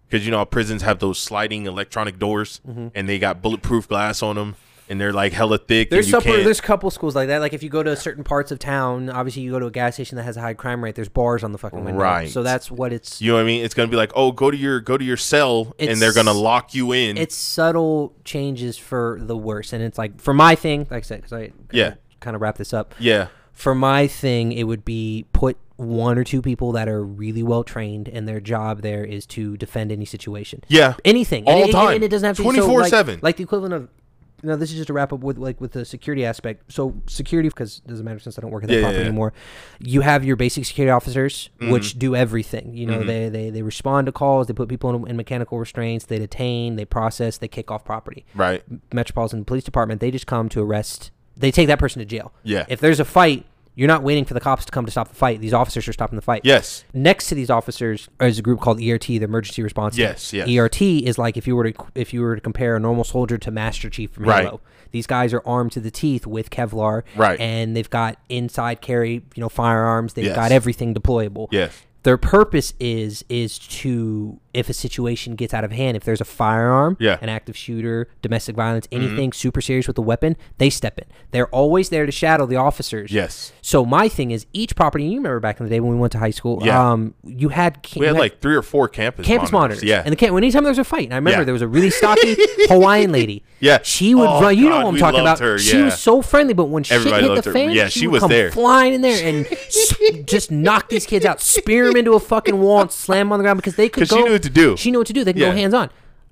because 0.08 0.26
you 0.26 0.32
know 0.32 0.38
how 0.38 0.46
prisons 0.46 0.84
have 0.84 1.00
those 1.00 1.18
sliding 1.20 1.66
electronic 1.66 2.18
doors, 2.20 2.62
Mm-hmm. 2.68 2.88
and 2.96 3.10
they 3.10 3.20
got 3.20 3.42
bulletproof 3.42 3.88
glass 3.88 4.22
on 4.24 4.36
them. 4.36 4.56
And 4.90 5.00
they're 5.02 5.14
like 5.14 5.34
hella 5.34 5.58
thick. 5.58 5.90
There's 5.90 6.10
couple, 6.10 6.32
there's 6.34 6.60
a 6.60 6.62
couple 6.62 6.90
schools 6.92 7.16
like 7.16 7.28
that. 7.28 7.40
Like 7.40 7.54
if 7.54 7.62
you 7.64 7.70
go 7.70 7.84
to 7.84 7.96
certain 7.96 8.24
parts 8.24 8.52
of 8.52 8.60
town, 8.60 9.10
obviously 9.10 9.42
you 9.42 9.52
go 9.52 9.60
to 9.60 9.66
a 9.68 9.72
gas 9.72 9.96
station 9.96 10.16
that 10.18 10.24
has 10.24 10.38
a 10.38 10.42
high 10.42 10.54
crime 10.54 10.84
rate. 10.84 10.96
There's 10.96 11.10
bars 11.10 11.44
on 11.44 11.52
the 11.52 11.58
fucking 11.58 11.84
window. 11.84 12.00
Right. 12.02 12.30
So 12.30 12.44
that's 12.44 12.72
what 12.72 12.94
it's. 12.94 13.22
you 13.22 13.30
know 13.32 13.36
what 13.36 13.42
I 13.42 13.46
mean? 13.46 13.64
It's 13.64 13.74
gonna 13.74 13.90
be 13.90 13.98
like, 13.98 14.12
oh, 14.16 14.32
go 14.32 14.50
to 14.52 14.58
your 14.58 14.80
go 14.80 14.98
to 14.98 15.04
your 15.06 15.18
cell, 15.18 15.74
and 15.80 16.02
they're 16.02 16.14
gonna 16.14 16.34
lock 16.34 16.74
you 16.74 16.92
in. 16.94 17.18
It's 17.18 17.36
subtle 17.36 18.14
changes 18.26 18.78
for 18.78 19.18
the 19.22 19.36
worse, 19.38 19.74
and 19.74 19.84
it's 19.84 19.98
like 19.98 20.20
for 20.22 20.34
my 20.34 20.56
thing, 20.56 20.82
like 20.90 21.04
I 21.04 21.06
said, 21.06 21.18
because 21.22 21.34
I 21.34 21.52
Yeah. 21.72 21.96
kind 22.20 22.36
of 22.36 22.42
wrap 22.42 22.58
this 22.58 22.74
up. 22.74 22.96
yeah, 23.00 23.28
For 23.52 23.74
my 23.76 24.08
thing, 24.08 24.52
it 24.52 24.64
would 24.64 24.86
be 24.86 25.26
put 25.34 25.58
one 25.76 26.18
or 26.18 26.24
two 26.24 26.42
people 26.42 26.72
that 26.72 26.88
are 26.88 27.04
really 27.04 27.44
well 27.44 27.64
trained, 27.64 28.08
and 28.08 28.28
their 28.28 28.40
job 28.40 28.82
there 28.82 29.04
is 29.04 29.26
to 29.28 29.56
defend 29.58 29.92
any 29.92 30.06
situation. 30.06 30.64
yeah, 30.68 30.96
anything 31.06 31.44
All 31.46 31.60
and, 31.62 31.70
it- 31.70 31.72
time. 31.72 31.96
and 31.96 32.04
it 32.04 32.08
doesn't 32.10 32.26
have 32.26 32.36
to 32.38 32.42
be 32.44 32.58
so, 32.58 32.74
like- 32.74 32.92
24/7. 32.92 33.20
like 33.22 33.36
the 33.38 33.44
equivalent 33.44 33.74
of 33.76 33.88
know 34.44 34.56
this 34.56 34.70
is 34.70 34.76
just 34.78 34.88
to 34.88 34.94
wrap 34.94 35.12
up 35.12 35.20
with 35.22 35.38
like 35.38 35.60
with 35.60 35.72
the 35.72 35.84
security 35.84 36.24
aspect 36.26 36.72
so 36.72 36.94
security 37.08 37.50
because 37.50 37.80
doesn't 37.82 38.06
matter 38.06 38.20
since 38.20 38.38
i 38.38 38.42
don't 38.42 38.52
work 38.52 38.64
at 38.64 38.70
that 38.70 38.76
Yeah, 38.76 38.82
property 38.82 39.00
yeah. 39.00 39.06
anymore 39.08 39.34
you 39.80 40.02
have 40.02 40.24
your 40.24 40.36
basic 40.36 40.66
security 40.66 40.92
officers 40.92 41.50
Mm-hmm. 41.60 41.72
which 41.72 41.98
do 41.98 42.16
everything 42.16 42.76
you 42.76 42.86
know 42.86 43.04
they, 43.04 43.30
they 43.30 43.50
they 43.50 43.62
respond 43.64 44.06
to 44.06 44.12
calls 44.12 44.46
they 44.48 44.54
put 44.54 44.70
people 44.70 44.94
in, 44.96 45.08
in 45.10 45.18
mechanical 45.18 45.58
restraints 45.58 46.06
they 46.06 46.20
detain 46.20 46.76
they 46.76 46.86
process 46.86 47.38
they 47.40 47.48
kick 47.48 47.72
off 47.72 47.84
property 47.84 48.26
right. 48.36 48.64
metropolitan 48.94 49.44
police 49.44 49.64
department 49.64 50.00
they 50.02 50.12
just 50.12 50.28
come 50.28 50.50
to 50.50 50.62
arrest 50.62 51.10
they 51.36 51.50
take 51.52 51.68
that 51.68 51.80
person 51.80 52.00
to 52.00 52.06
jail 52.06 52.32
Yeah. 52.44 52.66
if 52.70 52.80
there's 52.80 53.00
a 53.00 53.06
fight 53.06 53.46
you're 53.78 53.88
not 53.88 54.02
waiting 54.04 54.26
for 54.26 54.34
the 54.34 54.40
cops 54.42 54.66
to 54.66 54.72
come 54.72 54.84
to 54.86 54.92
stop 54.92 55.08
the 55.08 55.16
fight 55.16 55.40
these 55.40 55.54
officers 55.54 55.88
are 55.88 55.94
stopping 55.94 56.16
the 56.18 56.22
fight 56.22 56.42
Yes. 56.44 56.84
next 56.94 57.28
to 57.30 57.36
these 57.36 57.50
officers 57.50 58.10
is 58.20 58.40
a 58.40 58.42
group 58.42 58.60
called 58.60 58.82
ERT, 58.82 59.06
the 59.08 59.22
Emergency 59.24 59.62
Response 59.64 59.96
Team. 59.96 60.04
Yes, 60.06 60.34
yes. 60.34 60.50
ERT 60.50 60.82
is 60.82 61.18
like 61.18 61.38
if 61.38 61.46
you 61.48 61.56
were 61.56 61.72
to 61.72 61.86
if 61.96 62.14
you 62.14 62.22
were 62.22 62.36
to 62.36 62.42
compare 62.42 62.76
a 62.76 62.80
normal 62.80 63.04
soldier 63.04 63.38
to 63.38 63.52
Master 63.52 63.90
Chief 63.90 64.12
from 64.12 64.26
Right. 64.26 64.44
Halo. 64.46 64.60
These 64.92 65.06
guys 65.08 65.34
are 65.34 65.42
armed 65.46 65.72
to 65.74 65.80
the 65.80 65.92
teeth 65.92 66.26
with 66.26 66.50
Kevlar, 66.50 67.04
Right. 67.16 67.40
And 67.40 67.76
they've 67.76 67.90
got 67.90 68.18
inside 68.30 68.82
carry, 68.82 69.14
you 69.36 69.42
know, 69.42 69.50
firearms. 69.50 70.14
They've 70.14 70.26
Yes. 70.26 70.36
got 70.36 70.52
everything 70.52 70.94
deployable. 70.96 71.48
Yes. 71.52 71.84
Their 72.04 72.18
purpose 72.18 72.74
is 72.80 73.24
is 73.30 73.60
to 73.60 74.40
if 74.58 74.70
a 74.70 74.74
situation 74.74 75.36
gets 75.36 75.54
out 75.54 75.64
of 75.64 75.72
hand, 75.72 75.96
if 75.98 76.04
there's 76.04 76.22
a 76.22 76.26
firearm, 76.26 76.98
Yeah. 77.00 77.16
Mm-hmm. 77.16 77.24
an 77.26 77.30
active 77.30 77.56
shooter, 77.58 78.08
domestic 78.22 78.56
violence, 78.56 78.88
anything 78.92 79.32
super 79.34 79.62
serious 79.62 79.88
with 79.88 79.98
a 79.98 80.02
weapon, 80.02 80.36
they 80.58 80.70
step 80.70 80.98
in. 80.98 81.06
They're 81.32 81.48
always 81.48 81.90
there 81.90 82.06
to 82.06 82.12
shadow 82.12 82.46
the 82.46 82.56
officers. 82.56 83.12
Yes. 83.12 83.52
So 83.62 83.86
my 83.86 84.08
thing 84.10 84.32
is 84.32 84.46
each 84.54 84.76
property. 84.76 85.06
You 85.06 85.18
remember 85.18 85.40
back 85.40 85.60
in 85.60 85.66
the 85.66 85.70
day 85.70 85.80
when 85.80 85.92
we 85.92 85.98
went 85.98 86.12
to 86.14 86.20
high 86.20 86.32
school? 86.32 86.62
Yeah. 86.64 86.92
Um, 86.92 87.14
you 87.24 87.50
had 87.50 87.86
We 87.96 88.06
had 88.06 88.16
you 88.16 88.20
like 88.22 88.42
three 88.42 88.56
or 88.56 88.62
four 88.62 88.88
campus 88.88 89.26
campus 89.26 89.52
monitors. 89.52 89.84
Yeah. 89.84 90.02
And 90.04 90.12
the 90.12 90.16
camp, 90.16 90.36
anytime 90.36 90.64
there 90.64 90.72
was 90.72 90.80
a 90.80 90.84
fight, 90.84 91.06
and 91.06 91.14
I 91.14 91.18
remember 91.18 91.42
Yeah. 91.42 91.46
there 91.46 91.54
was 91.54 91.62
a 91.62 91.68
really 91.68 91.90
stocky 91.90 92.36
Hawaiian 92.68 93.12
lady. 93.12 93.44
Yeah. 93.60 93.80
She 93.84 94.16
would 94.16 94.28
Oh, 94.28 94.42
run. 94.42 94.58
You 94.58 94.66
know 94.66 94.70
God, 94.78 94.84
what 94.86 94.94
I'm 94.94 95.00
talking 95.00 95.20
about. 95.22 95.40
her, 95.40 95.58
She 95.58 95.78
yeah. 95.78 95.86
was 95.86 96.00
so 96.00 96.22
friendly, 96.22 96.54
but 96.54 96.66
when 96.66 96.84
Everybody 96.90 97.24
shit 97.26 97.32
hit 97.36 97.44
the 97.44 97.50
her. 97.50 97.54
fan, 97.54 97.72
Yeah, 97.72 97.88
she, 97.88 98.00
she 98.02 98.08
would 98.08 98.14
was 98.14 98.22
come 98.22 98.30
there. 98.32 98.52
flying 98.52 98.94
in 98.94 99.02
there 99.02 99.28
and 99.28 99.46
s- 99.52 99.94
just 100.26 100.52
knock 100.52 100.90
these 100.90 101.06
kids 101.06 101.26
out, 101.26 101.42
spear 101.42 101.88
them 101.88 101.96
into 101.98 102.14
a 102.14 102.20
fucking 102.20 102.60
wall, 102.60 102.82
and 102.82 102.92
slam 102.92 103.28
them 103.28 103.34
on 103.34 103.40
the 103.40 103.44
ground 103.44 103.58
because 103.58 103.76
they 103.76 103.90
could 103.90 104.08
go. 104.08 104.38
She 104.48 104.52
knew 104.52 104.60
what 104.60 104.68
to 104.68 104.74
do. 104.74 104.78
She 104.78 104.92
knew 104.92 104.98
what 105.00 105.08
to 105.08 105.14
do. 105.14 105.24
They 105.24 105.34
can 105.34 105.42
Yeah. 105.42 105.50
go 105.50 105.56
hands 105.56 105.74
on. 105.74 105.90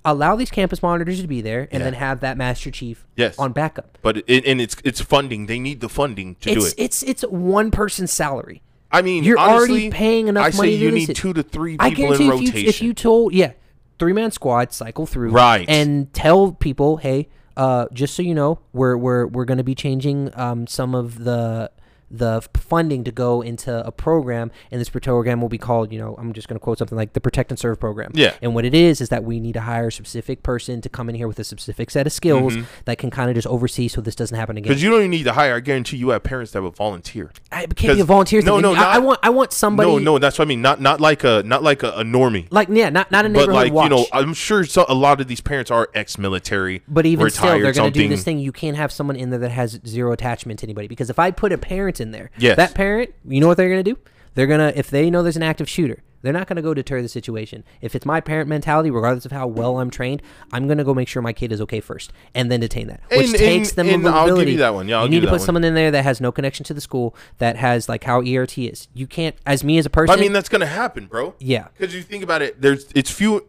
Allow 0.08 0.36
these 0.36 0.52
campus 0.52 0.84
monitors 0.84 1.20
to 1.22 1.28
be 1.28 1.42
there, 1.42 1.68
and 1.72 1.82
then 1.84 1.94
have 1.94 2.20
that 2.20 2.38
master 2.38 2.70
chief 2.70 3.08
Yes. 3.16 3.40
on 3.40 3.54
backup. 3.54 3.98
But 4.04 4.18
it, 4.28 4.46
and 4.46 4.62
it's 4.62 4.76
it's 4.84 5.02
funding. 5.02 5.48
They 5.48 5.58
need 5.60 5.80
the 5.82 5.90
funding 5.90 6.36
to 6.42 6.54
do 6.54 6.60
It's 6.60 6.74
it. 6.74 6.80
it's 6.80 7.04
it's 7.04 7.22
one 7.24 7.72
person's 7.72 8.12
salary. 8.12 8.62
I 8.92 9.02
mean, 9.02 9.24
You're 9.24 9.40
honestly, 9.40 9.70
already 9.72 9.90
paying 9.90 10.28
enough 10.28 10.46
I 10.46 10.50
say 10.52 10.58
money 10.58 10.72
to 10.78 10.84
you 10.84 10.92
need 10.92 11.16
two 11.16 11.34
to 11.34 11.42
three 11.44 11.76
I 11.80 11.90
people 11.90 12.06
guarantee 12.16 12.26
in 12.28 12.32
if 12.34 12.40
you, 12.42 12.46
rotation. 12.48 12.70
if 12.70 12.82
you 12.84 12.94
told 12.94 13.34
yeah, 13.34 13.54
three 13.98 14.14
man 14.14 14.30
squad 14.30 14.72
cycle 14.72 15.06
through 15.08 15.32
Right. 15.32 15.66
and 15.68 16.14
tell 16.14 16.52
people, 16.52 16.98
hey, 16.98 17.28
uh, 17.58 17.88
just 17.92 18.14
so 18.14 18.22
you 18.22 18.36
know, 18.36 18.60
we're 18.74 18.96
we're 18.96 19.26
we're 19.26 19.46
going 19.46 19.58
to 19.58 19.64
be 19.64 19.74
changing 19.76 20.30
um, 20.36 20.68
some 20.68 20.94
of 20.94 21.24
the 21.24 21.72
the 22.18 22.48
funding 22.56 23.04
to 23.04 23.12
go 23.12 23.42
into 23.42 23.86
a 23.86 23.92
program, 23.92 24.52
and 24.72 24.80
this 24.82 24.90
program 24.90 25.42
will 25.42 25.50
be 25.50 25.58
called, 25.58 25.92
you 25.92 26.00
know, 26.00 26.16
I'm 26.18 26.34
just 26.34 26.48
going 26.48 26.58
to 26.60 26.64
quote 26.64 26.78
something 26.80 26.96
like 26.98 27.14
the 27.14 27.22
Protect 27.22 27.52
and 27.52 27.60
Serve 27.60 27.80
program. 27.80 28.12
Yeah. 28.14 28.34
And 28.42 28.54
what 28.56 28.66
it 28.66 28.74
is 28.74 29.02
is 29.02 29.10
that 29.10 29.24
we 29.24 29.40
need 29.40 29.54
to 29.54 29.62
hire 29.62 29.88
a 29.88 29.92
specific 29.92 30.44
person 30.44 30.82
to 30.82 30.90
come 30.90 31.10
in 31.10 31.16
here 31.16 31.28
with 31.28 31.40
a 31.40 31.44
specific 31.44 31.92
set 31.92 32.08
of 32.08 32.14
skills 32.14 32.56
that 32.86 32.98
can 32.98 33.10
kind 33.12 33.30
of 33.30 33.36
just 33.36 33.48
oversee 33.48 33.88
so 33.88 34.02
this 34.02 34.16
doesn't 34.16 34.38
happen 34.38 34.58
again. 34.58 34.64
because 34.70 34.78
Mm-hmm. 34.82 34.86
you 34.86 34.92
don't 34.92 35.00
even 35.02 35.12
need 35.12 35.24
to 35.24 35.34
hire. 35.34 35.56
I 35.56 35.60
guarantee 35.60 35.98
you 35.98 36.10
have 36.10 36.24
parents 36.24 36.52
that 36.54 36.62
would 36.62 36.76
volunteer. 36.76 37.32
I, 37.52 37.64
it 37.64 37.76
can't 37.76 37.96
be 37.96 38.02
a 38.02 38.06
volunteer 38.06 38.42
thing. 38.42 38.48
no, 38.48 38.60
no, 38.60 38.74
I, 38.74 38.96
I 38.96 38.98
want 39.00 39.20
I 39.24 39.30
want 39.30 39.52
somebody. 39.54 39.90
no, 39.90 39.98
no, 40.00 40.20
that's 40.20 40.38
what 40.40 40.46
I 40.46 40.50
mean. 40.50 40.62
Not 40.62 40.82
not 40.82 41.00
like 41.02 41.24
a 41.24 41.44
not 41.46 41.64
like 41.64 41.84
a, 41.84 41.92
a 41.92 42.04
normie. 42.04 42.48
Like 42.52 42.68
yeah, 42.70 42.90
not 42.90 43.12
not 43.12 43.26
a 43.26 43.30
But 43.30 43.34
neighborhood 43.40 43.56
like 43.56 43.74
watch. 43.74 43.84
you 43.92 43.96
know, 43.98 44.06
I'm 44.12 44.34
sure 44.34 44.64
so, 44.66 44.86
a 44.90 44.94
lot 44.94 45.22
of 45.22 45.28
these 45.28 45.42
parents 45.42 45.72
are 45.72 45.90
ex-military. 45.94 46.82
But 46.88 47.06
even 47.06 47.26
retired, 47.26 47.32
still, 47.52 47.62
they're 47.64 47.74
going 47.74 47.94
to 47.94 48.00
do 48.00 48.08
this 48.08 48.24
thing. 48.24 48.40
You 48.40 48.52
can't 48.52 48.78
have 48.78 48.92
someone 48.92 49.16
in 49.16 49.30
there 49.30 49.40
that 49.40 49.52
has 49.52 49.80
zero 49.86 50.12
attachment 50.12 50.60
to 50.60 50.66
anybody. 50.66 50.88
Because 50.88 51.10
if 51.10 51.20
I 51.20 51.32
put 51.32 51.52
a 51.52 51.58
parent 51.58 52.00
in 52.00 52.05
there, 52.12 52.32
Yes. 52.38 52.58
that 52.58 52.74
parent, 52.76 53.14
you 53.28 53.40
know 53.40 53.48
what 53.48 53.58
they're 53.58 53.70
going 53.70 53.84
to 53.84 53.94
do? 53.94 54.00
They're 54.34 54.48
going 54.48 54.60
to, 54.60 54.78
if 54.78 54.90
they 54.90 55.10
know 55.10 55.24
there's 55.24 55.38
an 55.38 55.44
active 55.44 55.70
shooter, 55.70 56.04
they're 56.22 56.34
not 56.34 56.48
going 56.48 56.56
to 56.56 56.62
go 56.64 56.74
deter 56.74 57.02
the 57.04 57.08
situation. 57.08 57.64
If 57.82 57.96
it's 57.96 58.06
my 58.06 58.20
parent 58.20 58.50
mentality, 58.50 58.90
regardless 58.90 59.26
of 59.26 59.32
how 59.32 59.46
well 59.48 59.80
I'm 59.80 59.92
trained, 59.92 60.24
I'm 60.52 60.66
going 60.68 60.80
to 60.80 60.84
go 60.84 60.94
make 60.94 61.08
sure 61.08 61.22
my 61.22 61.34
kid 61.34 61.52
is 61.52 61.62
okay 61.62 61.80
first 61.80 62.12
and 62.34 62.52
then 62.52 62.60
detain 62.60 62.88
that. 62.88 63.02
Which 63.12 63.28
And- 63.28 63.36
takes 63.36 63.70
and- 63.70 63.78
them 63.78 63.90
and 63.96 64.08
a 64.08 64.10
I'll 64.10 64.36
give 64.36 64.50
you 64.50 64.58
that 64.58 64.74
one. 64.74 64.88
Yeah, 64.90 64.98
I'll 64.98 65.04
you 65.06 65.12
need 65.12 65.20
to 65.22 65.28
put 65.28 65.34
one. 65.34 65.40
someone 65.46 65.64
in 65.64 65.76
there 65.76 65.92
that 65.92 66.04
has 66.04 66.20
no 66.20 66.32
connection 66.32 66.64
to 66.66 66.74
the 66.74 66.82
school, 66.82 67.16
that 67.38 67.56
has 67.58 67.88
like 67.88 68.04
how 68.04 68.22
ERT 68.22 68.58
is. 68.58 68.88
You 68.96 69.06
can't, 69.08 69.36
as 69.46 69.64
me 69.64 69.78
as 69.78 69.86
a 69.86 69.90
person. 69.90 70.18
I 70.18 70.20
mean, 70.20 70.34
that's 70.34 70.50
gonna 70.50 70.66
happen, 70.66 71.06
bro. 71.06 71.36
Yeah. 71.40 71.68
Because 71.78 71.94
you 71.94 72.02
think 72.02 72.24
about 72.24 72.42
it, 72.42 72.60
there's 72.60 72.88
it's 72.96 73.12
few. 73.12 73.48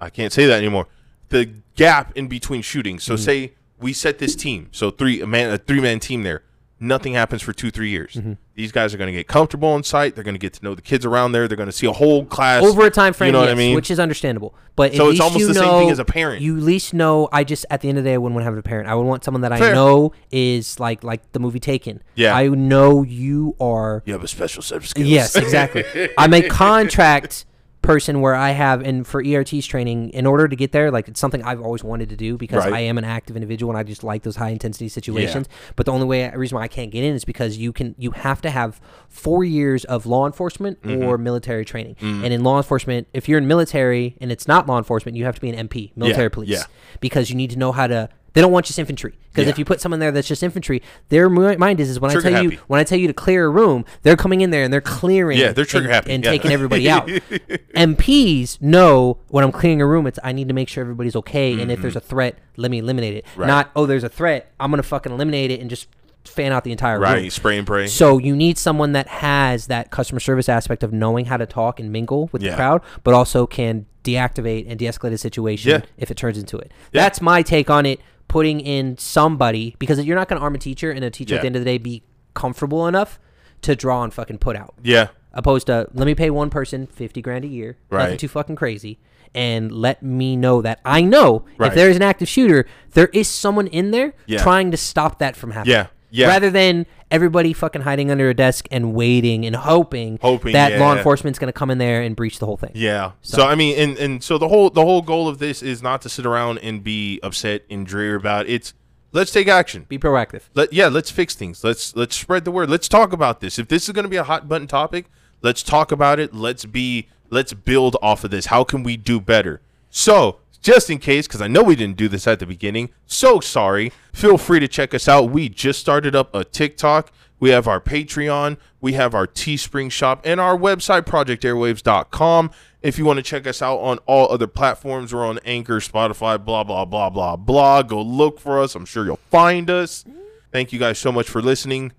I 0.00 0.10
can't 0.10 0.32
say 0.32 0.46
that 0.46 0.58
anymore. 0.58 0.86
The 1.30 1.46
gap 1.76 2.12
in 2.16 2.28
between 2.28 2.60
shootings. 2.62 3.02
Mm-hmm. 3.04 3.12
So 3.12 3.16
say 3.16 3.54
we 3.80 3.92
set 3.94 4.18
this 4.18 4.36
team, 4.36 4.68
so 4.70 4.90
three 4.90 5.20
a 5.22 5.26
man 5.26 5.50
a 5.50 5.56
three 5.58 5.80
man 5.80 5.98
team 5.98 6.24
there. 6.24 6.42
Nothing 6.82 7.14
happens 7.14 7.42
for 7.42 7.52
two 7.52 7.70
three 7.70 7.90
years. 7.90 8.14
Mm-hmm. 8.14 8.32
These 8.56 8.72
guys 8.72 8.92
are 8.92 8.98
going 8.98 9.06
to 9.06 9.12
get 9.12 9.28
comfortable 9.28 9.68
on 9.68 9.84
site. 9.84 10.16
They're 10.16 10.24
going 10.24 10.34
to 10.34 10.38
get 10.40 10.52
to 10.54 10.64
know 10.64 10.74
the 10.74 10.82
kids 10.82 11.06
around 11.06 11.30
there. 11.30 11.46
They're 11.46 11.56
going 11.56 11.68
to 11.68 11.72
see 11.72 11.86
a 11.86 11.92
whole 11.92 12.24
class 12.24 12.64
over 12.64 12.84
a 12.84 12.90
time 12.90 13.12
frame, 13.12 13.28
You 13.28 13.32
know 13.34 13.40
what 13.40 13.50
I 13.50 13.54
mean? 13.54 13.76
which 13.76 13.88
is 13.88 14.00
understandable. 14.00 14.52
But 14.74 14.94
So 14.94 15.10
it's 15.10 15.20
almost 15.20 15.46
the 15.46 15.54
same 15.54 15.78
thing 15.78 15.90
as 15.90 16.00
a 16.00 16.04
parent. 16.04 16.42
You 16.42 16.56
at 16.56 16.62
least 16.64 16.92
know. 16.92 17.28
I 17.32 17.44
just 17.44 17.66
at 17.70 17.82
the 17.82 17.88
end 17.88 17.98
of 17.98 18.04
the 18.04 18.10
day, 18.10 18.14
I 18.14 18.18
wouldn't 18.18 18.34
want 18.34 18.42
to 18.42 18.50
have 18.50 18.58
a 18.58 18.62
parent. 18.62 18.88
I 18.88 18.96
would 18.96 19.06
want 19.06 19.22
someone 19.22 19.42
that 19.42 19.52
I 19.52 19.58
know 19.60 20.12
is 20.32 20.80
like 20.80 21.04
like 21.04 21.30
the 21.30 21.38
movie 21.38 21.60
Taken. 21.60 22.02
Yeah. 22.16 22.34
I 22.34 22.48
know 22.48 23.04
you 23.04 23.54
are. 23.60 24.02
you 24.04 24.12
have 24.12 24.24
a 24.24 24.28
special 24.28 24.62
set 24.62 24.78
of 24.78 24.88
skills. 24.88 25.06
Yes, 25.08 25.36
exactly. 25.36 25.84
I'm 26.18 26.34
a 26.34 26.42
contract 26.48 27.44
person 27.82 28.20
where 28.20 28.34
I 28.34 28.50
have, 28.50 28.80
and 28.80 29.04
for 29.06 29.20
ERT's 29.22 29.66
training, 29.66 30.10
in 30.10 30.24
order 30.24 30.46
to 30.48 30.54
get 30.56 30.70
there, 30.72 30.90
like 30.90 31.08
it's 31.08 31.18
something 31.20 31.42
I've 31.42 31.60
always 31.60 31.82
wanted 31.82 32.08
to 32.10 32.16
do 32.16 32.36
because 32.38 32.64
Right. 32.64 32.72
I 32.74 32.80
am 32.80 32.96
an 32.96 33.04
active 33.04 33.36
individual 33.36 33.72
and 33.72 33.78
I 33.78 33.82
just 33.82 34.04
like 34.04 34.22
those 34.22 34.36
high 34.36 34.50
intensity 34.50 34.88
situations. 34.88 35.48
But 35.76 35.86
the 35.86 35.92
only 35.92 36.06
way, 36.06 36.30
reason 36.34 36.56
why 36.56 36.62
I 36.62 36.68
can't 36.68 36.90
get 36.92 37.02
in 37.04 37.14
is 37.14 37.24
because 37.24 37.58
you 37.58 37.72
can, 37.72 37.94
you 37.98 38.12
have 38.12 38.40
to 38.42 38.50
have 38.50 38.80
four 39.08 39.42
years 39.44 39.84
of 39.84 40.06
law 40.06 40.26
enforcement 40.26 40.80
Mm-hmm. 40.82 41.02
or 41.04 41.18
military 41.18 41.64
training. 41.64 41.96
Mm. 41.96 42.24
And 42.24 42.32
in 42.32 42.42
law 42.44 42.56
enforcement, 42.56 43.06
if 43.12 43.28
you're 43.28 43.38
in 43.38 43.46
military 43.46 44.16
and 44.20 44.30
it's 44.32 44.46
not 44.48 44.66
law 44.66 44.78
enforcement, 44.78 45.16
you 45.16 45.24
have 45.24 45.34
to 45.34 45.40
be 45.40 45.50
an 45.50 45.68
MP, 45.68 45.90
military 45.96 46.30
police, 46.30 46.50
yeah. 46.50 46.62
because 47.00 47.30
you 47.30 47.36
need 47.36 47.50
to 47.50 47.58
know 47.58 47.72
how 47.72 47.86
to. 47.88 48.08
They 48.34 48.40
don't 48.40 48.52
want 48.52 48.66
just 48.66 48.78
infantry 48.78 49.18
because 49.30 49.44
Yeah. 49.46 49.50
if 49.50 49.58
you 49.58 49.64
put 49.64 49.80
someone 49.80 50.00
there 50.00 50.10
that's 50.10 50.28
just 50.28 50.42
infantry, 50.42 50.82
their 51.10 51.28
mind 51.28 51.80
is 51.80 51.90
is 51.90 52.00
when 52.00 52.10
Trigger 52.12 52.28
I 52.28 52.30
tell 52.32 52.44
you 52.44 52.58
when 52.66 52.80
I 52.80 52.84
tell 52.84 52.98
you 52.98 53.06
to 53.08 53.12
clear 53.14 53.44
a 53.44 53.50
room, 53.50 53.84
they're 54.02 54.16
coming 54.16 54.40
in 54.40 54.50
there 54.50 54.64
and 54.64 54.72
they're 54.72 54.80
clearing. 54.80 55.38
Yeah, 55.38 55.52
they're 55.52 55.64
trigger 55.64 55.86
and, 55.86 55.94
happy, 55.94 56.12
and 56.12 56.24
yeah. 56.24 56.30
taking 56.30 56.50
everybody 56.50 56.88
out. 56.88 57.06
MPs 57.74 58.60
know 58.60 59.18
when 59.28 59.44
I'm 59.44 59.52
clearing 59.52 59.80
a 59.80 59.86
room, 59.86 60.06
it's 60.06 60.18
I 60.22 60.32
need 60.32 60.48
to 60.48 60.54
make 60.54 60.68
sure 60.68 60.82
everybody's 60.82 61.16
okay, 61.16 61.60
and 61.60 61.70
if 61.70 61.80
there's 61.80 61.96
a 61.96 62.00
threat, 62.00 62.38
let 62.56 62.70
me 62.70 62.78
eliminate 62.78 63.14
it. 63.14 63.24
Mm-hmm. 63.26 63.40
Right. 63.40 63.46
Not 63.46 63.70
oh, 63.76 63.86
there's 63.86 64.04
a 64.04 64.08
threat, 64.08 64.52
I'm 64.60 64.70
gonna 64.70 64.82
fucking 64.82 65.12
eliminate 65.12 65.50
it 65.50 65.60
and 65.60 65.68
just 65.70 65.88
fan 66.24 66.52
out 66.52 66.62
the 66.64 66.70
entire 66.72 66.94
room. 66.94 67.02
Right. 67.02 67.32
Spray 67.32 67.58
and 67.58 67.66
pray. 67.66 67.88
So 67.88 68.18
you 68.18 68.36
need 68.36 68.56
someone 68.56 68.92
that 68.92 69.08
has 69.08 69.66
that 69.66 69.90
customer 69.90 70.20
service 70.20 70.48
aspect 70.48 70.82
of 70.84 70.92
knowing 70.92 71.24
how 71.26 71.36
to 71.36 71.46
talk 71.46 71.80
and 71.80 71.90
mingle 71.90 72.28
with 72.32 72.42
Yeah. 72.42 72.50
the 72.52 72.56
crowd, 72.56 72.82
but 73.02 73.12
also 73.12 73.46
can 73.46 73.86
deactivate 74.04 74.66
and 74.68 74.78
de-escalate 74.78 75.12
a 75.12 75.18
situation 75.18 75.70
Yeah. 75.70 75.80
if 75.98 76.10
it 76.12 76.16
turns 76.16 76.38
into 76.38 76.58
it. 76.58 76.70
Yeah. 76.92 77.02
That's 77.02 77.20
my 77.20 77.42
take 77.42 77.70
on 77.70 77.86
it. 77.86 78.00
Putting 78.32 78.60
in 78.60 78.96
somebody 78.98 79.76
because 79.78 80.02
you're 80.04 80.16
not 80.16 80.28
going 80.28 80.38
to 80.40 80.42
arm 80.42 80.54
a 80.54 80.58
teacher, 80.58 80.90
and 80.90 81.04
a 81.04 81.10
teacher 81.10 81.34
Yeah. 81.34 81.38
at 81.38 81.42
the 81.42 81.46
end 81.46 81.56
of 81.56 81.60
the 81.60 81.66
day 81.66 81.78
be 81.78 82.02
comfortable 82.34 82.86
enough 82.86 83.20
to 83.60 83.76
draw 83.76 84.02
and 84.02 84.12
fucking 84.12 84.38
put 84.38 84.56
out 84.56 84.74
yeah. 84.82 85.08
opposed 85.34 85.66
to 85.66 85.86
let 85.92 86.06
me 86.06 86.14
pay 86.14 86.30
one 86.30 86.48
person 86.50 86.86
50 86.86 87.20
grand 87.22 87.44
a 87.44 87.48
year 87.48 87.76
nothing 87.90 88.16
too 88.18 88.26
fucking 88.26 88.56
crazy 88.56 88.98
and 89.34 89.70
let 89.70 90.02
me 90.02 90.34
know 90.34 90.62
that 90.62 90.80
i 90.84 91.00
know 91.02 91.44
Right. 91.58 91.68
if 91.68 91.74
there 91.74 91.88
is 91.90 91.96
an 91.96 92.02
active 92.02 92.26
shooter 92.28 92.66
there 92.94 93.08
is 93.12 93.28
someone 93.28 93.66
in 93.68 93.90
there 93.92 94.14
Yeah. 94.26 94.42
trying 94.42 94.70
to 94.72 94.76
stop 94.78 95.18
that 95.20 95.36
from 95.36 95.50
happening 95.52 95.74
Yeah. 95.74 95.86
Yeah. 96.10 96.26
rather 96.28 96.50
than 96.50 96.86
everybody 97.12 97.52
fucking 97.52 97.82
hiding 97.82 98.10
under 98.10 98.28
a 98.28 98.34
desk 98.34 98.66
and 98.70 98.94
waiting 98.94 99.46
and 99.46 99.54
hoping, 99.54 100.18
Hoping, 100.22 100.54
that 100.54 100.80
law 100.80 100.96
enforcement's 100.96 101.38
going 101.38 101.48
to 101.48 101.52
come 101.52 101.70
in 101.70 101.78
there 101.78 102.02
and 102.02 102.16
breach 102.16 102.38
the 102.40 102.46
whole 102.46 102.56
thing 102.56 102.72
Yeah. 102.74 103.12
So, 103.20 103.46
I 103.46 103.54
mean, 103.54 103.78
and 103.78 103.98
and 103.98 104.24
so 104.24 104.38
the 104.38 104.48
whole 104.48 104.70
the 104.70 104.84
whole 104.84 105.02
goal 105.02 105.28
of 105.28 105.38
this 105.38 105.62
is 105.62 105.82
not 105.82 106.02
to 106.02 106.08
sit 106.08 106.26
around 106.26 106.58
and 106.58 106.82
be 106.82 107.20
upset 107.22 107.62
and 107.70 107.86
dreary 107.86 108.16
about 108.16 108.46
it. 108.46 108.52
It's 108.52 108.74
let's 109.12 109.30
take 109.30 109.46
action. 109.46 109.84
be 109.88 109.98
proactive 109.98 110.42
Let 110.54 110.72
yeah, 110.72 110.88
let's 110.88 111.10
fix 111.10 111.34
things. 111.34 111.62
Let's 111.62 111.94
let's 111.94 112.16
spread 112.16 112.44
the 112.44 112.50
word. 112.50 112.70
Let's 112.70 112.88
talk 112.88 113.12
about 113.12 113.40
this. 113.40 113.58
If 113.58 113.68
this 113.68 113.88
is 113.88 113.92
going 113.92 114.04
to 114.04 114.08
be 114.08 114.16
a 114.16 114.24
hot 114.24 114.48
button 114.48 114.66
topic, 114.66 115.06
let's 115.42 115.62
talk 115.62 115.92
about 115.92 116.18
it. 116.18 116.34
Let's 116.34 116.64
be 116.64 117.08
let's 117.30 117.52
build 117.52 117.96
off 118.02 118.24
of 118.24 118.30
this. 118.30 118.46
How 118.46 118.64
can 118.64 118.82
we 118.82 118.96
do 118.96 119.20
better? 119.20 119.60
So, 119.90 120.38
just 120.62 120.88
in 120.88 120.98
case, 120.98 121.26
because 121.26 121.42
I 121.42 121.48
know 121.48 121.62
we 121.62 121.76
didn't 121.76 121.96
do 121.96 122.08
this 122.08 122.26
at 122.26 122.38
the 122.38 122.46
beginning. 122.46 122.90
So 123.04 123.40
sorry. 123.40 123.92
Feel 124.12 124.38
free 124.38 124.60
to 124.60 124.68
check 124.68 124.94
us 124.94 125.08
out. 125.08 125.30
We 125.30 125.48
just 125.48 125.80
started 125.80 126.16
up 126.16 126.34
a 126.34 126.44
TikTok. 126.44 127.12
We 127.42 127.50
have 127.50 127.66
our 127.66 127.80
Patreon, 127.80 128.56
we 128.80 128.92
have 128.92 129.16
our 129.16 129.26
Teespring 129.26 129.90
shop, 129.90 130.20
and 130.24 130.38
our 130.38 130.56
website, 130.56 131.02
projectairwaves.com. 131.02 132.52
If 132.82 132.98
you 132.98 133.04
want 133.04 133.16
to 133.16 133.22
check 133.24 133.48
us 133.48 133.60
out 133.60 133.78
on 133.78 133.98
all 134.06 134.30
other 134.30 134.46
platforms, 134.46 135.12
we're 135.12 135.26
on 135.26 135.40
Anchor, 135.44 135.80
Spotify, 135.80 136.42
blah, 136.42 136.62
blah, 136.62 136.84
blah, 136.84 137.10
blah, 137.10 137.34
blah. 137.34 137.82
Go 137.82 138.00
look 138.00 138.38
for 138.38 138.60
us. 138.60 138.76
I'm 138.76 138.84
sure 138.84 139.04
you'll 139.04 139.18
find 139.32 139.68
us. 139.70 140.04
Thank 140.52 140.72
you 140.72 140.78
guys 140.78 141.00
so 141.00 141.10
much 141.10 141.28
for 141.28 141.42
listening. 141.42 141.90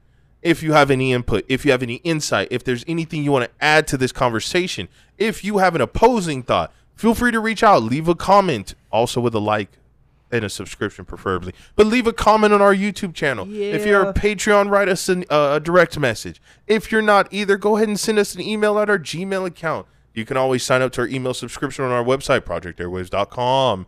If 0.42 0.64
you 0.64 0.72
have 0.72 0.90
any 0.90 1.12
input, 1.12 1.44
if 1.50 1.66
you 1.66 1.72
have 1.72 1.84
any 1.84 1.96
insight, 1.96 2.48
if 2.50 2.64
there's 2.64 2.86
anything 2.88 3.26
you 3.26 3.34
want 3.34 3.44
to 3.44 3.52
add 3.60 3.86
to 3.88 3.98
this 3.98 4.14
conversation, 4.14 4.88
if 5.18 5.44
you 5.44 5.58
have 5.58 5.76
an 5.76 5.82
opposing 5.82 6.44
thought, 6.44 6.72
feel 6.96 7.14
free 7.14 7.32
to 7.32 7.40
reach 7.40 7.64
out, 7.64 7.84
leave 7.84 8.08
a 8.08 8.16
comment, 8.16 8.76
also 8.92 9.20
with 9.22 9.36
a 9.36 9.40
like 9.40 9.70
and 10.32 10.44
a 10.44 10.50
subscription 10.50 11.06
preferably. 11.06 11.54
But 11.76 11.86
leave 11.86 12.08
a 12.08 12.14
comment 12.14 12.54
on 12.54 12.62
our 12.62 12.74
YouTube 12.74 13.14
channel. 13.14 13.48
If 13.50 13.86
you're 13.86 14.10
a 14.10 14.14
Patreon, 14.14 14.70
write 14.70 14.90
us 14.90 15.08
an, 15.08 15.26
uh, 15.30 15.54
a 15.56 15.60
direct 15.60 15.98
message. 16.00 16.42
If 16.66 16.92
you're 16.92 17.04
not 17.04 17.28
either, 17.32 17.56
go 17.56 17.76
ahead 17.78 17.88
and 17.88 18.00
send 18.00 18.18
us 18.18 18.34
an 18.34 18.42
email 18.42 18.80
at 18.80 18.90
our 18.90 18.98
Gmail 18.98 19.46
account. 19.46 19.86
You 20.14 20.26
can 20.26 20.36
always 20.36 20.64
sign 20.64 20.82
up 20.82 20.92
to 20.94 21.02
our 21.02 21.08
email 21.08 21.34
subscription 21.34 21.86
on 21.86 21.92
our 21.92 22.04
website, 22.04 22.42
projectairwaves.com. 22.42 23.86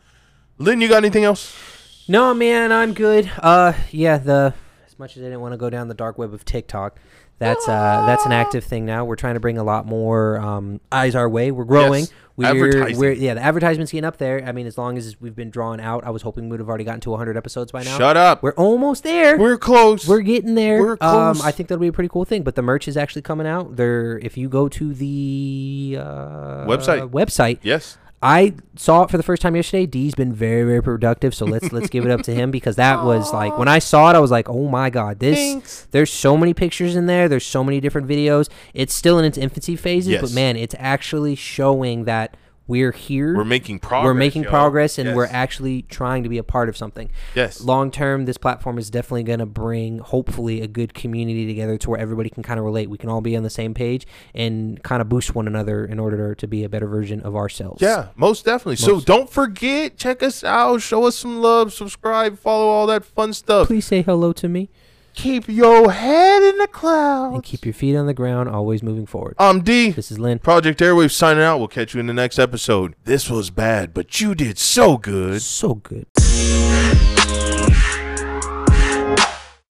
Lynn, 0.57 0.81
you 0.81 0.87
got 0.87 0.97
anything 0.97 1.23
else? 1.23 2.05
No, 2.07 2.33
man, 2.33 2.71
I'm 2.71 2.93
good. 2.93 3.31
Uh, 3.39 3.73
yeah, 3.91 4.17
the 4.17 4.53
as 4.85 4.99
much 4.99 5.17
as 5.17 5.23
I 5.23 5.25
didn't 5.25 5.41
want 5.41 5.53
to 5.53 5.57
go 5.57 5.69
down 5.69 5.87
the 5.87 5.93
dark 5.93 6.17
web 6.17 6.33
of 6.33 6.45
TikTok, 6.45 6.97
that's 7.37 7.67
uh 7.67 8.03
that's 8.05 8.25
an 8.25 8.31
active 8.31 8.63
thing 8.63 8.85
now. 8.85 9.03
We're 9.05 9.15
trying 9.17 9.33
to 9.33 9.39
bring 9.39 9.57
a 9.57 9.63
lot 9.63 9.85
more 9.85 10.37
um 10.39 10.79
eyes 10.91 11.15
our 11.15 11.27
way. 11.29 11.51
We're 11.51 11.65
growing. 11.65 12.01
Yes, 12.03 12.11
We're, 12.37 12.47
advertising. 12.67 12.99
we're 12.99 13.11
yeah, 13.13 13.33
the 13.35 13.41
advertisement's 13.41 13.91
getting 13.93 14.05
up 14.05 14.17
there. 14.17 14.43
I 14.45 14.51
mean, 14.51 14.67
as 14.67 14.77
long 14.77 14.97
as 14.97 15.19
we've 15.21 15.35
been 15.35 15.49
drawn 15.49 15.79
out, 15.79 16.03
I 16.05 16.09
was 16.09 16.21
hoping 16.21 16.49
we'd 16.49 16.59
have 16.59 16.67
already 16.67 16.83
gotten 16.83 16.99
to 17.01 17.09
100 17.11 17.37
episodes 17.37 17.71
by 17.71 17.83
now. 17.83 17.97
Shut 17.97 18.17
up. 18.17 18.43
We're 18.43 18.51
almost 18.53 19.03
there. 19.03 19.37
We're 19.37 19.57
close. 19.57 20.05
We're 20.07 20.19
getting 20.21 20.55
there. 20.55 20.81
We're 20.81 20.97
Um, 21.01 21.35
close. 21.35 21.43
I 21.45 21.51
think 21.51 21.69
that'll 21.69 21.79
be 21.81 21.87
a 21.87 21.93
pretty 21.93 22.09
cool 22.09 22.25
thing. 22.25 22.43
But 22.43 22.55
the 22.55 22.61
merch 22.61 22.87
is 22.89 22.97
actually 22.97 23.21
coming 23.21 23.47
out. 23.47 23.77
There, 23.77 24.17
if 24.19 24.35
you 24.37 24.49
go 24.49 24.67
to 24.69 24.93
the 24.93 25.97
uh, 25.99 26.65
Website. 26.67 27.09
website, 27.11 27.59
yes. 27.63 27.97
I 28.25 28.53
saw 28.75 29.03
it 29.03 29.11
for 29.11 29.17
the 29.17 29.23
first 29.23 29.41
time 29.43 29.55
yesterday. 29.55 29.85
D's 29.85 30.15
been 30.15 30.33
very, 30.33 30.63
very 30.63 30.81
productive. 30.81 31.35
So 31.35 31.45
let's 31.45 31.71
let's 31.71 31.89
give 31.89 32.05
it 32.05 32.11
up 32.11 32.23
to 32.23 32.33
him 32.33 32.49
because 32.57 32.75
that 32.77 33.03
was 33.03 33.31
like 33.31 33.55
when 33.57 33.67
I 33.67 33.77
saw 33.79 34.09
it, 34.09 34.15
I 34.15 34.19
was 34.19 34.31
like, 34.31 34.49
oh 34.49 34.67
my 34.67 34.89
god, 34.89 35.19
this. 35.19 35.37
Thanks. 35.37 35.87
There's 35.91 36.11
so 36.11 36.35
many 36.35 36.53
pictures 36.55 36.95
in 36.95 37.05
there. 37.05 37.29
There's 37.29 37.45
so 37.45 37.63
many 37.63 37.79
different 37.79 38.07
videos. 38.07 38.49
It's 38.73 38.95
still 38.95 39.19
in 39.19 39.25
its 39.25 39.37
infancy 39.37 39.75
phases, 39.75 40.09
Yes. 40.09 40.21
but 40.21 40.31
man, 40.33 40.55
it's 40.57 40.75
actually 40.79 41.35
showing 41.35 42.05
that 42.05 42.35
we're 42.67 42.91
here. 42.91 43.35
We're 43.35 43.43
making 43.43 43.79
progress. 43.79 44.05
We're 44.05 44.13
making 44.15 44.43
yo. 44.43 44.49
progress, 44.49 44.97
and 44.97 45.15
we're 45.15 45.27
actually 45.27 45.83
trying 45.83 46.23
to 46.23 46.29
be 46.29 46.37
a 46.37 46.43
part 46.43 46.67
of 46.69 46.75
something 46.75 47.09
Yes. 47.35 47.61
long 47.61 47.91
term 47.91 48.25
this 48.25 48.37
platform 48.37 48.77
is 48.77 48.89
definitely 48.89 49.23
going 49.23 49.39
to 49.39 49.45
bring 49.45 49.99
hopefully 49.99 50.61
a 50.61 50.67
good 50.67 50.93
community 50.93 51.45
together 51.45 51.77
to 51.77 51.89
where 51.91 51.99
everybody 51.99 52.29
can 52.29 52.41
kind 52.43 52.59
of 52.59 52.65
relate 52.65 52.89
we 52.89 52.97
can 52.97 53.09
all 53.09 53.21
be 53.21 53.35
on 53.37 53.43
the 53.43 53.49
same 53.49 53.73
page 53.73 54.07
and 54.33 54.81
kind 54.83 55.01
of 55.01 55.09
boost 55.09 55.35
one 55.35 55.47
another 55.47 55.85
in 55.85 55.99
order 55.99 56.33
to 56.33 56.47
be 56.47 56.63
a 56.63 56.69
better 56.69 56.87
version 56.87 57.21
of 57.21 57.35
ourselves 57.35 57.81
Yeah, 57.81 58.07
most 58.15 58.45
definitely. 58.45 58.77
So 58.77 58.99
don't 58.99 59.29
forget, 59.29 59.97
check 59.97 60.23
us 60.23 60.43
out, 60.43 60.81
show 60.81 61.05
us 61.05 61.15
some 61.15 61.41
love, 61.41 61.71
subscribe, 61.73 62.39
follow 62.39 62.67
all 62.67 62.87
that 62.87 63.05
fun 63.05 63.33
stuff. 63.33 63.67
please 63.67 63.85
say 63.85 64.01
hello 64.01 64.33
to 64.33 64.47
me 64.49 64.69
Keep 65.15 65.47
your 65.47 65.91
head 65.91 66.43
in 66.43 66.57
the 66.57 66.67
clouds. 66.67 67.35
and 67.35 67.43
keep 67.43 67.65
your 67.65 67.73
feet 67.73 67.95
on 67.95 68.05
the 68.05 68.13
ground 68.13 68.49
always 68.49 68.83
moving 68.83 69.05
forward 69.05 69.35
I'm 69.39 69.61
D. 69.61 69.91
this 69.91 70.11
is 70.11 70.19
lynn 70.19 70.39
Project 70.39 70.79
Airwaves 70.81 71.11
signing 71.11 71.43
out. 71.43 71.57
We'll 71.57 71.67
catch 71.67 71.93
you 71.93 71.99
in 71.99 72.07
the 72.07 72.13
next 72.13 72.37
episode. 72.37 72.95
This 73.05 73.29
was 73.29 73.49
bad, 73.49 73.93
but 73.93 74.19
you 74.21 74.35
did 74.35 74.57
so 74.57 74.97
good. 74.97 75.41
so 75.41 75.75
good 75.75 76.05